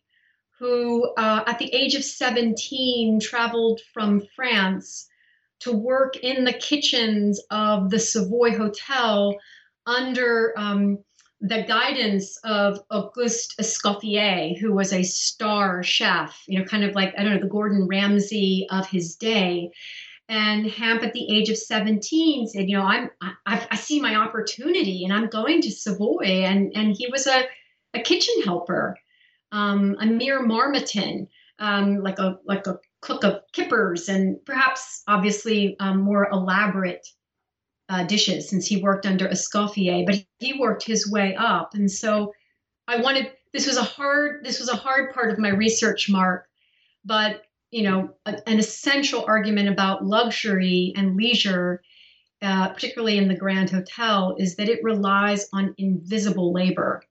who 0.59 1.13
uh, 1.15 1.43
at 1.47 1.59
the 1.59 1.73
age 1.75 1.95
of 1.95 2.05
17 2.05 3.19
traveled 3.21 3.81
from 3.93 4.23
france 4.37 5.09
to 5.59 5.73
work 5.73 6.17
in 6.17 6.45
the 6.45 6.53
kitchens 6.53 7.43
of 7.51 7.91
the 7.91 7.99
savoy 7.99 8.57
hotel 8.57 9.37
under 9.87 10.55
um, 10.57 10.99
the 11.41 11.63
guidance 11.63 12.37
of 12.45 12.81
Auguste 12.91 13.57
Escoffier, 13.59 14.59
who 14.59 14.73
was 14.73 14.93
a 14.93 15.03
star 15.03 15.83
chef, 15.83 16.43
you 16.47 16.59
know, 16.59 16.65
kind 16.65 16.85
of 16.85 16.95
like, 16.95 17.15
I 17.17 17.23
don't 17.23 17.35
know, 17.35 17.41
the 17.41 17.49
Gordon 17.49 17.87
Ramsay 17.87 18.67
of 18.71 18.87
his 18.87 19.17
day. 19.17 19.71
And 20.29 20.71
Hamp, 20.71 21.03
at 21.03 21.13
the 21.13 21.37
age 21.37 21.49
of 21.49 21.57
17, 21.57 22.47
said, 22.47 22.69
"You 22.69 22.77
know, 22.77 22.85
I'm 22.85 23.11
I, 23.21 23.67
I 23.69 23.75
see 23.75 24.01
my 24.01 24.15
opportunity, 24.15 25.03
and 25.03 25.13
I'm 25.13 25.27
going 25.27 25.61
to 25.63 25.73
Savoy." 25.73 26.45
And 26.45 26.71
and 26.77 26.95
he 26.97 27.09
was 27.09 27.27
a, 27.27 27.47
a 27.95 28.01
kitchen 28.01 28.43
helper, 28.45 28.97
um, 29.51 29.97
a 29.99 30.07
mere 30.07 30.47
marmiton, 30.47 31.27
um, 31.59 32.01
like 32.05 32.21
a 32.21 32.39
like 32.45 32.69
a 32.69 32.79
cook 33.01 33.25
of 33.25 33.41
kippers, 33.53 34.09
and 34.09 34.37
perhaps 34.47 35.03
obviously 35.09 35.77
um, 35.81 36.01
more 36.01 36.29
elaborate 36.31 37.09
uh, 37.91 38.05
dishes, 38.05 38.49
since 38.49 38.67
he 38.67 38.81
worked 38.81 39.05
under 39.05 39.29
Escoffier. 39.29 40.07
But 40.07 40.25
he 40.39 40.59
worked 40.59 40.85
his 40.85 41.11
way 41.11 41.35
up, 41.35 41.75
and 41.75 41.91
so 41.91 42.33
I 42.89 43.01
wanted. 43.01 43.33
This 43.53 43.67
was 43.67 43.77
a 43.77 43.83
hard. 43.83 44.45
This 44.45 44.61
was 44.61 44.69
a 44.69 44.77
hard 44.77 45.13
part 45.13 45.31
of 45.31 45.39
my 45.39 45.51
research, 45.51 46.09
Mark, 46.09 46.47
but 47.05 47.43
you 47.71 47.83
know, 47.83 48.11
a, 48.27 48.49
an 48.49 48.59
essential 48.59 49.25
argument 49.27 49.69
about 49.69 50.05
luxury 50.05 50.93
and 50.97 51.17
leisure, 51.17 51.83
uh, 52.43 52.69
particularly 52.69 53.19
in 53.19 53.29
the 53.29 53.37
Grand 53.37 53.71
Hotel, 53.71 54.35
is 54.39 54.57
that 54.57 54.69
it 54.69 54.83
relies 54.83 55.49
on 55.53 55.75
invisible 55.79 56.53
labor. 56.53 57.03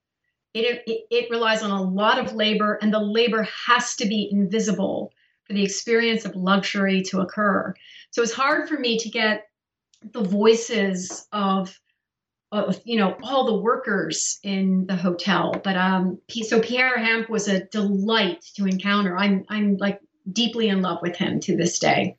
It, 0.53 0.83
it, 0.87 1.05
it 1.11 1.29
relies 1.29 1.61
on 1.61 1.71
a 1.71 1.81
lot 1.81 2.19
of 2.19 2.33
labor, 2.33 2.79
and 2.81 2.93
the 2.93 2.99
labor 2.99 3.47
has 3.67 3.95
to 3.97 4.07
be 4.07 4.29
invisible 4.31 5.13
for 5.45 5.53
the 5.53 5.63
experience 5.63 6.25
of 6.25 6.35
luxury 6.35 7.01
to 7.03 7.21
occur. 7.21 7.73
So 8.11 8.21
it's 8.21 8.33
hard 8.33 8.67
for 8.67 8.77
me 8.79 8.97
to 8.99 9.09
get 9.09 9.48
the 10.01 10.23
voices 10.23 11.27
of 11.31 11.77
of 12.51 12.79
you 12.83 12.97
know 12.97 13.15
all 13.21 13.45
the 13.45 13.61
workers 13.61 14.39
in 14.43 14.85
the 14.87 14.95
hotel 14.95 15.53
but 15.63 15.75
um 15.77 16.19
so 16.29 16.59
pierre 16.59 16.97
hamp 16.97 17.29
was 17.29 17.47
a 17.47 17.65
delight 17.65 18.43
to 18.55 18.65
encounter 18.65 19.15
i'm 19.15 19.45
i'm 19.49 19.77
like 19.77 19.99
deeply 20.31 20.69
in 20.69 20.81
love 20.81 20.99
with 21.01 21.15
him 21.15 21.39
to 21.41 21.55
this 21.55 21.79
day. 21.79 22.17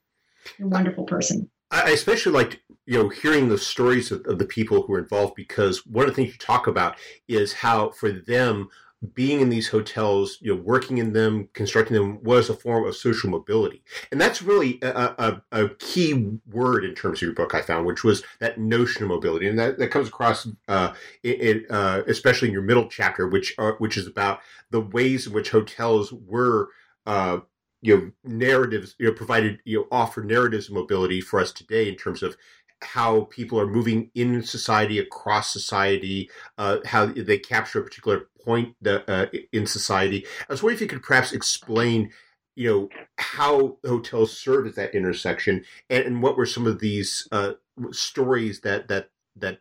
A 0.60 0.66
wonderful 0.66 1.04
person. 1.04 1.50
I 1.70 1.90
especially 1.90 2.32
liked, 2.32 2.58
you 2.86 3.00
know, 3.00 3.08
hearing 3.08 3.48
the 3.48 3.58
stories 3.58 4.10
of, 4.10 4.26
of, 4.26 4.38
the 4.38 4.44
people 4.44 4.82
who 4.82 4.92
were 4.92 4.98
involved 4.98 5.34
because 5.36 5.86
one 5.86 6.04
of 6.04 6.10
the 6.10 6.16
things 6.16 6.32
you 6.32 6.38
talk 6.38 6.66
about 6.66 6.96
is 7.28 7.52
how 7.52 7.90
for 7.90 8.10
them 8.10 8.68
being 9.14 9.40
in 9.40 9.48
these 9.48 9.68
hotels, 9.68 10.38
you 10.40 10.54
know, 10.54 10.60
working 10.60 10.98
in 10.98 11.12
them, 11.12 11.48
constructing 11.54 11.94
them 11.94 12.22
was 12.22 12.50
a 12.50 12.54
form 12.54 12.84
of 12.86 12.94
social 12.94 13.30
mobility, 13.30 13.82
and 14.12 14.20
that's 14.20 14.42
really 14.42 14.78
a, 14.82 15.14
a, 15.18 15.42
a 15.52 15.68
key 15.76 16.38
word 16.50 16.84
in 16.84 16.94
terms 16.94 17.18
of 17.18 17.22
your 17.22 17.32
book. 17.32 17.54
I 17.54 17.62
found, 17.62 17.86
which 17.86 18.04
was 18.04 18.22
that 18.40 18.58
notion 18.58 19.02
of 19.02 19.08
mobility, 19.08 19.48
and 19.48 19.58
that, 19.58 19.78
that 19.78 19.88
comes 19.88 20.08
across, 20.08 20.46
uh, 20.68 20.92
it, 21.22 21.64
uh, 21.70 22.02
especially 22.06 22.48
in 22.48 22.54
your 22.54 22.62
middle 22.62 22.88
chapter, 22.88 23.26
which 23.26 23.54
are, 23.58 23.74
which 23.78 23.96
is 23.96 24.06
about 24.06 24.40
the 24.70 24.80
ways 24.80 25.26
in 25.26 25.32
which 25.32 25.50
hotels 25.50 26.12
were 26.12 26.68
uh, 27.06 27.38
you 27.82 27.96
know 27.96 28.10
narratives 28.24 28.94
you 28.98 29.06
know 29.06 29.12
provided 29.12 29.58
you 29.64 29.78
know 29.78 29.86
offer 29.90 30.22
narratives 30.22 30.68
of 30.68 30.74
mobility 30.74 31.20
for 31.20 31.40
us 31.40 31.52
today 31.52 31.88
in 31.88 31.94
terms 31.94 32.22
of 32.22 32.36
how 32.82 33.22
people 33.24 33.58
are 33.60 33.66
moving 33.66 34.10
in 34.14 34.42
society 34.42 34.98
across 34.98 35.52
society 35.52 36.30
uh, 36.58 36.78
how 36.84 37.06
they 37.06 37.38
capture 37.38 37.80
a 37.80 37.84
particular 37.84 38.28
point 38.44 38.74
uh, 38.86 39.26
in 39.52 39.66
society. 39.66 40.26
I 40.48 40.52
was 40.52 40.62
wondering 40.62 40.76
if 40.76 40.80
you 40.80 40.86
could 40.86 41.02
perhaps 41.02 41.32
explain 41.32 42.10
you 42.56 42.68
know 42.68 42.88
how 43.18 43.78
hotels 43.86 44.36
serve 44.36 44.66
at 44.66 44.74
that 44.74 44.94
intersection 44.94 45.64
and, 45.88 46.04
and 46.04 46.22
what 46.22 46.36
were 46.36 46.46
some 46.46 46.66
of 46.66 46.80
these 46.80 47.28
uh, 47.32 47.52
stories 47.92 48.60
that 48.60 48.88
that 48.88 49.10
that 49.36 49.60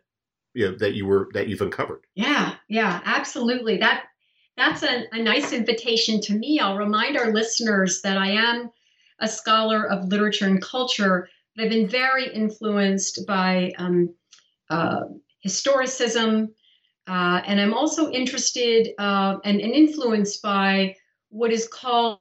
you 0.54 0.70
know 0.70 0.76
that 0.76 0.94
you 0.94 1.06
were 1.06 1.28
that 1.34 1.48
you've 1.48 1.60
uncovered? 1.60 2.06
Yeah 2.14 2.54
yeah 2.68 3.00
absolutely. 3.04 3.78
That 3.78 4.04
that's 4.56 4.82
a, 4.82 5.04
a 5.12 5.22
nice 5.22 5.52
invitation 5.52 6.20
to 6.22 6.34
me. 6.34 6.58
I'll 6.58 6.76
remind 6.76 7.16
our 7.16 7.32
listeners 7.32 8.02
that 8.02 8.18
I 8.18 8.32
am 8.32 8.70
a 9.20 9.28
scholar 9.28 9.86
of 9.86 10.08
literature 10.08 10.46
and 10.46 10.60
culture, 10.60 11.28
but 11.54 11.64
I've 11.64 11.70
been 11.70 11.88
very 11.88 12.32
influenced 12.32 13.26
by 13.26 13.72
um, 13.78 14.14
uh, 14.68 15.00
historicism, 15.46 16.48
uh, 17.06 17.40
and 17.46 17.60
I'm 17.60 17.74
also 17.74 18.10
interested 18.10 18.90
uh, 18.98 19.36
and, 19.44 19.60
and, 19.60 19.72
influenced 19.72 20.42
by 20.42 20.94
what 21.30 21.52
is 21.52 21.66
called 21.66 22.18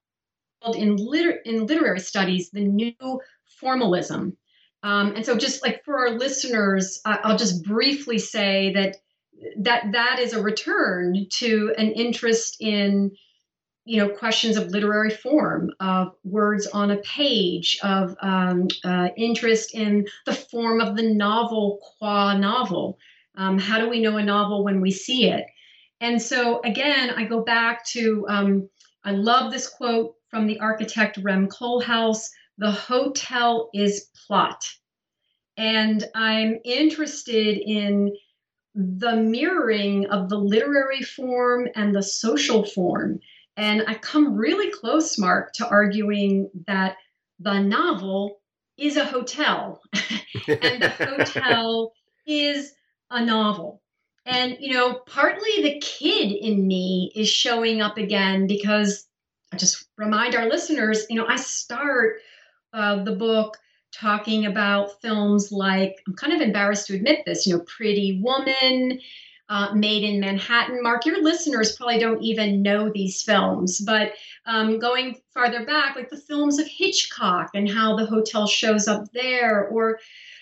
in, 0.73 0.95
liter- 0.95 1.41
in 1.45 1.65
literary 1.67 1.99
studies 1.99 2.49
the 2.49 2.61
new 2.61 3.21
formalism. 3.59 4.35
Um, 4.81 5.15
and 5.15 5.25
so, 5.25 5.37
just 5.37 5.63
like 5.63 5.83
for 5.83 5.99
our 5.99 6.11
listeners, 6.17 7.01
I'll 7.05 7.37
just 7.37 7.63
briefly 7.65 8.17
say 8.17 8.73
that 8.73 8.95
that 9.59 9.91
that 9.91 10.19
is 10.19 10.33
a 10.33 10.41
return 10.41 11.27
to 11.29 11.73
an 11.77 11.91
interest 11.91 12.57
in 12.59 13.11
you 13.89 13.97
know 13.97 14.07
questions 14.07 14.55
of 14.55 14.67
literary 14.67 15.09
form 15.09 15.71
of 15.79 16.13
words 16.23 16.67
on 16.67 16.91
a 16.91 16.97
page 16.97 17.79
of 17.81 18.15
um, 18.21 18.67
uh, 18.83 19.09
interest 19.17 19.73
in 19.73 20.05
the 20.27 20.33
form 20.33 20.79
of 20.79 20.95
the 20.95 21.11
novel 21.11 21.79
qua 21.81 22.37
novel. 22.37 22.99
Um, 23.35 23.57
how 23.57 23.79
do 23.79 23.89
we 23.89 23.99
know 23.99 24.17
a 24.17 24.23
novel 24.23 24.63
when 24.63 24.79
we 24.79 24.91
see 24.91 25.29
it? 25.29 25.45
And 26.01 26.21
so 26.21 26.61
again 26.63 27.09
i 27.17 27.25
go 27.25 27.41
back 27.43 27.83
to 27.87 28.25
um, 28.29 28.69
i 29.03 29.11
love 29.11 29.51
this 29.51 29.67
quote 29.67 30.13
from 30.29 30.45
the 30.45 30.59
architect 30.59 31.17
rem 31.23 31.47
koolhaas 31.47 32.29
the 32.59 32.71
hotel 32.71 33.71
is 33.73 34.09
plot. 34.27 34.63
And 35.57 36.03
i'm 36.13 36.59
interested 36.63 37.57
in 37.57 38.15
the 38.75 39.15
mirroring 39.15 40.05
of 40.05 40.29
the 40.29 40.37
literary 40.37 41.01
form 41.01 41.67
and 41.75 41.95
the 41.95 42.03
social 42.03 42.63
form. 42.63 43.19
And 43.57 43.83
I 43.87 43.95
come 43.95 44.35
really 44.35 44.71
close, 44.71 45.17
Mark, 45.17 45.53
to 45.53 45.67
arguing 45.67 46.49
that 46.67 46.97
the 47.39 47.59
novel 47.59 48.39
is 48.77 48.97
a 48.97 49.03
hotel 49.03 49.81
and 50.47 50.81
the 50.81 50.89
hotel 50.89 51.91
is 52.25 52.73
a 53.11 53.23
novel. 53.23 53.81
And, 54.25 54.57
you 54.59 54.73
know, 54.73 54.93
partly 55.05 55.63
the 55.63 55.79
kid 55.79 56.31
in 56.31 56.67
me 56.67 57.11
is 57.15 57.27
showing 57.27 57.81
up 57.81 57.97
again 57.97 58.47
because 58.47 59.07
I 59.51 59.57
just 59.57 59.87
remind 59.97 60.35
our 60.35 60.47
listeners, 60.47 61.05
you 61.09 61.15
know, 61.15 61.25
I 61.27 61.37
start 61.37 62.17
uh, 62.73 63.03
the 63.03 63.15
book 63.15 63.57
talking 63.91 64.45
about 64.45 65.01
films 65.01 65.51
like 65.51 65.95
I'm 66.07 66.13
kind 66.13 66.33
of 66.33 66.41
embarrassed 66.41 66.87
to 66.87 66.95
admit 66.95 67.25
this, 67.25 67.47
you 67.47 67.57
know, 67.57 67.63
Pretty 67.65 68.21
Woman, 68.21 68.99
uh, 69.49 69.73
Maid 69.73 70.03
in 70.03 70.19
Manhattan. 70.19 70.81
Mark, 70.81 71.05
your 71.05 71.21
listeners 71.21 71.75
probably 71.75 71.99
don't 71.99 72.21
even 72.21 72.61
know 72.61 72.89
these 72.89 73.23
films, 73.23 73.81
but 73.81 74.13
um, 74.45 74.79
going 74.79 75.19
farther 75.33 75.65
back, 75.65 75.95
like 75.95 76.09
the 76.09 76.17
films 76.17 76.59
of 76.59 76.67
Hitchcock 76.67 77.49
and 77.55 77.69
how 77.69 77.95
the 77.95 78.05
hotel 78.05 78.45
shows 78.47 78.87
up 78.87 79.11
there, 79.11 79.67
or 79.69 79.99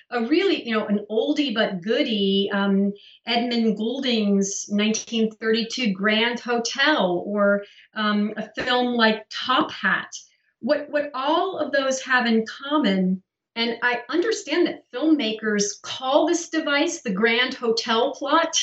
a 0.10 0.26
really, 0.26 0.66
you 0.66 0.74
know, 0.74 0.86
an 0.88 1.06
oldie 1.10 1.54
but 1.54 1.82
goodie, 1.82 2.50
um, 2.54 2.94
Edmund 3.26 3.78
Goulding's 3.78 4.66
1932 4.70 5.94
Grand 5.94 6.40
Hotel, 6.40 7.24
or 7.26 7.64
um, 7.94 8.34
a 8.38 8.50
film 8.62 8.96
like 8.96 9.26
Top 9.30 9.72
Hat. 9.72 10.14
What 10.60 10.90
what 10.90 11.12
all 11.14 11.60
of 11.60 11.72
those 11.72 12.02
have 12.02 12.26
in 12.26 12.46
common, 12.46 13.22
and 13.56 13.78
I 13.84 14.02
understand 14.10 14.68
that 14.68 14.84
filmmakers 14.94 15.82
call 15.82 16.28
this 16.28 16.50
device 16.50 17.02
the 17.02 17.12
Grand 17.12 17.54
Hotel 17.54 18.14
plot, 18.14 18.58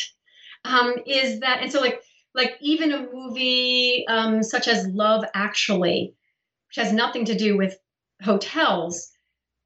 um, 0.65 0.95
is 1.07 1.41
that, 1.41 1.61
and 1.63 1.71
so 1.73 1.81
like 1.81 2.03
like 2.35 2.57
even 2.61 2.93
a 2.93 3.09
movie 3.13 4.05
um, 4.09 4.43
such 4.43 4.67
as 4.67 4.87
Love 4.89 5.25
Actually, 5.35 6.15
which 6.69 6.85
has 6.85 6.93
nothing 6.93 7.25
to 7.27 7.35
do 7.37 7.57
with 7.57 7.79
hotels 8.23 9.13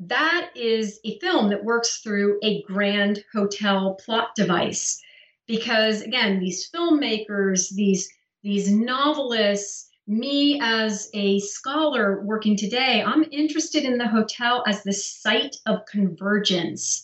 that 0.00 0.50
is 0.54 1.00
a 1.04 1.18
film 1.18 1.50
that 1.50 1.64
works 1.64 1.98
through 1.98 2.38
a 2.42 2.62
grand 2.62 3.24
hotel 3.32 3.94
plot 3.94 4.34
device. 4.36 5.00
Because 5.46 6.02
again 6.02 6.40
these 6.40 6.70
filmmakers 6.70 7.70
these 7.74 8.08
these 8.42 8.70
novelists 8.70 9.88
me 10.06 10.58
as 10.62 11.10
a 11.14 11.38
scholar 11.40 12.22
working 12.22 12.56
today 12.56 13.02
i'm 13.02 13.24
interested 13.30 13.84
in 13.84 13.98
the 13.98 14.06
hotel 14.08 14.62
as 14.66 14.82
the 14.82 14.92
site 14.92 15.56
of 15.66 15.84
convergence 15.86 17.02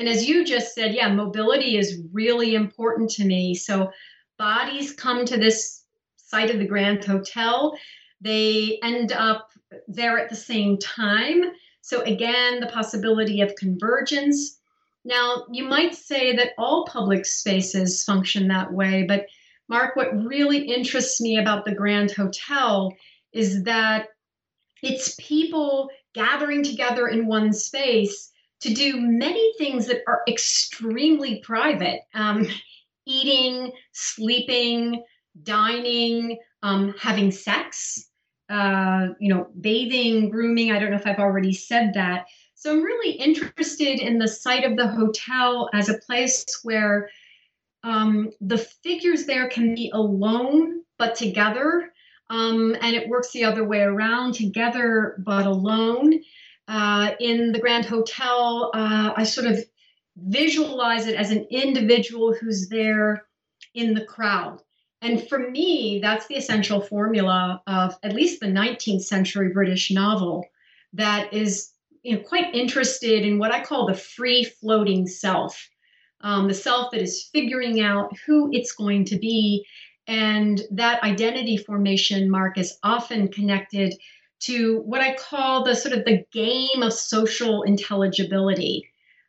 and 0.00 0.08
as 0.08 0.28
you 0.28 0.44
just 0.44 0.74
said 0.74 0.94
yeah 0.94 1.12
mobility 1.12 1.76
is 1.76 2.02
really 2.12 2.56
important 2.56 3.10
to 3.10 3.24
me. 3.24 3.54
So 3.54 3.92
bodies 4.38 4.92
come 4.92 5.24
to 5.26 5.36
this 5.36 5.84
site 6.16 6.50
of 6.50 6.58
the 6.58 6.66
grand 6.66 7.04
hotel. 7.04 7.76
They 8.20 8.78
end 8.82 9.12
up 9.12 9.50
there 9.86 10.18
at 10.18 10.30
the 10.30 10.36
same 10.36 10.78
time. 10.78 11.44
So, 11.82 12.02
again, 12.02 12.60
the 12.60 12.66
possibility 12.66 13.40
of 13.40 13.54
convergence. 13.56 14.58
Now, 15.04 15.46
you 15.50 15.64
might 15.64 15.94
say 15.94 16.36
that 16.36 16.52
all 16.58 16.86
public 16.86 17.24
spaces 17.26 18.04
function 18.04 18.48
that 18.48 18.72
way, 18.72 19.04
but 19.06 19.26
Mark, 19.68 19.96
what 19.96 20.24
really 20.24 20.58
interests 20.58 21.20
me 21.20 21.38
about 21.38 21.64
the 21.64 21.74
Grand 21.74 22.10
Hotel 22.10 22.92
is 23.32 23.62
that 23.64 24.08
it's 24.82 25.14
people 25.18 25.88
gathering 26.14 26.62
together 26.62 27.08
in 27.08 27.26
one 27.26 27.52
space 27.52 28.32
to 28.60 28.74
do 28.74 29.00
many 29.00 29.54
things 29.58 29.86
that 29.86 30.02
are 30.06 30.22
extremely 30.28 31.40
private 31.40 32.00
um, 32.14 32.46
eating, 33.06 33.72
sleeping, 33.92 35.02
dining, 35.42 36.38
um, 36.62 36.94
having 36.98 37.30
sex 37.30 38.10
uh, 38.50 39.10
you 39.20 39.32
know, 39.32 39.46
bathing, 39.60 40.28
grooming. 40.28 40.72
I 40.72 40.78
don't 40.80 40.90
know 40.90 40.96
if 40.96 41.06
I've 41.06 41.20
already 41.20 41.52
said 41.52 41.94
that. 41.94 42.26
So 42.56 42.72
I'm 42.72 42.82
really 42.82 43.12
interested 43.12 44.00
in 44.00 44.18
the 44.18 44.28
site 44.28 44.64
of 44.64 44.76
the 44.76 44.88
hotel 44.88 45.70
as 45.72 45.88
a 45.88 45.98
place 45.98 46.44
where 46.64 47.08
um, 47.84 48.30
the 48.40 48.58
figures 48.58 49.24
there 49.24 49.48
can 49.48 49.74
be 49.74 49.90
alone 49.94 50.82
but 50.98 51.14
together. 51.14 51.92
Um, 52.28 52.76
and 52.80 52.94
it 52.94 53.08
works 53.08 53.30
the 53.30 53.44
other 53.44 53.64
way 53.64 53.80
around 53.80 54.34
together 54.34 55.22
but 55.24 55.46
alone. 55.46 56.20
Uh, 56.70 57.16
in 57.18 57.50
the 57.50 57.58
Grand 57.58 57.84
Hotel, 57.84 58.70
uh, 58.72 59.12
I 59.16 59.24
sort 59.24 59.48
of 59.48 59.58
visualize 60.16 61.08
it 61.08 61.16
as 61.16 61.32
an 61.32 61.44
individual 61.50 62.32
who's 62.32 62.68
there 62.68 63.26
in 63.74 63.92
the 63.92 64.04
crowd. 64.04 64.60
And 65.02 65.28
for 65.28 65.50
me, 65.50 65.98
that's 66.00 66.28
the 66.28 66.36
essential 66.36 66.80
formula 66.80 67.60
of 67.66 67.98
at 68.04 68.14
least 68.14 68.38
the 68.38 68.46
19th 68.46 69.02
century 69.02 69.48
British 69.52 69.90
novel 69.90 70.44
that 70.92 71.34
is 71.34 71.72
you 72.02 72.14
know, 72.14 72.22
quite 72.22 72.54
interested 72.54 73.24
in 73.24 73.38
what 73.38 73.52
I 73.52 73.64
call 73.64 73.88
the 73.88 73.94
free 73.94 74.44
floating 74.44 75.08
self, 75.08 75.68
um, 76.20 76.46
the 76.46 76.54
self 76.54 76.92
that 76.92 77.02
is 77.02 77.28
figuring 77.32 77.80
out 77.80 78.16
who 78.24 78.48
it's 78.52 78.70
going 78.70 79.06
to 79.06 79.18
be. 79.18 79.66
And 80.06 80.62
that 80.70 81.02
identity 81.02 81.56
formation 81.56 82.30
mark 82.30 82.58
is 82.58 82.78
often 82.84 83.26
connected 83.26 83.92
to 84.40 84.80
what 84.80 85.00
I 85.00 85.14
call 85.14 85.64
the 85.64 85.74
sort 85.74 85.94
of 85.94 86.04
the 86.04 86.24
game 86.32 86.82
of 86.82 86.92
social 86.92 87.62
intelligibility. 87.62 88.86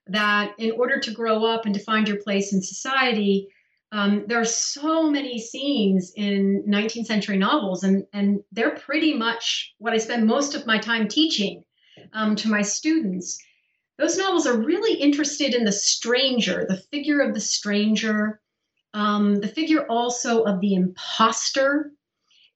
That 0.08 0.54
in 0.58 0.72
order 0.72 1.00
to 1.00 1.12
grow 1.12 1.46
up 1.46 1.66
and 1.66 1.76
to 1.76 1.80
find 1.80 2.08
your 2.08 2.18
place 2.18 2.54
in 2.54 2.62
society, 2.62 3.48
um, 3.92 4.24
there 4.28 4.40
are 4.40 4.46
so 4.46 5.10
many 5.10 5.40
scenes 5.40 6.14
in 6.16 6.64
19th 6.68 7.06
century 7.06 7.38
novels, 7.38 7.84
and, 7.84 8.06
and 8.14 8.40
they're 8.52 8.76
pretty 8.76 9.14
much 9.14 9.74
what 9.80 9.94
I 9.94 9.98
spend 9.98 10.26
most 10.26 10.56
of 10.56 10.66
my 10.66 10.78
time 10.78 11.08
teaching 11.08 11.64
um, 12.14 12.36
to 12.38 12.50
my 12.50 12.62
students. 12.62 13.38
Those 13.98 14.18
novels 14.18 14.48
are 14.48 14.58
really 14.58 14.94
interested 15.00 15.54
in 15.54 15.66
the 15.66 15.72
stranger, 15.72 16.66
the 16.68 16.78
figure 16.78 17.20
of 17.20 17.34
the 17.34 17.42
stranger, 17.42 18.42
um, 18.94 19.36
the 19.36 19.48
figure 19.48 19.86
also 19.88 20.44
of 20.44 20.62
the 20.62 20.74
imposter. 20.74 21.92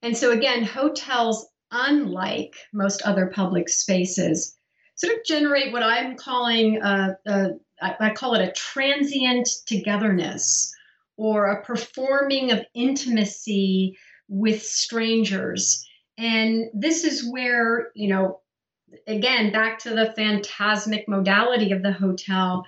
And 0.01 0.15
so, 0.15 0.31
again, 0.31 0.63
hotels, 0.63 1.47
unlike 1.71 2.55
most 2.73 3.01
other 3.03 3.27
public 3.27 3.69
spaces, 3.69 4.57
sort 4.95 5.13
of 5.13 5.25
generate 5.25 5.73
what 5.73 5.83
I'm 5.83 6.15
calling, 6.15 6.81
a, 6.81 7.17
a, 7.27 7.49
I 7.81 8.11
call 8.11 8.35
it 8.35 8.47
a 8.47 8.53
transient 8.53 9.49
togetherness 9.65 10.73
or 11.17 11.47
a 11.47 11.63
performing 11.63 12.51
of 12.51 12.65
intimacy 12.73 13.97
with 14.27 14.63
strangers. 14.63 15.85
And 16.17 16.65
this 16.73 17.03
is 17.03 17.29
where, 17.29 17.91
you 17.95 18.09
know, 18.09 18.39
again, 19.07 19.51
back 19.51 19.79
to 19.79 19.89
the 19.89 20.13
phantasmic 20.15 21.07
modality 21.07 21.71
of 21.71 21.83
the 21.83 21.91
hotel, 21.91 22.65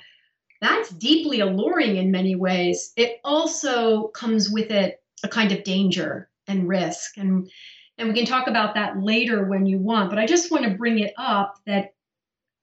that's 0.61 0.89
deeply 0.89 1.39
alluring 1.39 1.97
in 1.97 2.11
many 2.11 2.35
ways. 2.35 2.91
It 2.97 3.19
also 3.23 4.07
comes 4.09 4.49
with 4.49 4.71
it 4.71 5.01
a 5.23 5.27
kind 5.27 5.51
of 5.51 5.63
danger 5.63 6.29
and 6.47 6.67
risk. 6.67 7.17
And 7.17 7.49
and 7.97 8.07
we 8.07 8.13
can 8.13 8.25
talk 8.25 8.47
about 8.47 8.75
that 8.75 9.01
later 9.01 9.45
when 9.45 9.65
you 9.65 9.79
want, 9.79 10.09
but 10.09 10.19
I 10.19 10.25
just 10.25 10.51
want 10.51 10.65
to 10.65 10.71
bring 10.71 10.99
it 10.99 11.13
up 11.17 11.55
that 11.65 11.93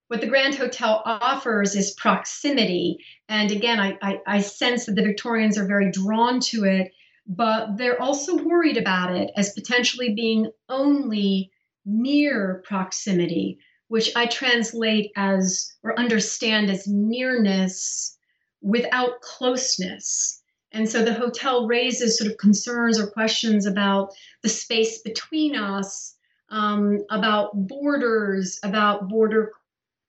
what 0.09 0.21
the 0.21 0.27
Grand 0.27 0.55
Hotel 0.55 1.03
offers 1.05 1.75
is 1.75 1.93
proximity. 1.93 2.99
And 3.29 3.51
again, 3.51 3.81
I, 3.81 3.99
I, 4.01 4.21
I, 4.27 4.41
sense 4.41 4.87
that 4.87 4.95
the 4.95 5.03
Victorians 5.03 5.59
are 5.59 5.67
very 5.67 5.91
drawn 5.91 6.41
to 6.41 6.65
it, 6.65 6.93
but 7.27 7.77
they're 7.77 8.01
also 8.01 8.37
worried 8.37 8.77
about 8.77 9.17
it 9.17 9.31
as 9.37 9.55
potentially 9.55 10.15
being 10.15 10.51
only 10.69 11.51
near 11.87 12.63
proximity, 12.65 13.59
which 13.89 14.15
I 14.15 14.27
translate 14.27 15.11
as 15.17 15.75
or 15.83 15.99
understand 15.99 16.71
as 16.71 16.87
nearness 16.87 18.17
without 18.61 19.21
closeness. 19.21 20.43
And 20.75 20.89
so 20.89 21.05
the 21.05 21.15
hotel 21.15 21.67
raises 21.67 22.19
sort 22.19 22.31
of 22.31 22.37
concerns 22.37 22.99
or 22.99 23.07
questions 23.07 23.65
about 23.65 24.13
the 24.43 24.49
space 24.49 25.01
between 25.03 25.57
us, 25.57 26.17
um, 26.51 26.99
about 27.11 27.53
borders, 27.55 28.59
about 28.63 29.09
border 29.09 29.53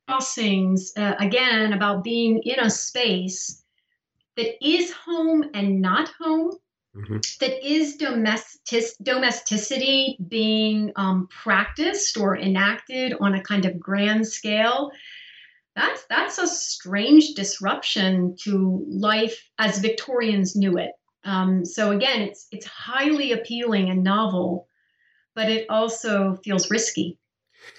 crossings 0.07 0.93
uh, 0.97 1.15
again 1.19 1.73
about 1.73 2.03
being 2.03 2.41
in 2.43 2.59
a 2.59 2.69
space 2.69 3.63
that 4.37 4.65
is 4.65 4.91
home 4.91 5.49
and 5.53 5.81
not 5.81 6.09
home 6.19 6.51
mm-hmm. 6.95 7.17
that 7.39 7.67
is 7.67 7.95
domestic 7.95 8.83
domesticity 9.01 10.17
being 10.27 10.91
um, 10.95 11.27
practiced 11.27 12.17
or 12.17 12.37
enacted 12.37 13.15
on 13.19 13.33
a 13.33 13.43
kind 13.43 13.65
of 13.65 13.79
grand 13.79 14.27
scale 14.27 14.91
that's 15.75 16.05
that's 16.09 16.37
a 16.37 16.47
strange 16.47 17.33
disruption 17.35 18.35
to 18.43 18.85
life 18.87 19.49
as 19.59 19.79
victorians 19.79 20.55
knew 20.55 20.77
it 20.77 20.91
um, 21.23 21.65
so 21.65 21.91
again 21.91 22.21
it's 22.21 22.47
it's 22.51 22.65
highly 22.65 23.31
appealing 23.31 23.89
and 23.89 24.03
novel 24.03 24.67
but 25.33 25.49
it 25.49 25.69
also 25.69 26.35
feels 26.43 26.71
risky 26.71 27.17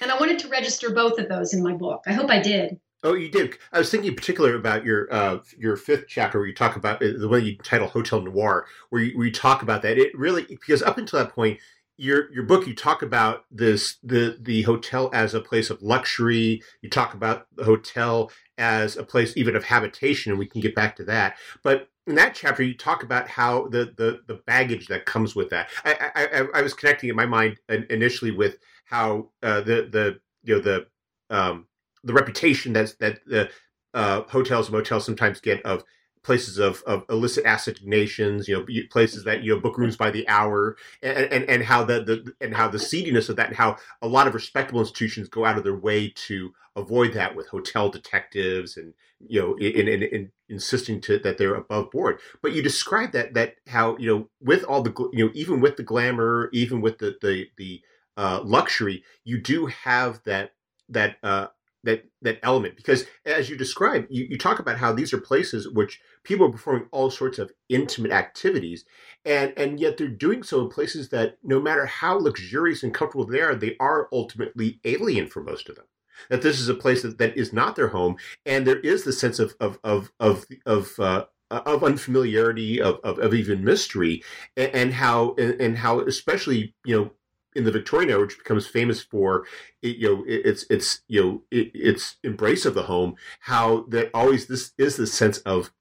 and 0.00 0.10
I 0.10 0.18
wanted 0.18 0.38
to 0.40 0.48
register 0.48 0.90
both 0.90 1.18
of 1.18 1.28
those 1.28 1.54
in 1.54 1.62
my 1.62 1.72
book. 1.72 2.02
I 2.06 2.12
hope 2.12 2.30
I 2.30 2.40
did. 2.40 2.78
Oh, 3.04 3.14
you 3.14 3.30
did. 3.30 3.56
I 3.72 3.78
was 3.78 3.90
thinking 3.90 4.10
in 4.10 4.16
particular 4.16 4.54
about 4.54 4.84
your 4.84 5.12
uh, 5.12 5.38
your 5.56 5.76
fifth 5.76 6.06
chapter 6.08 6.38
where 6.38 6.48
you 6.48 6.54
talk 6.54 6.76
about 6.76 7.02
uh, 7.02 7.12
the 7.18 7.28
one 7.28 7.44
you 7.44 7.56
title 7.58 7.86
Hotel 7.86 8.20
Noir, 8.20 8.66
where 8.90 9.02
you, 9.02 9.16
where 9.16 9.26
you 9.26 9.32
talk 9.32 9.62
about 9.62 9.82
that. 9.82 9.98
It 9.98 10.16
really 10.16 10.44
because 10.44 10.82
up 10.82 10.98
until 10.98 11.18
that 11.20 11.32
point, 11.32 11.60
your 11.96 12.32
your 12.32 12.44
book 12.44 12.66
you 12.66 12.74
talk 12.74 13.02
about 13.02 13.44
this 13.50 13.96
the 14.02 14.36
the 14.40 14.62
hotel 14.62 15.10
as 15.12 15.34
a 15.34 15.40
place 15.40 15.70
of 15.70 15.82
luxury. 15.82 16.62
You 16.82 16.90
talk 16.90 17.14
about 17.14 17.46
the 17.54 17.64
hotel 17.64 18.30
as 18.58 18.96
a 18.96 19.04
place 19.04 19.36
even 19.36 19.56
of 19.56 19.64
habitation, 19.64 20.32
and 20.32 20.38
we 20.38 20.46
can 20.46 20.60
get 20.60 20.74
back 20.74 20.96
to 20.96 21.04
that. 21.04 21.36
But 21.62 21.88
in 22.06 22.14
that 22.16 22.34
chapter, 22.34 22.62
you 22.62 22.74
talk 22.74 23.02
about 23.02 23.28
how 23.28 23.68
the 23.68 23.92
the, 23.96 24.20
the 24.26 24.40
baggage 24.46 24.88
that 24.88 25.06
comes 25.06 25.34
with 25.34 25.50
that. 25.50 25.70
I, 25.84 26.10
I 26.14 26.44
I 26.54 26.62
was 26.62 26.74
connecting 26.74 27.08
in 27.08 27.16
my 27.16 27.26
mind 27.26 27.58
initially 27.68 28.30
with 28.30 28.58
how 28.84 29.30
uh, 29.42 29.60
the 29.60 29.88
the 29.90 30.20
you 30.42 30.56
know 30.56 30.60
the 30.60 30.86
um, 31.30 31.66
the 32.04 32.12
reputation 32.12 32.72
that's 32.72 32.94
that 32.96 33.20
the 33.26 33.50
uh, 33.94 34.22
hotels 34.22 34.68
and 34.68 34.76
motels 34.76 35.04
sometimes 35.04 35.40
get 35.40 35.64
of 35.64 35.82
places 36.26 36.58
of, 36.58 36.82
of 36.86 37.04
illicit 37.08 37.46
assignations, 37.46 38.48
you 38.48 38.56
know, 38.56 38.66
places 38.90 39.24
that 39.24 39.42
you 39.42 39.54
know 39.54 39.60
book 39.60 39.78
rooms 39.78 39.96
by 39.96 40.10
the 40.10 40.28
hour, 40.28 40.76
and 41.02 41.16
and, 41.32 41.44
and 41.48 41.62
how 41.62 41.84
the, 41.84 42.02
the 42.02 42.32
and 42.44 42.54
how 42.54 42.68
the 42.68 42.78
seediness 42.78 43.28
of 43.28 43.36
that, 43.36 43.46
and 43.46 43.56
how 43.56 43.76
a 44.02 44.08
lot 44.08 44.26
of 44.26 44.34
respectable 44.34 44.80
institutions 44.80 45.28
go 45.28 45.44
out 45.44 45.56
of 45.56 45.64
their 45.64 45.76
way 45.76 46.08
to 46.10 46.52
avoid 46.74 47.14
that 47.14 47.34
with 47.34 47.48
hotel 47.48 47.88
detectives 47.88 48.76
and 48.76 48.92
you 49.26 49.40
know 49.40 49.54
in, 49.54 49.88
in, 49.88 50.02
in 50.02 50.32
insisting 50.50 51.00
to 51.00 51.18
that 51.20 51.38
they're 51.38 51.54
above 51.54 51.90
board. 51.90 52.18
But 52.42 52.52
you 52.52 52.62
describe 52.62 53.12
that 53.12 53.34
that 53.34 53.54
how 53.68 53.96
you 53.96 54.08
know 54.08 54.28
with 54.42 54.64
all 54.64 54.82
the 54.82 54.92
you 55.12 55.26
know 55.26 55.30
even 55.32 55.60
with 55.60 55.76
the 55.76 55.84
glamour, 55.84 56.50
even 56.52 56.80
with 56.80 56.98
the 56.98 57.16
the 57.22 57.48
the 57.56 57.82
uh, 58.16 58.40
luxury, 58.42 59.04
you 59.24 59.40
do 59.40 59.66
have 59.66 60.22
that 60.24 60.52
that 60.88 61.16
uh, 61.22 61.46
that 61.86 62.04
that 62.22 62.38
element. 62.42 62.76
Because 62.76 63.06
as 63.24 63.48
you 63.48 63.56
describe 63.56 64.06
you, 64.10 64.26
you 64.28 64.38
talk 64.38 64.58
about 64.58 64.78
how 64.78 64.92
these 64.92 65.12
are 65.14 65.20
places 65.20 65.68
which 65.68 66.00
people 66.22 66.46
are 66.46 66.52
performing 66.52 66.88
all 66.92 67.10
sorts 67.10 67.38
of 67.38 67.50
intimate 67.68 68.12
activities 68.12 68.84
and 69.24 69.52
and 69.56 69.80
yet 69.80 69.96
they're 69.96 70.08
doing 70.08 70.42
so 70.42 70.60
in 70.60 70.68
places 70.68 71.08
that 71.08 71.38
no 71.42 71.60
matter 71.60 71.86
how 71.86 72.18
luxurious 72.18 72.82
and 72.82 72.92
comfortable 72.92 73.26
they 73.26 73.40
are 73.40 73.54
they 73.54 73.76
are 73.80 74.08
ultimately 74.12 74.78
alien 74.84 75.26
for 75.26 75.42
most 75.42 75.68
of 75.68 75.76
them. 75.76 75.86
That 76.30 76.42
this 76.42 76.60
is 76.60 76.68
a 76.68 76.74
place 76.74 77.02
that, 77.02 77.18
that 77.18 77.36
is 77.36 77.52
not 77.52 77.76
their 77.76 77.88
home 77.88 78.16
and 78.44 78.66
there 78.66 78.80
is 78.80 79.04
the 79.04 79.12
sense 79.12 79.38
of 79.38 79.54
of 79.60 79.78
of 79.82 80.12
of 80.20 80.44
of 80.66 80.98
uh, 80.98 81.24
of 81.50 81.84
unfamiliarity 81.84 82.80
of, 82.80 82.98
of, 83.04 83.18
of 83.18 83.32
even 83.32 83.64
mystery 83.64 84.22
and, 84.56 84.74
and 84.74 84.92
how 84.94 85.34
and, 85.38 85.60
and 85.60 85.78
how 85.78 86.00
especially 86.00 86.74
you 86.84 86.96
know 86.96 87.10
in 87.56 87.64
the 87.64 87.70
Victorian 87.70 88.10
era, 88.10 88.20
which 88.20 88.38
becomes 88.38 88.66
famous 88.66 89.02
for 89.02 89.46
you 89.82 90.08
know 90.08 90.24
its 90.26 90.64
its 90.70 91.00
you 91.08 91.22
know 91.22 91.42
its 91.50 92.16
embrace 92.22 92.64
of 92.66 92.74
the 92.74 92.84
home, 92.84 93.16
how 93.40 93.86
that 93.88 94.10
always 94.14 94.46
this 94.46 94.72
is 94.78 94.96
the 94.96 95.06
sense 95.06 95.38
of 95.38 95.72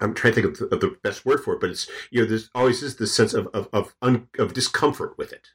I'm 0.00 0.14
trying 0.14 0.34
to 0.34 0.42
think 0.42 0.60
of 0.60 0.80
the, 0.80 0.96
best 1.02 1.24
word 1.24 1.42
for 1.42 1.54
it, 1.54 1.60
but 1.60 1.70
it's 1.70 1.88
you 2.10 2.20
know 2.20 2.26
there's 2.26 2.50
always 2.54 2.82
is 2.82 2.96
this 2.96 3.14
sense 3.14 3.34
of 3.34 3.48
of 3.48 3.68
of, 3.72 3.94
un, 4.02 4.28
of 4.38 4.54
discomfort 4.54 5.16
with 5.18 5.32
it. 5.32 5.48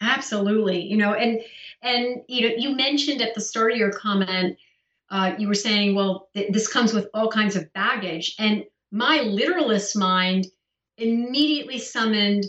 Absolutely, 0.00 0.82
you 0.82 0.96
know, 0.96 1.14
and 1.14 1.40
and 1.82 2.22
you 2.28 2.48
know 2.48 2.54
you 2.56 2.74
mentioned 2.74 3.20
at 3.22 3.34
the 3.34 3.40
start 3.40 3.72
of 3.72 3.78
your 3.78 3.92
comment, 3.92 4.56
uh, 5.10 5.34
you 5.38 5.48
were 5.48 5.54
saying, 5.54 5.94
well, 5.94 6.28
th- 6.34 6.52
this 6.52 6.68
comes 6.68 6.92
with 6.92 7.08
all 7.14 7.28
kinds 7.30 7.56
of 7.56 7.72
baggage, 7.72 8.34
and 8.38 8.64
my 8.90 9.20
literalist 9.20 9.96
mind 9.96 10.46
immediately 10.96 11.78
summoned 11.78 12.44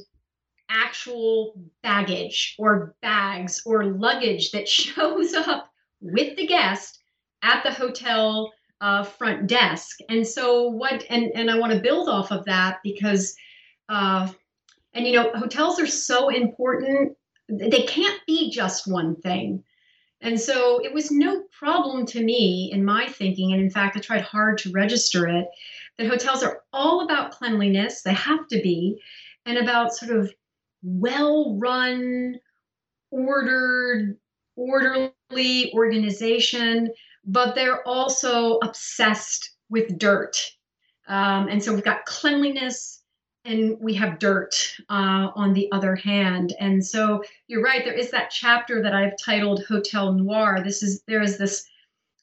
actual 0.70 1.54
baggage 1.82 2.56
or 2.60 2.96
bags 3.02 3.62
or 3.66 3.86
luggage 3.86 4.52
that 4.52 4.68
shows 4.70 5.34
up 5.34 5.70
with 6.02 6.36
the 6.38 6.48
guest 6.48 7.00
at 7.42 7.64
the 7.64 7.72
hotel 7.72 8.52
uh, 8.82 9.04
front 9.04 9.48
desk. 9.48 9.98
And 10.08 10.26
so 10.26 10.70
what 10.70 11.04
and 11.10 11.32
and 11.36 11.52
I 11.52 11.58
want 11.58 11.74
to 11.74 11.82
build 11.82 12.08
off 12.08 12.32
of 12.32 12.46
that 12.46 12.80
because 12.84 13.36
uh, 13.90 14.30
and 14.94 15.06
you 15.06 15.14
know 15.14 15.32
hotels 15.34 15.80
are 15.80 15.88
so 15.88 16.30
important. 16.30 17.18
They 17.50 17.84
can't 17.84 18.22
be 18.28 18.52
just 18.52 18.90
one 18.90 19.16
thing. 19.16 19.64
And 20.22 20.40
so 20.40 20.84
it 20.84 20.94
was 20.94 21.12
no 21.12 21.44
problem 21.58 22.06
to 22.08 22.22
me 22.24 22.70
in 22.74 22.84
my 22.84 23.08
thinking, 23.08 23.54
and 23.54 23.62
in 23.62 23.70
fact, 23.70 23.96
I 23.96 24.02
tried 24.02 24.22
hard 24.22 24.58
to 24.60 24.72
register 24.72 25.28
it, 25.28 25.48
that 25.98 26.08
hotels 26.08 26.44
are 26.44 26.64
all 26.74 27.06
about 27.06 27.32
cleanliness, 27.32 28.02
they 28.02 28.14
have 28.14 28.46
to 28.50 28.62
be, 28.62 29.02
and 29.46 29.58
about 29.58 29.94
sort 29.94 30.12
of 30.12 30.34
well 30.84 31.58
run, 31.60 32.40
ordered, 33.12 34.18
orderly 34.56 35.74
organization, 35.74 36.92
but 37.26 37.56
they're 37.56 37.88
also 37.88 38.58
obsessed 38.58 39.56
with 39.70 39.98
dirt. 39.98 40.38
Um, 41.08 41.48
and 41.48 41.64
so 41.64 41.74
we've 41.74 41.84
got 41.84 42.06
cleanliness 42.06 43.02
and 43.46 43.78
we 43.80 43.94
have 43.96 44.20
dirt 44.20 44.76
uh, 44.90 45.30
on 45.36 45.54
the 45.54 45.72
other 45.72 45.96
hand. 45.96 46.54
And 46.60 46.86
so 46.86 47.24
you're 47.48 47.64
right, 47.64 47.84
there 47.84 47.94
is 47.94 48.12
that 48.12 48.30
chapter 48.30 48.82
that 48.84 48.94
I've 48.94 49.18
titled 49.18 49.64
Hotel 49.66 50.14
Noir. 50.14 50.62
This 50.64 50.84
is, 50.84 51.02
there 51.08 51.22
is 51.22 51.38
this, 51.38 51.68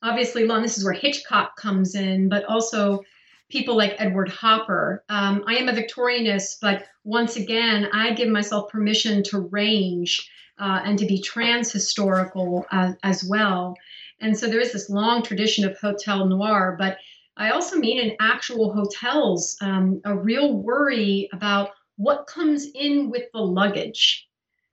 obviously, 0.02 0.46
Lon, 0.46 0.62
this 0.62 0.78
is 0.78 0.84
where 0.84 0.92
Hitchcock 0.92 1.56
comes 1.56 1.94
in, 1.94 2.28
but 2.28 2.44
also 2.44 3.02
people 3.48 3.76
like 3.76 3.96
Edward 3.98 4.28
Hopper. 4.28 5.04
Um, 5.08 5.42
I 5.46 5.56
am 5.56 5.68
a 5.68 5.72
Victorianist, 5.72 6.58
but 6.60 6.84
once 7.06 7.36
again, 7.36 7.88
I 7.92 8.14
give 8.14 8.28
myself 8.28 8.68
permission 8.68 9.22
to 9.24 9.38
range 9.38 10.28
uh, 10.58 10.80
and 10.84 10.98
to 10.98 11.06
be 11.06 11.22
trans 11.22 11.70
historical 11.70 12.66
uh, 12.72 12.94
as 13.04 13.22
well. 13.22 13.76
And 14.20 14.36
so 14.36 14.48
there 14.48 14.58
is 14.58 14.72
this 14.72 14.90
long 14.90 15.22
tradition 15.22 15.64
of 15.64 15.78
hotel 15.78 16.26
noir, 16.26 16.74
but 16.76 16.98
I 17.36 17.50
also 17.50 17.76
mean 17.76 18.00
in 18.00 18.16
actual 18.18 18.72
hotels, 18.72 19.56
um, 19.60 20.00
a 20.04 20.16
real 20.16 20.52
worry 20.54 21.28
about 21.32 21.70
what 21.96 22.26
comes 22.26 22.66
in 22.74 23.08
with 23.08 23.30
the 23.32 23.40
luggage. 23.40 24.26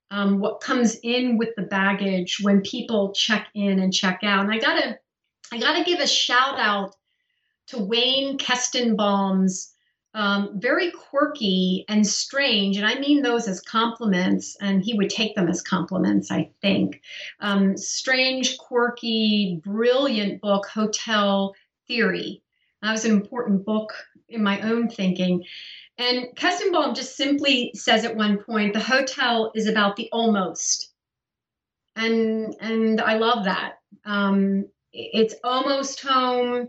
Um, 0.09 0.39
what 0.39 0.59
comes 0.59 0.97
in 1.03 1.37
with 1.37 1.49
the 1.55 1.63
baggage 1.63 2.39
when 2.41 2.61
people 2.61 3.13
check 3.13 3.47
in 3.53 3.79
and 3.79 3.93
check 3.93 4.21
out. 4.23 4.43
And 4.43 4.53
I 4.53 4.57
gotta, 4.57 4.97
I 5.51 5.59
gotta 5.59 5.83
give 5.83 5.99
a 5.99 6.07
shout 6.07 6.59
out 6.59 6.95
to 7.67 7.83
Wayne 7.83 8.39
Koestenbaum's 8.39 9.72
um, 10.13 10.59
very 10.59 10.91
quirky 10.91 11.85
and 11.87 12.05
strange, 12.05 12.77
and 12.77 12.85
I 12.85 12.99
mean 12.99 13.21
those 13.21 13.47
as 13.47 13.61
compliments, 13.61 14.55
and 14.61 14.83
he 14.83 14.93
would 14.93 15.09
take 15.09 15.35
them 15.35 15.47
as 15.47 15.61
compliments, 15.61 16.31
I 16.31 16.51
think. 16.61 17.01
Um, 17.39 17.75
strange, 17.77 18.57
quirky, 18.57 19.59
brilliant 19.63 20.41
book, 20.41 20.67
Hotel 20.67 21.55
Theory. 21.87 22.41
That 22.81 22.91
was 22.91 23.05
an 23.05 23.11
important 23.11 23.65
book 23.65 23.93
in 24.29 24.43
my 24.43 24.61
own 24.61 24.89
thinking. 24.89 25.43
And 25.97 26.27
Koestenbaum 26.35 26.95
just 26.95 27.15
simply 27.15 27.71
says 27.75 28.03
at 28.03 28.15
one 28.15 28.37
point, 28.37 28.73
the 28.73 28.79
hotel 28.79 29.51
is 29.55 29.67
about 29.67 29.95
the 29.95 30.09
almost. 30.11 30.91
And 31.95 32.55
and 32.59 32.99
I 32.99 33.17
love 33.17 33.45
that. 33.45 33.73
Um, 34.05 34.65
it's 34.91 35.35
almost 35.43 36.01
home 36.01 36.67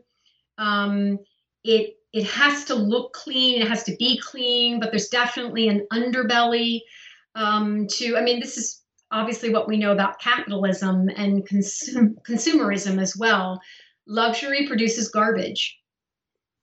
um, 0.58 1.18
it 1.62 1.96
it 2.14 2.24
has 2.28 2.64
to 2.66 2.76
look 2.76 3.12
clean. 3.12 3.60
It 3.60 3.68
has 3.68 3.82
to 3.84 3.96
be 3.96 4.18
clean, 4.18 4.78
but 4.78 4.92
there's 4.92 5.08
definitely 5.08 5.66
an 5.66 5.84
underbelly 5.92 6.82
um, 7.34 7.88
to. 7.88 8.16
I 8.16 8.22
mean, 8.22 8.38
this 8.38 8.56
is 8.56 8.82
obviously 9.10 9.50
what 9.50 9.66
we 9.66 9.76
know 9.76 9.90
about 9.90 10.20
capitalism 10.20 11.08
and 11.16 11.46
consum- 11.46 12.14
consumerism 12.22 13.02
as 13.02 13.16
well. 13.16 13.60
Luxury 14.06 14.64
produces 14.68 15.08
garbage, 15.08 15.76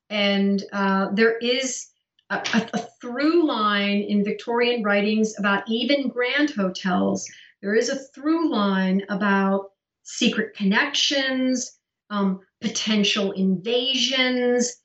and 0.09 0.63
uh, 0.71 1.09
there 1.13 1.37
is 1.39 1.87
a, 2.29 2.37
a, 2.73 2.87
through 3.01 3.45
line 3.45 4.03
in 4.03 4.23
Victorian 4.23 4.83
writings 4.83 5.37
about 5.37 5.63
even 5.67 6.07
grand 6.07 6.51
hotels. 6.51 7.29
There 7.61 7.75
is 7.75 7.89
a 7.89 7.99
through 8.15 8.49
line 8.49 9.03
about 9.09 9.71
secret 10.03 10.55
connections, 10.55 11.77
um, 12.09 12.39
potential 12.61 13.31
invasions, 13.33 14.80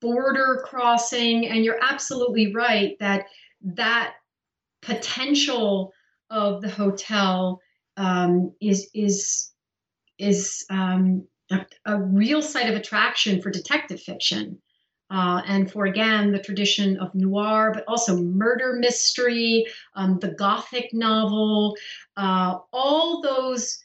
border 0.00 0.62
crossing, 0.64 1.48
and 1.48 1.64
you're 1.64 1.82
absolutely 1.82 2.52
right 2.52 2.96
that 3.00 3.26
that 3.62 4.14
potential 4.82 5.92
of 6.30 6.62
the 6.62 6.68
hotel 6.68 7.60
um, 7.96 8.52
is 8.60 8.88
is 8.94 9.50
is 10.18 10.64
um, 10.70 11.26
a, 11.50 11.66
a, 11.86 12.00
real 12.00 12.42
site 12.42 12.68
of 12.68 12.76
attraction 12.76 13.40
for 13.40 13.50
detective 13.50 14.00
fiction. 14.00 14.60
Uh, 15.10 15.42
and 15.48 15.72
for 15.72 15.86
again 15.86 16.30
the 16.30 16.38
tradition 16.38 16.96
of 16.98 17.12
noir, 17.16 17.72
but 17.74 17.82
also 17.88 18.16
murder 18.16 18.74
mystery, 18.78 19.66
um, 19.96 20.20
the 20.20 20.30
gothic 20.34 20.88
novel, 20.92 21.76
uh, 22.16 22.58
all 22.72 23.20
those 23.20 23.82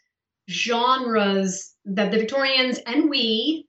genres 0.52 1.74
that 1.86 2.12
the 2.12 2.20
Victorians 2.20 2.78
and 2.86 3.10
we 3.10 3.68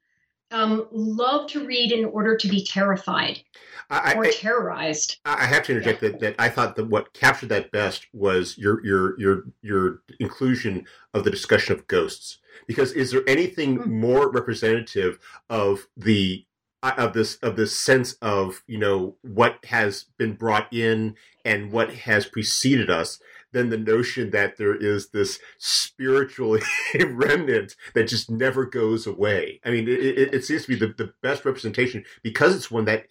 um, 0.57 0.89
love 0.91 1.49
to 1.51 1.67
read 1.67 1.93
in 1.93 2.05
order 2.07 2.37
to 2.37 2.49
be 2.49 2.65
terrified 2.65 3.43
I, 3.91 4.15
or 4.15 4.25
I, 4.25 4.31
terrorized. 4.33 5.19
I 5.25 5.47
have 5.47 5.65
to 5.65 5.73
interject 5.73 6.03
yeah. 6.03 6.11
that, 6.11 6.21
that 6.21 6.35
I 6.39 6.49
thought 6.49 6.77
that 6.77 6.87
what 6.87 7.13
captured 7.13 7.51
that 7.51 7.71
best 7.71 8.07
was 8.13 8.57
your 8.59 8.85
your 8.85 9.19
your 9.21 9.45
your 9.63 10.03
inclusion 10.19 10.87
of 11.15 11.25
the 11.25 11.31
discussion 11.31 11.75
of 11.75 11.87
ghosts. 11.87 12.39
Because 12.67 12.93
is 12.93 13.11
there 13.11 13.23
anything 13.29 13.79
mm-hmm. 13.79 14.01
more 14.01 14.31
representative 14.31 15.19
of 15.51 15.87
the 15.97 16.47
uh, 16.83 16.95
of 16.97 17.13
this 17.13 17.37
of 17.37 17.57
this 17.57 17.79
sense 17.79 18.15
of 18.15 18.63
you 18.67 18.79
know 18.79 19.17
what 19.23 19.59
has 19.67 20.07
been 20.19 20.35
brought 20.35 20.73
in 20.73 21.15
and 21.45 21.71
what 21.71 21.93
has 21.93 22.27
preceded 22.27 22.91
us 22.91 23.21
than 23.57 23.71
the 23.71 23.79
notion 23.79 24.31
that 24.33 24.59
there 24.59 24.75
is 24.75 25.09
this 25.09 25.39
spiritual 25.57 26.59
remnant 27.09 27.75
that 27.95 28.07
just 28.07 28.31
never 28.31 28.67
goes 28.67 29.07
away. 29.07 29.61
I 29.65 29.71
mean, 29.71 29.89
it, 29.89 29.99
it, 29.99 30.35
it 30.35 30.45
seems 30.45 30.67
to 30.67 30.69
be 30.69 30.77
the, 30.77 30.89
the 30.89 31.15
best 31.23 31.47
representation 31.47 32.05
because 32.23 32.55
it's 32.55 32.71
one 32.71 32.85
that 32.85 33.07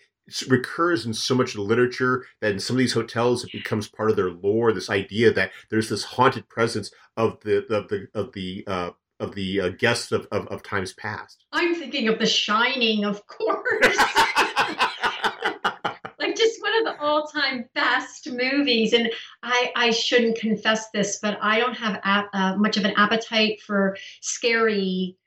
recurs 0.48 1.04
in 1.04 1.16
so 1.16 1.34
much 1.34 1.50
of 1.50 1.56
the 1.56 1.62
literature 1.64 2.26
that 2.42 2.52
in 2.52 2.60
some 2.60 2.76
of 2.76 2.80
these 2.80 2.94
hotels 2.94 3.44
it 3.44 3.52
becomes 3.54 3.88
part 3.88 4.12
of 4.12 4.16
their 4.16 4.30
lore. 4.30 4.72
This 4.72 4.90
idea 4.92 5.34
that 5.34 5.52
there's 5.72 5.90
this 5.90 6.04
haunted 6.04 6.48
presence 6.48 6.92
of 7.18 7.40
the 7.42 7.66
of 7.74 7.88
the 7.88 8.08
of 8.14 8.34
the 8.34 8.64
uh, 8.68 8.92
of 9.20 9.34
the 9.34 9.62
uh, 9.62 9.70
guests 9.70 10.12
of, 10.12 10.28
of, 10.32 10.46
of 10.48 10.62
times 10.62 10.94
past. 10.94 11.44
I'm 11.54 11.74
thinking 11.74 12.08
of 12.08 12.20
The 12.20 12.28
Shining, 12.28 13.04
of 13.04 13.26
course. 13.26 13.98
like 16.84 16.96
just 16.96 16.96
one 16.96 16.96
of 16.96 16.98
the 16.98 17.04
all-time 17.04 17.66
best 17.74 18.28
movies. 18.32 18.94
And 18.94 19.10
I, 19.44 19.72
I 19.76 19.92
shouldn't 19.92 20.40
confess 20.40 20.90
this, 20.92 21.20
but 21.22 21.38
I 21.42 21.60
don't 21.60 21.76
have 21.76 22.00
uh, 22.34 22.56
much 22.58 22.78
of 22.78 22.86
an 22.86 22.94
appetite 22.98 23.62
for 23.62 23.98
scary 24.22 25.18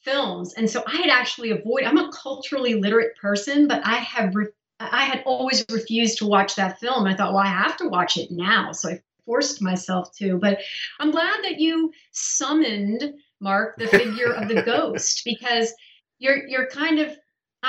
films, 0.00 0.54
and 0.54 0.68
so 0.70 0.82
I 0.86 0.96
had 0.96 1.10
actually 1.10 1.50
avoided. 1.50 1.88
I'm 1.88 1.98
a 1.98 2.10
culturally 2.12 2.74
literate 2.74 3.16
person, 3.16 3.68
but 3.68 3.84
I 3.84 3.96
have 3.96 4.34
re- 4.34 4.46
I 4.80 5.04
had 5.04 5.22
always 5.26 5.64
refused 5.70 6.18
to 6.18 6.26
watch 6.26 6.54
that 6.54 6.78
film. 6.78 7.06
I 7.06 7.14
thought, 7.14 7.32
well, 7.32 7.42
I 7.42 7.48
have 7.48 7.76
to 7.78 7.88
watch 7.88 8.16
it 8.16 8.30
now, 8.30 8.72
so 8.72 8.90
I 8.90 9.02
forced 9.26 9.60
myself 9.60 10.14
to. 10.18 10.38
But 10.38 10.60
I'm 11.00 11.10
glad 11.10 11.42
that 11.42 11.58
you 11.58 11.92
summoned 12.12 13.14
Mark 13.40 13.76
the 13.78 13.88
figure 13.88 14.32
of 14.32 14.48
the 14.48 14.62
ghost 14.66 15.22
because 15.24 15.72
you're 16.18 16.46
you're 16.46 16.68
kind 16.68 16.98
of 17.00 17.16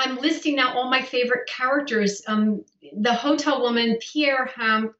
I'm 0.00 0.16
listing 0.16 0.56
now 0.56 0.74
all 0.74 0.90
my 0.90 1.02
favorite 1.02 1.46
characters. 1.46 2.22
Um, 2.26 2.64
the 2.98 3.12
hotel 3.12 3.60
woman, 3.60 3.98
Pierre 4.00 4.46
Hamp, 4.46 4.94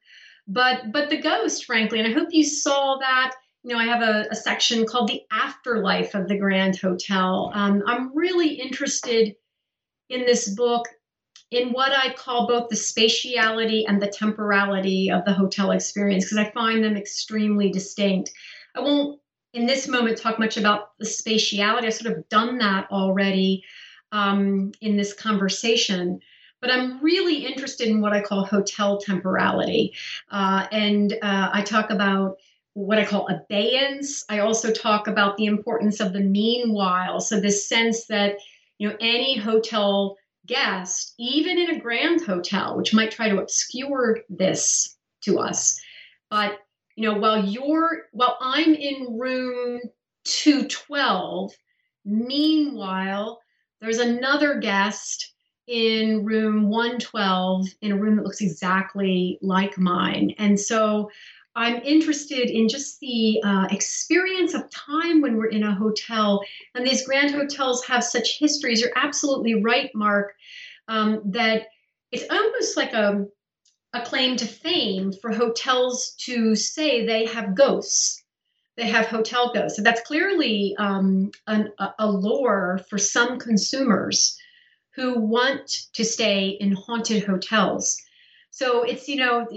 but 0.47 0.91
but 0.91 1.09
the 1.09 1.17
ghost, 1.17 1.65
frankly, 1.65 1.99
and 1.99 2.07
I 2.07 2.13
hope 2.17 2.29
you 2.31 2.43
saw 2.43 2.97
that. 2.97 3.33
You 3.63 3.73
know, 3.73 3.79
I 3.79 3.85
have 3.85 4.01
a, 4.01 4.27
a 4.31 4.35
section 4.35 4.85
called 4.85 5.09
the 5.09 5.21
afterlife 5.31 6.15
of 6.15 6.27
the 6.27 6.37
Grand 6.37 6.77
Hotel. 6.77 7.51
Um, 7.53 7.83
I'm 7.85 8.15
really 8.15 8.55
interested 8.55 9.35
in 10.09 10.25
this 10.25 10.49
book 10.49 10.87
in 11.51 11.71
what 11.71 11.91
I 11.91 12.13
call 12.13 12.47
both 12.47 12.69
the 12.69 12.75
spatiality 12.75 13.83
and 13.87 14.01
the 14.01 14.07
temporality 14.07 15.11
of 15.11 15.25
the 15.25 15.33
hotel 15.33 15.71
experience 15.71 16.25
because 16.25 16.37
I 16.37 16.51
find 16.51 16.83
them 16.83 16.95
extremely 16.95 17.71
distinct. 17.71 18.31
I 18.75 18.79
won't 18.79 19.19
in 19.53 19.65
this 19.65 19.87
moment 19.87 20.17
talk 20.17 20.39
much 20.39 20.57
about 20.57 20.97
the 20.97 21.05
spatiality. 21.05 21.85
I've 21.85 21.93
sort 21.93 22.15
of 22.15 22.29
done 22.29 22.59
that 22.59 22.89
already 22.89 23.63
um, 24.11 24.71
in 24.81 24.97
this 24.97 25.13
conversation. 25.13 26.19
But 26.61 26.71
I'm 26.71 27.01
really 27.03 27.45
interested 27.45 27.87
in 27.87 28.01
what 28.01 28.13
I 28.13 28.21
call 28.21 28.45
hotel 28.45 28.99
temporality. 28.99 29.93
Uh, 30.29 30.67
and 30.71 31.13
uh, 31.21 31.49
I 31.51 31.63
talk 31.63 31.89
about 31.89 32.37
what 32.73 32.99
I 32.99 33.05
call 33.05 33.27
abeyance. 33.27 34.23
I 34.29 34.39
also 34.39 34.71
talk 34.71 35.07
about 35.07 35.37
the 35.37 35.45
importance 35.45 35.99
of 35.99 36.13
the 36.13 36.21
meanwhile. 36.21 37.19
So, 37.19 37.39
this 37.39 37.67
sense 37.67 38.05
that, 38.07 38.37
you 38.77 38.87
know, 38.87 38.95
any 39.01 39.37
hotel 39.37 40.17
guest, 40.45 41.15
even 41.17 41.57
in 41.57 41.71
a 41.71 41.79
grand 41.79 42.21
hotel, 42.21 42.77
which 42.77 42.93
might 42.93 43.11
try 43.11 43.29
to 43.29 43.41
obscure 43.41 44.19
this 44.29 44.97
to 45.21 45.39
us, 45.39 45.79
but 46.29 46.59
you 46.95 47.09
know, 47.09 47.17
while 47.17 47.43
you're 47.43 48.03
while 48.11 48.37
I'm 48.39 48.73
in 48.73 49.17
room 49.17 49.81
212, 50.25 51.51
meanwhile, 52.05 53.40
there's 53.81 53.99
another 53.99 54.59
guest 54.59 55.33
in 55.67 56.25
room 56.25 56.69
112 56.69 57.67
in 57.81 57.91
a 57.91 57.97
room 57.97 58.15
that 58.15 58.23
looks 58.23 58.41
exactly 58.41 59.39
like 59.41 59.77
mine. 59.77 60.33
And 60.37 60.59
so 60.59 61.09
I'm 61.55 61.81
interested 61.83 62.49
in 62.49 62.69
just 62.69 62.99
the 62.99 63.41
uh, 63.43 63.67
experience 63.71 64.53
of 64.53 64.69
time 64.69 65.21
when 65.21 65.37
we're 65.37 65.47
in 65.47 65.63
a 65.63 65.75
hotel. 65.75 66.41
And 66.75 66.85
these 66.85 67.05
grand 67.05 67.31
hotels 67.31 67.83
have 67.85 68.03
such 68.03 68.39
histories. 68.39 68.81
You're 68.81 68.91
absolutely 68.95 69.55
right, 69.55 69.89
Mark, 69.93 70.33
um, 70.87 71.21
that 71.25 71.67
it's 72.11 72.25
almost 72.29 72.77
like 72.77 72.93
a 72.93 73.25
a 73.93 74.01
claim 74.01 74.37
to 74.37 74.45
fame 74.45 75.11
for 75.11 75.33
hotels 75.33 76.11
to 76.17 76.55
say 76.55 77.05
they 77.05 77.25
have 77.25 77.55
ghosts. 77.55 78.20
They 78.81 78.89
have 78.89 79.05
hotel 79.05 79.53
ghosts. 79.53 79.77
So 79.77 79.83
that's 79.83 80.01
clearly 80.01 80.75
um, 80.79 81.29
an, 81.45 81.71
a 81.99 82.09
lure 82.09 82.81
for 82.89 82.97
some 82.97 83.37
consumers 83.37 84.35
who 84.95 85.19
want 85.19 85.67
to 85.93 86.03
stay 86.03 86.57
in 86.59 86.71
haunted 86.71 87.23
hotels. 87.23 88.01
So 88.49 88.81
it's, 88.81 89.07
you 89.07 89.17
know, 89.17 89.47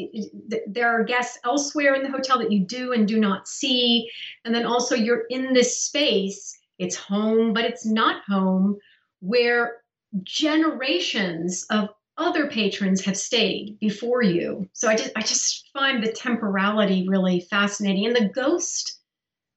there 0.66 0.90
are 0.90 1.04
guests 1.04 1.38
elsewhere 1.42 1.94
in 1.94 2.02
the 2.02 2.10
hotel 2.10 2.38
that 2.38 2.52
you 2.52 2.60
do 2.66 2.92
and 2.92 3.08
do 3.08 3.18
not 3.18 3.48
see. 3.48 4.10
And 4.44 4.54
then 4.54 4.66
also 4.66 4.94
you're 4.94 5.24
in 5.30 5.54
this 5.54 5.80
space, 5.80 6.56
it's 6.78 6.94
home, 6.94 7.54
but 7.54 7.64
it's 7.64 7.86
not 7.86 8.22
home, 8.28 8.76
where 9.20 9.78
generations 10.22 11.66
of 11.70 11.88
other 12.18 12.46
patrons 12.46 13.04
have 13.06 13.16
stayed 13.16 13.78
before 13.80 14.22
you. 14.22 14.68
So 14.74 14.88
I 14.88 14.96
just 14.96 15.12
I 15.16 15.22
just 15.22 15.70
find 15.72 16.02
the 16.02 16.12
temporality 16.12 17.08
really 17.08 17.40
fascinating. 17.40 18.06
And 18.06 18.14
the 18.14 18.28
ghost, 18.28 19.00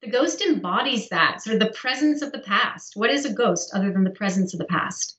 the 0.08 0.18
ghost 0.18 0.41
embodies 0.41 1.10
that 1.10 1.41
sort 1.41 1.55
of 1.55 1.60
the 1.60 1.74
presence 1.74 2.22
of 2.22 2.32
the 2.32 2.39
past. 2.39 2.93
What 2.95 3.10
is 3.10 3.26
a 3.26 3.34
ghost 3.34 3.72
other 3.74 3.91
than 3.91 4.05
the 4.05 4.12
presence 4.12 4.53
of 4.53 4.60
the 4.60 4.66
past? 4.66 5.18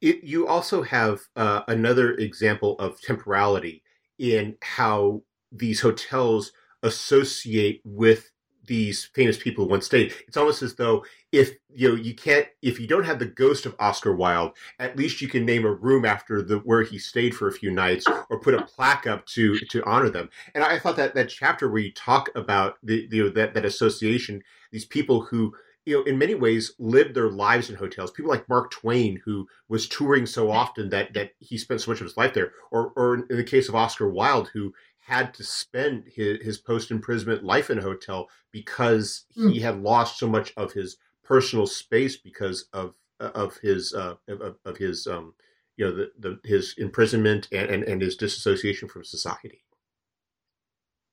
It, 0.00 0.24
you 0.24 0.46
also 0.46 0.82
have 0.82 1.20
uh, 1.36 1.62
another 1.68 2.14
example 2.14 2.78
of 2.78 3.00
temporality 3.02 3.82
in 4.18 4.56
how 4.62 5.22
these 5.52 5.80
hotels 5.80 6.52
associate 6.82 7.82
with 7.84 8.30
these 8.66 9.04
famous 9.04 9.36
people 9.36 9.68
once 9.68 9.86
stayed. 9.86 10.14
It's 10.28 10.36
almost 10.36 10.62
as 10.62 10.74
though 10.74 11.04
if 11.32 11.52
you 11.72 11.88
know 11.88 11.94
you 11.94 12.14
can't 12.14 12.46
if 12.62 12.80
you 12.80 12.86
don't 12.86 13.04
have 13.04 13.18
the 13.18 13.26
ghost 13.26 13.66
of 13.66 13.74
Oscar 13.78 14.14
Wilde, 14.14 14.52
at 14.78 14.96
least 14.96 15.20
you 15.20 15.28
can 15.28 15.44
name 15.44 15.64
a 15.64 15.72
room 15.72 16.04
after 16.04 16.42
the 16.42 16.58
where 16.58 16.82
he 16.82 16.98
stayed 16.98 17.34
for 17.34 17.48
a 17.48 17.52
few 17.52 17.70
nights 17.70 18.06
or 18.28 18.40
put 18.40 18.54
a 18.54 18.62
plaque 18.62 19.06
up 19.06 19.26
to 19.26 19.58
to 19.58 19.84
honor 19.84 20.10
them. 20.10 20.30
And 20.54 20.62
I 20.64 20.78
thought 20.78 20.96
that 20.96 21.14
that 21.14 21.28
chapter 21.28 21.68
where 21.68 21.82
you 21.82 21.92
talk 21.92 22.28
about 22.34 22.76
the 22.82 23.08
you 23.10 23.24
know 23.24 23.30
that 23.30 23.54
that 23.54 23.64
association, 23.64 24.42
these 24.72 24.84
people 24.84 25.22
who 25.22 25.54
you 25.86 25.96
know, 25.96 26.02
in 26.04 26.18
many 26.18 26.34
ways, 26.34 26.72
lived 26.78 27.14
their 27.14 27.30
lives 27.30 27.70
in 27.70 27.76
hotels. 27.76 28.10
People 28.10 28.30
like 28.30 28.48
Mark 28.48 28.70
Twain, 28.70 29.20
who 29.24 29.48
was 29.68 29.88
touring 29.88 30.26
so 30.26 30.50
often 30.50 30.90
that 30.90 31.14
that 31.14 31.32
he 31.38 31.56
spent 31.56 31.80
so 31.80 31.90
much 31.90 32.00
of 32.00 32.06
his 32.06 32.16
life 32.16 32.34
there, 32.34 32.52
or 32.70 32.92
or 32.96 33.26
in 33.30 33.36
the 33.36 33.44
case 33.44 33.68
of 33.68 33.74
Oscar 33.74 34.08
Wilde, 34.08 34.50
who 34.52 34.72
had 35.00 35.34
to 35.34 35.44
spend 35.44 36.04
his, 36.06 36.38
his 36.42 36.58
post 36.58 36.90
imprisonment 36.90 37.42
life 37.42 37.70
in 37.70 37.78
a 37.78 37.82
hotel 37.82 38.28
because 38.52 39.24
mm. 39.36 39.52
he 39.52 39.60
had 39.60 39.82
lost 39.82 40.18
so 40.18 40.28
much 40.28 40.52
of 40.56 40.72
his 40.72 40.96
personal 41.24 41.66
space 41.66 42.16
because 42.16 42.66
of 42.72 42.94
of 43.20 43.56
his 43.58 43.92
uh, 43.94 44.14
of, 44.28 44.56
of 44.64 44.76
his 44.76 45.06
um, 45.06 45.34
you 45.76 45.84
know 45.84 45.94
the, 45.94 46.10
the 46.18 46.38
his 46.44 46.74
imprisonment 46.78 47.48
and, 47.52 47.70
and, 47.70 47.84
and 47.84 48.02
his 48.02 48.16
disassociation 48.16 48.88
from 48.88 49.04
society. 49.04 49.62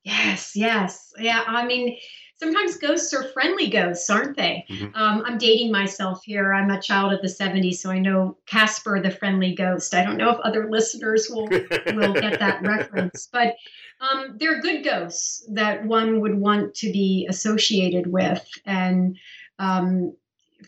Yes, 0.03 0.53
yes, 0.55 1.11
yeah. 1.19 1.43
I 1.47 1.65
mean, 1.65 1.97
sometimes 2.39 2.77
ghosts 2.77 3.13
are 3.13 3.23
friendly 3.29 3.67
ghosts, 3.67 4.09
aren't 4.09 4.37
they? 4.37 4.65
Mm-hmm. 4.69 4.95
Um, 4.95 5.23
I'm 5.25 5.37
dating 5.37 5.71
myself 5.71 6.23
here. 6.23 6.53
I'm 6.53 6.69
a 6.69 6.81
child 6.81 7.13
of 7.13 7.21
the 7.21 7.27
70s, 7.27 7.75
so 7.75 7.89
I 7.89 7.99
know 7.99 8.37
Casper 8.45 9.01
the 9.01 9.11
Friendly 9.11 9.53
Ghost. 9.53 9.93
I 9.93 10.03
don't 10.03 10.17
know 10.17 10.29
if 10.29 10.39
other 10.39 10.69
listeners 10.69 11.29
will 11.29 11.47
will 11.47 12.13
get 12.13 12.39
that 12.39 12.61
reference, 12.63 13.27
but 13.31 13.55
um, 13.99 14.35
they're 14.37 14.61
good 14.61 14.83
ghosts 14.83 15.45
that 15.49 15.85
one 15.85 16.21
would 16.21 16.39
want 16.39 16.75
to 16.75 16.91
be 16.91 17.25
associated 17.29 18.07
with. 18.07 18.47
And 18.65 19.17
um, 19.57 20.15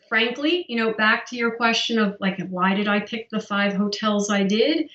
frankly, 0.07 0.65
you 0.67 0.77
know, 0.77 0.93
back 0.93 1.27
to 1.27 1.35
your 1.35 1.55
question 1.55 1.99
of 1.99 2.17
like, 2.19 2.39
why 2.49 2.73
did 2.73 2.87
I 2.87 2.99
pick 2.99 3.29
the 3.29 3.39
five 3.39 3.73
hotels 3.73 4.29
I 4.31 4.43
did? 4.43 4.89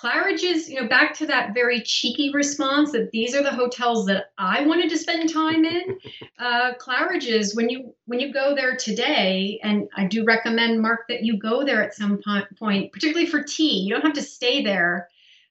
Claridge's, 0.00 0.66
you 0.70 0.80
know, 0.80 0.88
back 0.88 1.12
to 1.14 1.26
that 1.26 1.52
very 1.52 1.82
cheeky 1.82 2.30
response 2.32 2.92
that 2.92 3.10
these 3.10 3.34
are 3.34 3.42
the 3.42 3.52
hotels 3.52 4.06
that 4.06 4.32
I 4.38 4.64
wanted 4.64 4.88
to 4.90 4.96
spend 4.96 5.30
time 5.30 5.66
in. 5.66 5.98
Uh, 6.38 6.72
Claridge's, 6.78 7.54
when 7.54 7.68
you 7.68 7.94
when 8.06 8.18
you 8.18 8.32
go 8.32 8.54
there 8.54 8.76
today, 8.76 9.60
and 9.62 9.88
I 9.94 10.06
do 10.06 10.24
recommend 10.24 10.80
Mark 10.80 11.00
that 11.08 11.22
you 11.22 11.38
go 11.38 11.64
there 11.64 11.82
at 11.82 11.94
some 11.94 12.18
point, 12.58 12.92
particularly 12.92 13.26
for 13.26 13.42
tea. 13.42 13.80
You 13.80 13.92
don't 13.92 14.04
have 14.04 14.14
to 14.14 14.22
stay 14.22 14.62
there. 14.64 15.08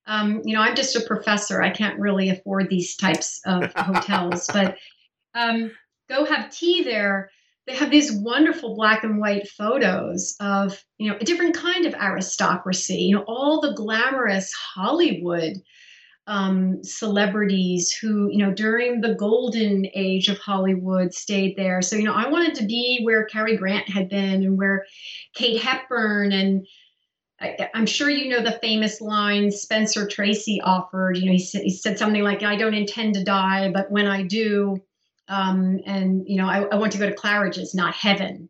Um, 0.07 0.41
you 0.43 0.55
know, 0.55 0.61
I'm 0.61 0.75
just 0.75 0.95
a 0.95 1.01
professor. 1.01 1.61
I 1.61 1.69
can't 1.69 1.99
really 1.99 2.29
afford 2.29 2.69
these 2.69 2.95
types 2.95 3.41
of 3.45 3.71
hotels, 3.75 4.47
but 4.51 4.77
um, 5.35 5.69
go 6.09 6.25
have 6.25 6.49
tea 6.49 6.83
there 6.83 7.29
they 7.69 7.75
have 7.75 7.91
these 7.91 8.11
wonderful 8.11 8.75
black 8.75 9.03
and 9.03 9.19
white 9.19 9.47
photos 9.47 10.35
of 10.39 10.83
you 10.97 11.09
know 11.09 11.17
a 11.21 11.23
different 11.23 11.55
kind 11.55 11.85
of 11.85 11.93
aristocracy 11.93 12.95
you 12.95 13.15
know 13.15 13.23
all 13.27 13.61
the 13.61 13.73
glamorous 13.73 14.51
hollywood 14.53 15.53
um, 16.27 16.83
celebrities 16.83 17.91
who 17.91 18.29
you 18.31 18.37
know 18.37 18.51
during 18.53 19.01
the 19.01 19.15
golden 19.15 19.85
age 19.93 20.29
of 20.29 20.39
hollywood 20.39 21.13
stayed 21.13 21.55
there 21.55 21.81
so 21.81 21.95
you 21.95 22.03
know 22.03 22.13
i 22.13 22.27
wanted 22.27 22.55
to 22.55 22.65
be 22.65 23.01
where 23.03 23.25
cary 23.25 23.55
grant 23.55 23.87
had 23.87 24.09
been 24.09 24.43
and 24.43 24.57
where 24.57 24.85
kate 25.35 25.61
hepburn 25.61 26.31
and 26.31 26.65
I, 27.41 27.69
am 27.73 27.85
sure 27.85 28.09
you 28.09 28.29
know 28.29 28.43
the 28.43 28.59
famous 28.61 28.99
line 28.99 29.49
Spencer 29.49 30.05
Tracy 30.05 30.59
offered. 30.59 31.15
You 31.15 31.27
know, 31.27 31.31
he 31.31 31.37
he 31.37 31.69
said 31.69 31.97
something 31.97 32.21
like, 32.21 32.43
"I 32.43 32.57
don't 32.57 32.73
intend 32.73 33.13
to 33.13 33.23
die, 33.23 33.71
but 33.71 33.89
when 33.89 34.07
I 34.07 34.23
do, 34.23 34.83
um, 35.29 35.79
and 35.85 36.23
you 36.27 36.37
know 36.37 36.47
I, 36.47 36.63
I, 36.63 36.75
want 36.75 36.91
to 36.93 36.97
go 36.97 37.07
to 37.07 37.15
Claridge's, 37.15 37.73
not 37.73 37.93
heaven. 37.93 38.49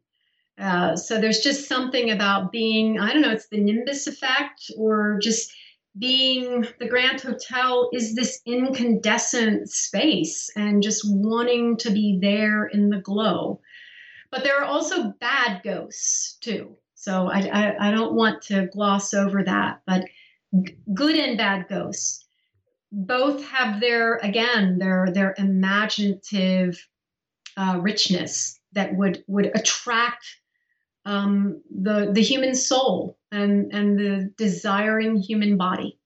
Uh, 0.58 0.96
so 0.96 1.22
there's 1.22 1.40
just 1.40 1.68
something 1.68 2.12
about 2.12 2.52
being 2.52 3.00
I 3.00 3.14
don't 3.14 3.22
know 3.22 3.32
it's 3.32 3.48
the 3.50 3.62
nimbus 3.62 4.08
effect 4.08 4.72
or 4.78 5.20
just 5.22 5.54
being 5.98 6.66
the 6.80 6.88
Grand 6.88 7.22
Hotel 7.22 7.90
is 7.94 8.16
this 8.16 8.42
incandescent 8.46 9.70
space 9.70 10.50
and 10.56 10.84
just 10.84 11.04
wanting 11.06 11.78
to 11.78 11.90
be 11.90 12.20
there 12.22 12.66
in 12.66 12.90
the 12.90 13.00
glow. 13.00 13.60
But 14.32 14.44
there 14.44 14.62
are 14.62 14.66
also 14.66 15.14
bad 15.20 15.62
ghosts 15.64 16.38
too. 16.42 16.78
So 16.94 17.28
I, 17.28 17.40
I, 17.40 17.88
I 17.88 17.92
don't 17.92 18.14
want 18.14 18.42
to 18.44 18.68
gloss 18.68 19.14
over 19.14 19.44
that, 19.44 19.82
but 19.88 20.06
good 20.94 21.16
and 21.16 21.38
bad 21.38 21.68
ghosts 21.68 22.26
both 22.92 23.44
have 23.46 23.80
their 23.80 24.16
again 24.18 24.80
their 24.80 25.12
their 25.12 25.36
imaginative 25.38 26.80
uh, 27.58 27.78
richness 27.82 28.60
that 28.74 28.96
would 28.96 29.24
would 29.28 29.52
attract 29.56 30.26
um, 31.06 31.62
the 31.70 32.12
the 32.12 32.22
human 32.22 32.56
soul 32.56 33.18
and 33.32 33.72
and 33.74 33.98
the 33.98 34.34
desiring 34.38 35.18
human 35.18 35.58
body. 35.58 36.00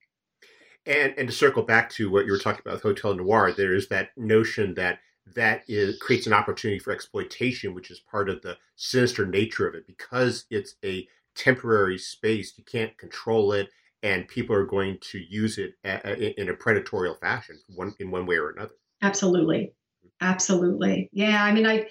And 0.86 1.14
and 1.16 1.28
to 1.28 1.34
circle 1.34 1.62
back 1.62 1.90
to 1.90 2.10
what 2.10 2.26
you 2.26 2.32
were 2.32 2.38
talking 2.38 2.60
about 2.60 2.74
with 2.74 2.82
Hotel 2.82 3.14
Noir, 3.14 3.52
there 3.52 3.74
is 3.74 3.88
that 3.88 4.10
notion 4.16 4.74
that 4.74 4.98
that 5.34 5.62
is 5.68 5.98
creates 5.98 6.26
an 6.26 6.34
opportunity 6.34 6.78
for 6.78 6.92
exploitation, 6.92 7.74
which 7.74 7.90
is 7.90 8.00
part 8.00 8.28
of 8.28 8.42
the 8.42 8.56
sinister 8.76 9.26
nature 9.26 9.66
of 9.66 9.74
it, 9.74 9.86
because 9.86 10.44
it's 10.50 10.74
a 10.84 11.08
temporary 11.34 11.98
space. 11.98 12.52
You 12.56 12.64
can't 12.64 12.96
control 12.98 13.52
it, 13.52 13.70
and 14.04 14.28
people 14.28 14.54
are 14.54 14.66
going 14.66 14.98
to 15.10 15.18
use 15.18 15.58
it 15.58 15.72
in 15.82 16.48
a 16.48 16.54
predatorial 16.54 17.18
fashion, 17.18 17.58
one 17.74 17.94
in 17.98 18.12
one 18.12 18.26
way 18.26 18.36
or 18.36 18.50
another. 18.50 18.74
Absolutely, 19.02 19.72
absolutely. 20.20 21.08
Yeah, 21.12 21.42
I 21.42 21.52
mean, 21.52 21.66
I 21.66 21.88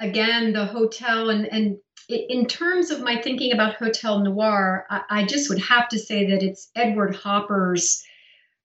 again 0.00 0.52
the 0.52 0.64
hotel 0.64 1.30
and 1.30 1.46
and 1.46 1.76
in 2.08 2.46
terms 2.46 2.90
of 2.90 3.00
my 3.00 3.20
thinking 3.20 3.52
about 3.52 3.76
Hotel 3.76 4.18
Noir, 4.18 4.86
I, 4.90 5.02
I 5.10 5.24
just 5.24 5.48
would 5.48 5.60
have 5.60 5.88
to 5.90 5.98
say 5.98 6.26
that 6.30 6.42
it's 6.42 6.70
Edward 6.74 7.14
Hopper's 7.14 8.02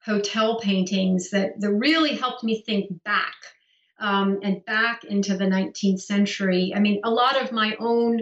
hotel 0.04 0.60
paintings 0.60 1.30
that, 1.32 1.60
that 1.60 1.72
really 1.72 2.16
helped 2.16 2.44
me 2.44 2.64
think 2.66 3.04
back 3.04 3.36
um, 4.00 4.40
and 4.42 4.64
back 4.66 5.04
into 5.04 5.38
the 5.38 5.46
19th 5.46 6.02
century. 6.02 6.74
I 6.76 6.80
mean, 6.80 7.02
a 7.04 7.12
lot 7.12 7.42
of 7.42 7.52
my 7.52 7.76
own, 7.80 8.22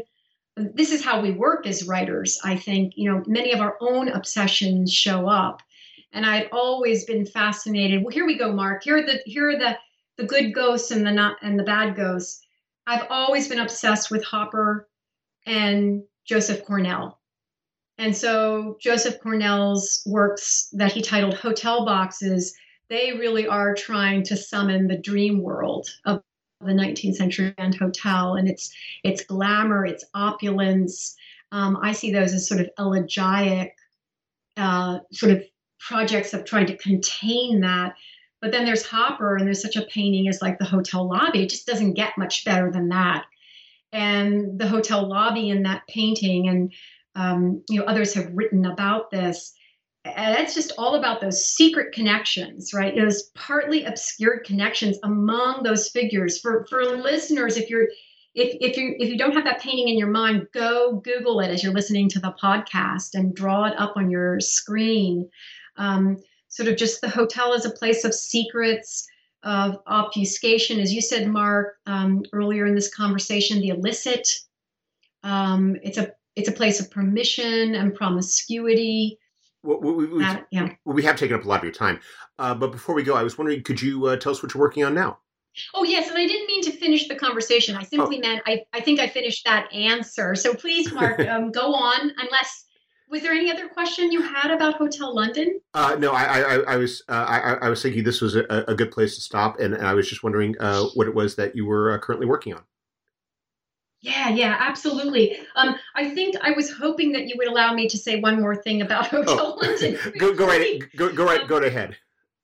this 0.55 0.91
is 0.91 1.03
how 1.03 1.21
we 1.21 1.31
work 1.31 1.67
as 1.67 1.87
writers, 1.87 2.39
I 2.43 2.55
think, 2.55 2.93
you 2.95 3.11
know, 3.11 3.23
many 3.27 3.51
of 3.51 3.59
our 3.59 3.77
own 3.81 4.09
obsessions 4.09 4.93
show 4.93 5.27
up. 5.27 5.61
And 6.13 6.25
I'd 6.25 6.49
always 6.51 7.03
been 7.05 7.25
fascinated. 7.25 8.01
Well, 8.01 8.13
here 8.13 8.25
we 8.25 8.37
go, 8.37 8.53
Mark. 8.53 8.83
Here 8.83 8.97
are 8.97 9.03
the 9.03 9.21
here 9.25 9.49
are 9.49 9.57
the 9.57 9.77
the 10.17 10.23
good 10.23 10.53
ghosts 10.53 10.91
and 10.91 11.05
the 11.05 11.11
not 11.11 11.37
and 11.41 11.59
the 11.59 11.63
bad 11.63 11.95
ghosts. 11.95 12.41
I've 12.87 13.07
always 13.09 13.49
been 13.49 13.59
obsessed 13.59 14.11
with 14.11 14.23
Hopper 14.23 14.87
and 15.45 16.03
Joseph 16.25 16.63
Cornell. 16.65 17.19
And 17.97 18.15
so 18.15 18.77
Joseph 18.79 19.19
Cornell's 19.21 20.03
works 20.05 20.69
that 20.73 20.91
he 20.91 21.01
titled 21.01 21.35
Hotel 21.35 21.85
Boxes, 21.85 22.55
they 22.89 23.13
really 23.13 23.47
are 23.47 23.73
trying 23.73 24.23
to 24.23 24.37
summon 24.37 24.87
the 24.87 24.97
dream 24.97 25.41
world 25.41 25.87
of 26.05 26.21
the 26.61 26.71
19th 26.71 27.15
century 27.15 27.53
Grand 27.57 27.75
Hotel 27.75 28.35
and 28.35 28.47
its 28.47 28.73
its 29.03 29.23
glamour, 29.23 29.85
its 29.85 30.05
opulence. 30.13 31.15
Um, 31.51 31.77
I 31.81 31.91
see 31.91 32.11
those 32.11 32.33
as 32.33 32.47
sort 32.47 32.61
of 32.61 32.69
elegiac 32.77 33.75
uh, 34.57 34.99
sort 35.11 35.31
of 35.31 35.43
projects 35.79 36.33
of 36.33 36.45
trying 36.45 36.65
to 36.67 36.77
contain 36.77 37.61
that. 37.61 37.95
But 38.41 38.51
then 38.51 38.65
there's 38.65 38.85
Hopper, 38.85 39.35
and 39.35 39.45
there's 39.45 39.61
such 39.61 39.75
a 39.75 39.85
painting 39.85 40.27
as 40.27 40.41
like 40.41 40.59
the 40.59 40.65
hotel 40.65 41.07
lobby. 41.07 41.43
It 41.43 41.49
just 41.49 41.65
doesn't 41.67 41.93
get 41.93 42.17
much 42.17 42.45
better 42.45 42.71
than 42.71 42.89
that 42.89 43.25
and 43.95 44.59
the 44.59 44.67
hotel 44.67 45.07
lobby 45.07 45.49
in 45.49 45.63
that 45.63 45.87
painting 45.87 46.49
and 46.49 46.73
um, 47.15 47.63
you 47.69 47.79
know 47.79 47.85
others 47.85 48.13
have 48.13 48.29
written 48.33 48.65
about 48.65 49.09
this 49.09 49.53
and 50.05 50.37
it's 50.37 50.53
just 50.53 50.71
all 50.77 50.95
about 50.95 51.19
those 51.19 51.45
secret 51.45 51.93
connections 51.93 52.73
right 52.73 52.95
those 52.95 53.23
partly 53.35 53.83
obscured 53.83 54.45
connections 54.45 54.97
among 55.03 55.63
those 55.63 55.89
figures 55.89 56.39
for 56.39 56.65
for 56.69 56.83
listeners 56.97 57.57
if 57.57 57.69
you're 57.69 57.87
if, 58.35 58.55
if 58.59 58.77
you 58.77 58.95
if 58.99 59.09
you 59.09 59.17
don't 59.17 59.33
have 59.33 59.45
that 59.45 59.61
painting 59.61 59.89
in 59.89 59.97
your 59.97 60.09
mind 60.09 60.47
go 60.53 61.01
google 61.03 61.39
it 61.39 61.49
as 61.49 61.63
you're 61.63 61.73
listening 61.73 62.07
to 62.09 62.19
the 62.19 62.35
podcast 62.41 63.15
and 63.15 63.35
draw 63.35 63.65
it 63.65 63.73
up 63.77 63.93
on 63.97 64.09
your 64.09 64.39
screen 64.39 65.29
um, 65.77 66.17
sort 66.47 66.69
of 66.69 66.77
just 66.77 67.01
the 67.01 67.09
hotel 67.09 67.53
is 67.53 67.65
a 67.65 67.71
place 67.71 68.05
of 68.05 68.13
secrets 68.13 69.07
of 69.45 69.77
obfuscation, 69.85 70.79
as 70.79 70.91
you 70.91 71.01
said, 71.01 71.27
Mark, 71.27 71.75
um, 71.85 72.23
earlier 72.33 72.65
in 72.65 72.73
this 72.73 72.93
conversation, 72.93 73.61
the 73.61 73.69
illicit. 73.69 74.27
Um, 75.23 75.77
it's 75.83 75.99
a 75.99 76.13
it's 76.35 76.49
a 76.49 76.53
place 76.53 76.79
of 76.79 76.91
permission 76.91 77.75
and 77.75 77.93
promiscuity. 77.93 79.19
Well, 79.65 79.79
we, 79.79 80.05
we, 80.07 80.23
uh, 80.23 80.37
yeah. 80.51 80.69
we 80.85 81.03
have 81.03 81.17
taken 81.17 81.35
up 81.35 81.45
a 81.45 81.47
lot 81.47 81.57
of 81.57 81.63
your 81.63 81.73
time, 81.73 81.99
uh, 82.37 82.53
but 82.53 82.71
before 82.71 82.93
we 82.93 83.03
go, 83.03 83.15
I 83.15 83.23
was 83.23 83.37
wondering, 83.37 83.63
could 83.63 83.81
you 83.81 84.05
uh, 84.05 84.17
tell 84.17 84.31
us 84.31 84.43
what 84.43 84.53
you're 84.53 84.61
working 84.61 84.83
on 84.83 84.93
now? 84.93 85.17
Oh 85.73 85.83
yes, 85.83 86.09
and 86.09 86.17
I 86.17 86.27
didn't 86.27 86.47
mean 86.47 86.61
to 86.63 86.71
finish 86.71 87.07
the 87.07 87.15
conversation. 87.15 87.75
I 87.75 87.83
simply 87.83 88.17
oh. 88.17 88.27
meant 88.27 88.41
I, 88.45 88.63
I 88.73 88.81
think 88.81 88.99
I 88.99 89.07
finished 89.07 89.45
that 89.45 89.71
answer. 89.73 90.35
So 90.35 90.53
please, 90.53 90.91
Mark, 90.91 91.19
um, 91.27 91.51
go 91.51 91.73
on, 91.73 92.11
unless 92.17 92.65
was 93.09 93.21
there 93.21 93.31
any 93.31 93.51
other 93.51 93.67
question 93.69 94.11
you 94.11 94.21
had 94.21 94.51
about 94.51 94.75
Hotel 94.75 95.15
London? 95.15 95.61
Uh, 95.73 95.95
no, 95.99 96.11
I, 96.11 96.23
I, 96.23 96.55
I 96.73 96.77
was 96.77 97.03
uh, 97.07 97.25
I, 97.27 97.53
I, 97.65 97.69
was 97.69 97.81
thinking 97.81 98.03
this 98.03 98.19
was 98.19 98.35
a, 98.35 98.43
a, 98.67 98.75
good 98.75 98.91
place 98.91 99.15
to 99.15 99.21
stop, 99.21 99.59
and, 99.59 99.73
and 99.73 99.85
I 99.85 99.93
was 99.93 100.09
just 100.09 100.23
wondering 100.23 100.55
uh, 100.59 100.85
what 100.95 101.07
it 101.07 101.13
was 101.13 101.35
that 101.35 101.55
you 101.55 101.65
were 101.65 101.91
uh, 101.91 101.99
currently 101.99 102.25
working 102.25 102.53
on. 102.53 102.63
Yeah, 104.05 104.29
yeah, 104.29 104.55
absolutely. 104.59 105.35
Um, 105.55 105.75
I 105.95 106.09
think 106.11 106.35
I 106.39 106.51
was 106.51 106.71
hoping 106.71 107.13
that 107.13 107.27
you 107.27 107.33
would 107.37 107.47
allow 107.47 107.73
me 107.73 107.89
to 107.89 107.97
say 107.97 108.19
one 108.19 108.39
more 108.39 108.55
thing 108.55 108.83
about 108.83 109.05
oh. 109.13 109.23
Hotel 109.23 109.59
oh. 109.59 109.65
London. 109.65 109.97
go, 110.19 110.33
go 110.35 110.45
right, 110.45 110.83
go, 110.95 111.11
go 111.11 111.25
right, 111.25 111.41
um, 111.41 111.47
go 111.47 111.57
ahead. 111.57 111.97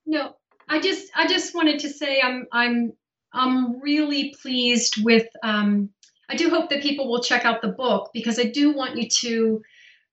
No, 0.07 0.35
I 0.67 0.79
just, 0.79 1.11
I 1.15 1.27
just 1.27 1.53
wanted 1.53 1.79
to 1.81 1.89
say 1.89 2.19
I'm, 2.19 2.47
I'm, 2.51 2.93
I'm 3.31 3.79
really 3.79 4.33
pleased 4.41 5.03
with. 5.03 5.27
Um, 5.43 5.89
I 6.29 6.35
do 6.35 6.49
hope 6.49 6.71
that 6.71 6.81
people 6.81 7.07
will 7.11 7.21
check 7.21 7.45
out 7.45 7.61
the 7.61 7.67
book 7.67 8.09
because 8.11 8.39
I 8.39 8.45
do 8.45 8.73
want 8.73 8.97
you 8.97 9.07
to 9.07 9.61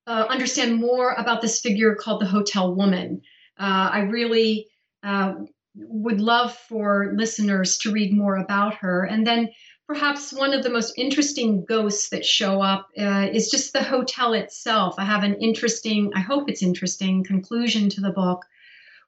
uh, 0.06 0.26
understand 0.28 0.76
more 0.76 1.12
about 1.12 1.40
this 1.40 1.60
figure 1.60 1.94
called 1.94 2.20
the 2.20 2.26
Hotel 2.26 2.74
Woman. 2.74 3.22
Uh, 3.58 3.88
I 3.92 4.00
really 4.00 4.66
uh, 5.02 5.34
would 5.76 6.20
love 6.20 6.54
for 6.54 7.14
listeners 7.16 7.78
to 7.78 7.92
read 7.92 8.12
more 8.12 8.36
about 8.36 8.74
her. 8.74 9.04
And 9.04 9.26
then 9.26 9.50
perhaps 9.88 10.34
one 10.34 10.52
of 10.52 10.62
the 10.62 10.70
most 10.70 10.92
interesting 10.98 11.64
ghosts 11.64 12.10
that 12.10 12.24
show 12.24 12.60
up 12.60 12.88
uh, 12.98 13.26
is 13.32 13.50
just 13.50 13.72
the 13.72 13.82
hotel 13.82 14.34
itself. 14.34 14.94
I 14.98 15.04
have 15.04 15.24
an 15.24 15.34
interesting, 15.36 16.12
I 16.14 16.20
hope 16.20 16.50
it's 16.50 16.62
interesting, 16.62 17.24
conclusion 17.24 17.88
to 17.90 18.02
the 18.02 18.10
book 18.10 18.44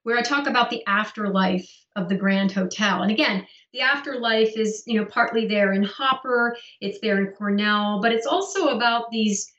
where 0.05 0.16
I 0.16 0.22
talk 0.22 0.47
about 0.47 0.70
the 0.70 0.83
afterlife 0.87 1.68
of 1.97 2.09
the 2.09 2.16
Grand 2.16 2.51
Hotel. 2.51 3.03
And 3.03 3.12
again, 3.12 3.47
the 3.74 3.83
afterlife 3.83 4.57
is, 4.57 4.83
you 4.87 4.99
know, 4.99 5.05
partly 5.05 5.47
there 5.47 5.74
in 5.74 5.83
Hopper, 5.83 6.57
it's 6.81 6.99
there 7.01 7.18
in 7.18 7.33
Cornell, 7.35 8.01
but 8.01 8.12
it's 8.12 8.26
also 8.26 8.68
about 8.68 9.11
these 9.11 9.53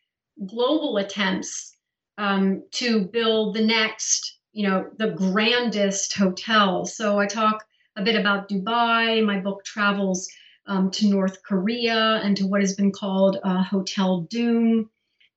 global 0.48 0.98
attempts 0.98 1.78
um, 2.18 2.64
to 2.72 3.06
build 3.06 3.56
the 3.56 3.64
next, 3.64 4.40
you 4.54 4.68
know, 4.68 4.90
the 4.98 5.12
grandest 5.12 6.18
hotel. 6.18 6.84
So 6.86 7.20
I 7.20 7.28
talk 7.28 7.64
a 7.96 8.04
bit 8.04 8.16
about 8.16 8.50
Dubai. 8.50 9.24
My 9.24 9.40
book 9.40 9.64
travels 9.64 10.28
um, 10.68 10.92
to 10.92 11.08
North 11.08 11.44
Korea 11.44 12.22
and 12.24 12.36
to 12.38 12.48
what 12.48 12.62
has 12.62 12.76
been 12.76 12.92
called 12.92 13.38
uh, 13.44 13.64
Hotel 13.64 14.22
Doom. 14.22 14.90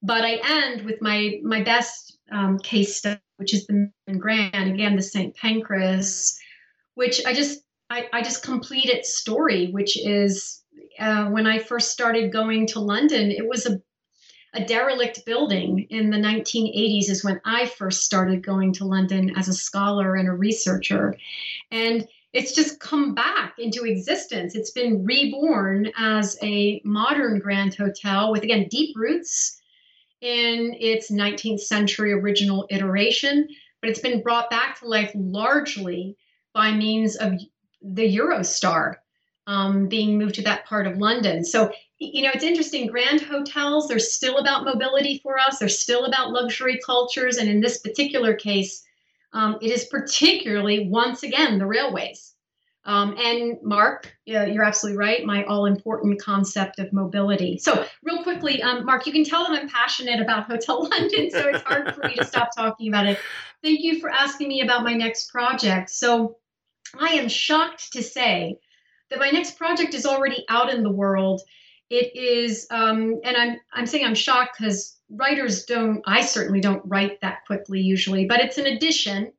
But 0.03 0.25
I 0.25 0.41
end 0.45 0.83
with 0.83 1.01
my 1.01 1.41
my 1.43 1.63
best 1.63 2.19
um, 2.31 2.59
case 2.59 2.97
study, 2.97 3.21
which 3.37 3.55
is 3.55 3.67
the 3.67 3.91
Grand, 4.19 4.73
again 4.73 4.97
the 4.97 5.03
St. 5.03 5.35
Pancras, 5.35 6.39
which 6.95 7.25
I 7.25 7.33
just 7.33 7.63
I, 7.91 8.09
I 8.13 8.23
just 8.23 8.43
complete 8.43 8.87
its 8.87 9.19
story, 9.19 9.71
which 9.71 9.97
is 9.99 10.63
uh, 10.99 11.27
when 11.27 11.47
I 11.47 11.59
first 11.59 11.91
started 11.91 12.33
going 12.33 12.67
to 12.69 12.81
London, 12.81 13.31
it 13.31 13.47
was 13.49 13.67
a 13.67 13.81
a 14.55 14.65
derelict 14.65 15.27
building 15.27 15.87
in 15.91 16.11
the 16.11 16.17
1980s 16.17 17.11
is 17.11 17.25
when 17.25 17.41
I 17.45 17.67
first 17.67 18.05
started 18.05 18.45
going 18.45 18.73
to 18.75 18.85
London 18.85 19.37
as 19.37 19.49
a 19.49 19.53
scholar 19.53 20.15
and 20.15 20.29
a 20.29 20.33
researcher. 20.33 21.17
And 21.73 22.07
it's 22.35 22.53
just 22.53 22.81
come 22.81 23.15
back 23.15 23.55
into 23.59 23.85
existence. 23.85 24.55
It's 24.55 24.73
been 24.73 25.05
reborn 25.05 25.91
as 25.97 26.37
a 26.43 26.83
modern 26.85 27.39
Grand 27.39 27.75
Hotel 27.75 28.33
with, 28.33 28.43
again, 28.43 28.67
deep 28.69 28.97
roots 28.97 29.61
in 30.21 30.77
its 30.79 31.11
19th 31.11 31.61
century 31.61 32.13
original 32.13 32.67
iteration, 32.71 33.49
but 33.81 33.89
it's 33.89 34.01
been 34.01 34.23
brought 34.23 34.51
back 34.51 34.81
to 34.81 34.89
life 34.89 35.13
largely 35.15 36.17
by 36.53 36.73
means 36.73 37.17
of 37.17 37.35
the 37.81 38.17
Eurostar 38.17 38.97
um, 39.47 39.87
being 39.87 40.19
moved 40.19 40.35
to 40.35 40.43
that 40.43 40.65
part 40.67 40.87
of 40.87 40.99
London. 40.99 41.45
So 41.45 41.71
you 41.99 42.23
know, 42.23 42.31
it's 42.35 42.45
interesting. 42.45 42.89
Grand 42.89 43.21
hotels, 43.21 43.87
they're 43.87 43.99
still 43.99 44.39
about 44.39 44.65
mobility 44.65 45.21
for 45.23 45.39
us. 45.39 45.59
They're 45.59 45.69
still 45.69 46.05
about 46.05 46.33
luxury 46.33 46.81
cultures. 46.85 47.37
And 47.37 47.49
in 47.49 47.61
this 47.61 47.79
particular 47.79 48.35
case, 48.35 48.85
um, 49.35 49.59
it 49.61 49.71
is 49.71 49.85
particularly, 49.87 50.89
once 50.89 51.23
again, 51.23 51.59
the 51.59 51.67
railways. 51.67 52.35
Um, 52.87 53.17
and 53.19 53.57
Mark, 53.63 54.15
you're 54.27 54.63
absolutely 54.63 54.99
right, 54.99 55.25
my 55.25 55.45
all 55.45 55.65
important 55.65 56.21
concept 56.21 56.79
of 56.79 56.93
mobility. 56.93 57.59
So, 57.59 57.87
real 58.03 58.23
quickly, 58.23 58.63
um, 58.63 58.85
Mark, 58.85 59.07
you 59.07 59.13
can 59.13 59.25
tell 59.25 59.47
that 59.49 59.59
I'm 59.59 59.69
passionate 59.69 60.21
about 60.21 60.45
Hotel 60.45 60.83
London, 60.91 61.31
so 61.31 61.49
it's 61.49 61.63
hard 61.63 61.95
for 61.95 62.07
me 62.07 62.15
to 62.17 62.25
stop 62.25 62.51
talking 62.55 62.89
about 62.89 63.07
it. 63.07 63.19
Thank 63.63 63.81
you 63.81 64.01
for 64.01 64.11
asking 64.11 64.49
me 64.49 64.61
about 64.61 64.85
my 64.85 64.93
next 64.93 65.31
project. 65.31 65.91
So, 65.91 66.37
I 66.99 67.15
am 67.15 67.29
shocked 67.29 67.93
to 67.95 68.03
say 68.03 68.59
that 69.11 69.19
my 69.19 69.31
next 69.31 69.57
project 69.57 69.95
is 69.95 70.07
already 70.07 70.45
out 70.49 70.73
in 70.73 70.83
the 70.83 70.93
world. 70.93 71.41
It 71.91 72.17
is, 72.17 72.67
um, 72.71 73.21
and 73.25 73.37
I'm 73.37 73.61
I'm 73.73 73.87
saying 73.87 74.05
I'm 74.05 74.15
shocked 74.15 74.57
because 74.59 74.99
writers 75.11 75.65
don't. 75.65 76.03
I 76.07 76.23
certainly 76.23 76.61
don't 76.61 76.83
write 76.85 77.21
that 77.21 77.45
quickly 77.47 77.81
usually, 77.81 78.25
but 78.25 78.41
it's 78.41 78.59
an 78.59 78.67
edition 78.67 79.33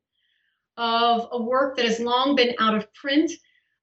of 0.76 1.28
a 1.32 1.42
work 1.42 1.76
that 1.76 1.86
has 1.86 2.00
long 2.00 2.36
been 2.36 2.54
out 2.60 2.74
of 2.74 2.92
print 2.94 3.32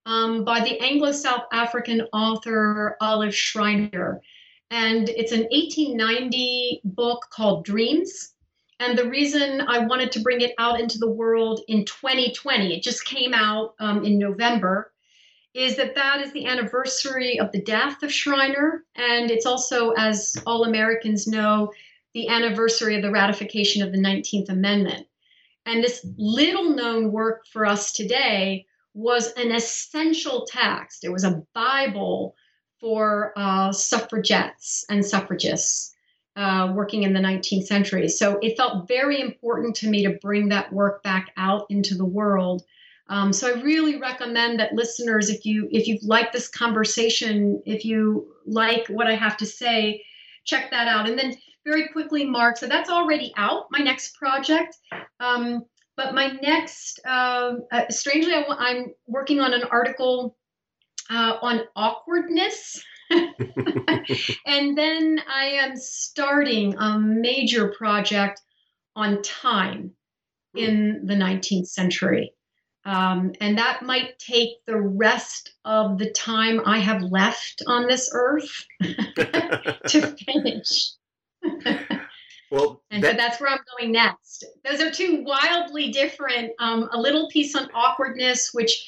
um, 0.05 0.43
by 0.43 0.59
the 0.61 0.80
Anglo 0.80 1.11
South 1.11 1.43
African 1.51 2.01
author 2.14 2.97
Olive 3.01 3.36
Schreiner. 3.36 4.22
And 4.70 5.09
it's 5.09 5.32
an 5.32 5.47
1890 5.51 6.82
book 6.84 7.28
called 7.32 7.66
Dreams. 7.66 8.34
And 8.80 8.97
the 8.97 9.09
reason 9.09 9.61
I 9.61 9.80
wanted 9.80 10.11
to 10.14 10.20
bring 10.20 10.41
it 10.41 10.53
out 10.57 10.80
into 10.80 10.97
the 10.97 11.09
world 11.09 11.61
in 11.68 11.86
2020, 11.86 12.76
it 12.76 12.84
just 12.84 13.05
came 13.05 13.34
out 13.34 13.76
um, 13.80 14.03
in 14.03 14.18
November, 14.18 14.92
is 15.54 15.76
that 15.78 15.95
that 15.95 16.22
is 16.22 16.32
the 16.32 16.45
anniversary 16.45 17.39
of 17.39 17.51
the 17.51 17.62
death 17.62 18.01
of 18.04 18.12
Schreiner. 18.12 18.84
And 18.95 19.30
it's 19.30 19.45
also, 19.45 19.91
as 19.91 20.36
all 20.47 20.64
Americans 20.64 21.28
know, 21.28 21.72
the 22.14 22.28
anniversary 22.28 22.95
of 22.95 23.01
the 23.01 23.12
ratification 23.12 23.84
of 23.84 23.91
the 23.91 23.99
19th 23.99 24.49
Amendment. 24.49 25.08
And 25.66 25.84
this 25.84 26.06
little 26.18 26.70
known 26.70 27.12
work 27.12 27.45
for 27.47 27.66
us 27.66 27.91
today 27.91 28.66
was 28.93 29.32
an 29.34 29.51
essential 29.51 30.45
text. 30.47 31.04
It 31.04 31.12
was 31.12 31.24
a 31.24 31.43
Bible 31.54 32.36
for 32.80 33.34
uh, 33.36 33.72
suffragettes 33.72 34.86
and 34.89 35.06
suffragists 35.06 35.93
uh, 36.36 36.72
working 36.76 37.04
in 37.04 37.14
the 37.14 37.20
19th 37.20 37.66
century. 37.66 38.08
So 38.10 38.39
it 38.41 38.58
felt 38.58 38.88
very 38.88 39.22
important 39.22 39.76
to 39.78 39.88
me 39.88 40.04
to 40.04 40.18
bring 40.22 40.49
that 40.49 40.74
work 40.74 41.04
back 41.04 41.32
out 41.38 41.66
into 41.70 41.95
the 41.95 42.06
world. 42.06 42.64
Um, 43.10 43.34
so 43.34 43.49
I 43.49 43.62
really 43.62 43.99
recommend 43.99 44.60
that 44.60 44.74
listeners, 44.74 45.30
if 45.30 45.45
you 45.45 45.68
if 45.72 45.88
you 45.88 45.99
like 46.04 46.32
this 46.32 46.47
conversation, 46.47 47.62
if 47.66 47.84
you 47.84 48.34
like 48.45 48.88
what 48.88 49.08
I 49.08 49.16
have 49.16 49.38
to 49.38 49.45
say, 49.45 50.04
check 50.45 50.72
that 50.72 50.88
out. 50.88 51.10
And 51.10 51.18
then 51.18 51.36
very 51.66 51.89
quickly, 51.89 52.26
Mark. 52.26 52.58
So 52.58 52.68
that's 52.68 52.89
already 52.89 53.34
out, 53.38 53.68
my 53.72 53.80
next 53.80 54.16
project. 54.16 54.78
Um, 55.20 55.64
but 55.95 56.14
my 56.14 56.28
next, 56.41 56.99
uh, 57.06 57.54
uh, 57.72 57.89
strangely, 57.89 58.34
I, 58.34 58.72
am 58.72 58.93
working 59.08 59.39
on 59.39 59.54
an 59.54 59.64
article 59.64 60.36
uh, 61.10 61.38
on 61.41 61.62
awkwardness. 61.76 62.84
and 63.12 64.78
then 64.78 65.22
I 65.32 65.45
am 65.45 65.76
starting 65.76 66.76
a 66.78 66.97
major 66.97 67.70
project 67.78 68.41
on 68.95 69.22
time 69.22 69.91
in 70.56 71.01
the 71.06 71.14
19th 71.14 71.68
century. 71.68 72.34
Um, 72.86 73.31
and 73.39 73.57
that 73.57 73.81
might 73.84 74.19
take 74.19 74.65
the 74.65 74.79
rest 74.79 75.53
of 75.63 75.97
the 75.97 76.11
time 76.11 76.61
I 76.65 76.79
have 76.79 77.01
left 77.01 77.63
on 77.65 77.88
this 77.88 78.09
earth 78.13 78.65
to 78.81 80.15
finish. 80.25 80.91
well, 82.51 82.81
and 82.91 83.03
that... 83.03 83.11
so 83.11 83.17
that's 83.17 83.39
where 83.39 83.51
I'm 83.51 83.59
going 83.77 83.93
next. 83.93 84.45
Those 84.65 84.81
are 84.81 84.91
two 84.91 85.23
wildly 85.25 85.91
different. 85.91 86.51
Um, 86.59 86.89
a 86.91 86.99
little 86.99 87.29
piece 87.29 87.55
on 87.55 87.69
awkwardness, 87.73 88.53
which, 88.53 88.86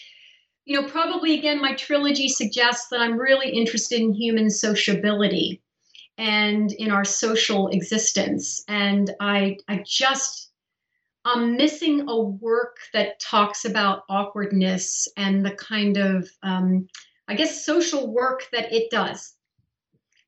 you 0.66 0.80
know, 0.80 0.88
probably 0.88 1.38
again, 1.38 1.62
my 1.62 1.74
trilogy 1.76 2.28
suggests 2.28 2.90
that 2.90 3.00
I'm 3.00 3.18
really 3.18 3.50
interested 3.50 4.02
in 4.02 4.14
human 4.14 4.50
sociability 4.50 5.62
and 6.18 6.72
in 6.74 6.92
our 6.92 7.06
social 7.06 7.70
existence. 7.70 8.64
And 8.68 9.12
I, 9.22 9.58
I 9.70 9.84
just, 9.86 10.45
I'm 11.26 11.58
missing 11.58 12.08
a 12.08 12.22
work 12.22 12.78
that 12.94 13.20
talks 13.20 13.66
about 13.66 14.04
awkwardness 14.10 15.08
and 15.18 15.44
the 15.44 15.52
kind 15.52 15.98
of, 15.98 16.30
um, 16.44 16.88
I 17.28 17.34
guess, 17.34 17.66
social 17.66 18.14
work 18.14 18.48
that 18.52 18.72
it 18.72 18.92
does. 18.92 19.34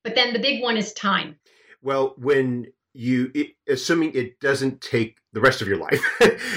But 0.04 0.16
then 0.16 0.34
the 0.34 0.40
big 0.40 0.64
one 0.64 0.76
is 0.76 0.94
time. 0.94 1.38
Well, 1.84 2.16
when 2.18 2.68
you, 2.94 3.32
it, 3.36 3.50
assuming 3.68 4.14
it 4.16 4.40
doesn't 4.40 4.82
take 4.82 5.20
the 5.34 5.40
rest 5.40 5.62
of 5.62 5.68
your 5.68 5.78
life, 5.78 6.04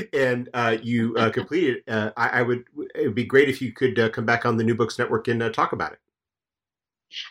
and 0.14 0.49
uh, 0.55 0.78
you 0.82 1.14
uh, 1.16 1.30
complete 1.34 1.68
it, 1.68 1.84
uh, 1.86 2.12
I, 2.16 2.28
I, 2.28 2.43
would. 2.43 2.64
It 2.95 3.09
would 3.09 3.14
be 3.14 3.24
great 3.24 3.51
if 3.51 3.61
you 3.61 3.72
could 3.72 3.99
uh, 3.99 4.09
come 4.09 4.24
back 4.24 4.47
on 4.47 4.57
the 4.57 4.64
New 4.64 4.74
Books 4.74 4.99
Network 4.99 5.28
and 5.28 5.43
uh, 5.43 5.51
talk 5.51 5.72
about 5.72 5.93
it. 5.93 5.99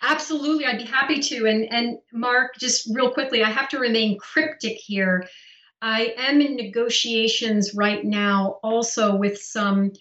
Absolutely, 0.03 0.66
I'd 0.66 0.78
be 0.78 0.84
happy 0.84 1.20
to. 1.20 1.47
And 1.47 1.72
and 1.72 1.97
Mark, 2.14 2.55
just 2.60 2.88
real 2.93 3.12
quickly, 3.12 3.43
I 3.43 3.49
have 3.49 3.70
to 3.70 3.80
remain 3.80 4.20
cryptic 4.20 4.78
here. 4.78 5.28
I 5.82 6.13
am 6.17 6.41
in 6.41 6.55
negotiations 6.55 7.73
right 7.73 8.03
now, 8.03 8.59
also 8.63 9.15
with 9.15 9.41
some 9.41 9.93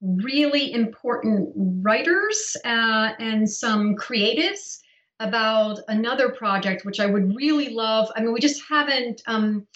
really 0.00 0.72
important 0.72 1.50
writers 1.56 2.56
uh, 2.64 3.12
and 3.18 3.48
some 3.48 3.96
creatives 3.96 4.80
about 5.18 5.80
another 5.88 6.28
project 6.28 6.84
which 6.84 7.00
I 7.00 7.06
would 7.06 7.34
really 7.34 7.70
love. 7.70 8.10
I 8.14 8.20
mean, 8.20 8.32
we 8.32 8.40
just 8.40 8.62
haven't 8.68 9.22
um, 9.26 9.66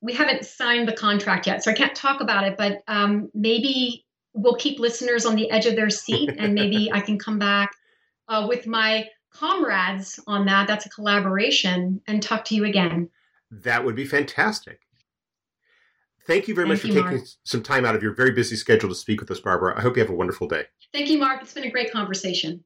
we 0.00 0.12
haven't 0.12 0.44
signed 0.44 0.88
the 0.88 0.92
contract 0.92 1.46
yet, 1.46 1.62
so 1.62 1.70
I 1.70 1.74
can't 1.74 1.94
talk 1.94 2.20
about 2.20 2.44
it. 2.44 2.56
But 2.58 2.82
um, 2.88 3.30
maybe 3.34 4.04
we'll 4.34 4.56
keep 4.56 4.80
listeners 4.80 5.24
on 5.24 5.36
the 5.36 5.50
edge 5.50 5.66
of 5.66 5.76
their 5.76 5.90
seat, 5.90 6.30
and 6.38 6.54
maybe 6.54 6.90
I 6.92 7.00
can 7.00 7.18
come 7.18 7.38
back 7.38 7.70
uh, 8.28 8.46
with 8.48 8.66
my 8.66 9.08
comrades 9.32 10.18
on 10.26 10.46
that. 10.46 10.66
That's 10.66 10.86
a 10.86 10.90
collaboration, 10.90 12.00
and 12.08 12.20
talk 12.20 12.44
to 12.46 12.54
you 12.56 12.64
again. 12.64 13.08
That 13.52 13.84
would 13.84 13.94
be 13.94 14.06
fantastic. 14.06 14.80
Thank 16.26 16.48
you 16.48 16.54
very 16.54 16.68
Thank 16.68 16.78
much 16.78 16.88
you, 16.88 16.94
for 16.94 17.00
taking 17.02 17.18
Mark. 17.18 17.28
some 17.44 17.62
time 17.62 17.84
out 17.84 17.94
of 17.94 18.02
your 18.02 18.14
very 18.14 18.30
busy 18.30 18.56
schedule 18.56 18.88
to 18.88 18.94
speak 18.94 19.20
with 19.20 19.30
us, 19.30 19.40
Barbara. 19.40 19.76
I 19.76 19.82
hope 19.82 19.96
you 19.96 20.02
have 20.02 20.10
a 20.10 20.14
wonderful 20.14 20.48
day. 20.48 20.64
Thank 20.92 21.10
you, 21.10 21.18
Mark. 21.18 21.42
It's 21.42 21.52
been 21.52 21.64
a 21.64 21.70
great 21.70 21.92
conversation. 21.92 22.64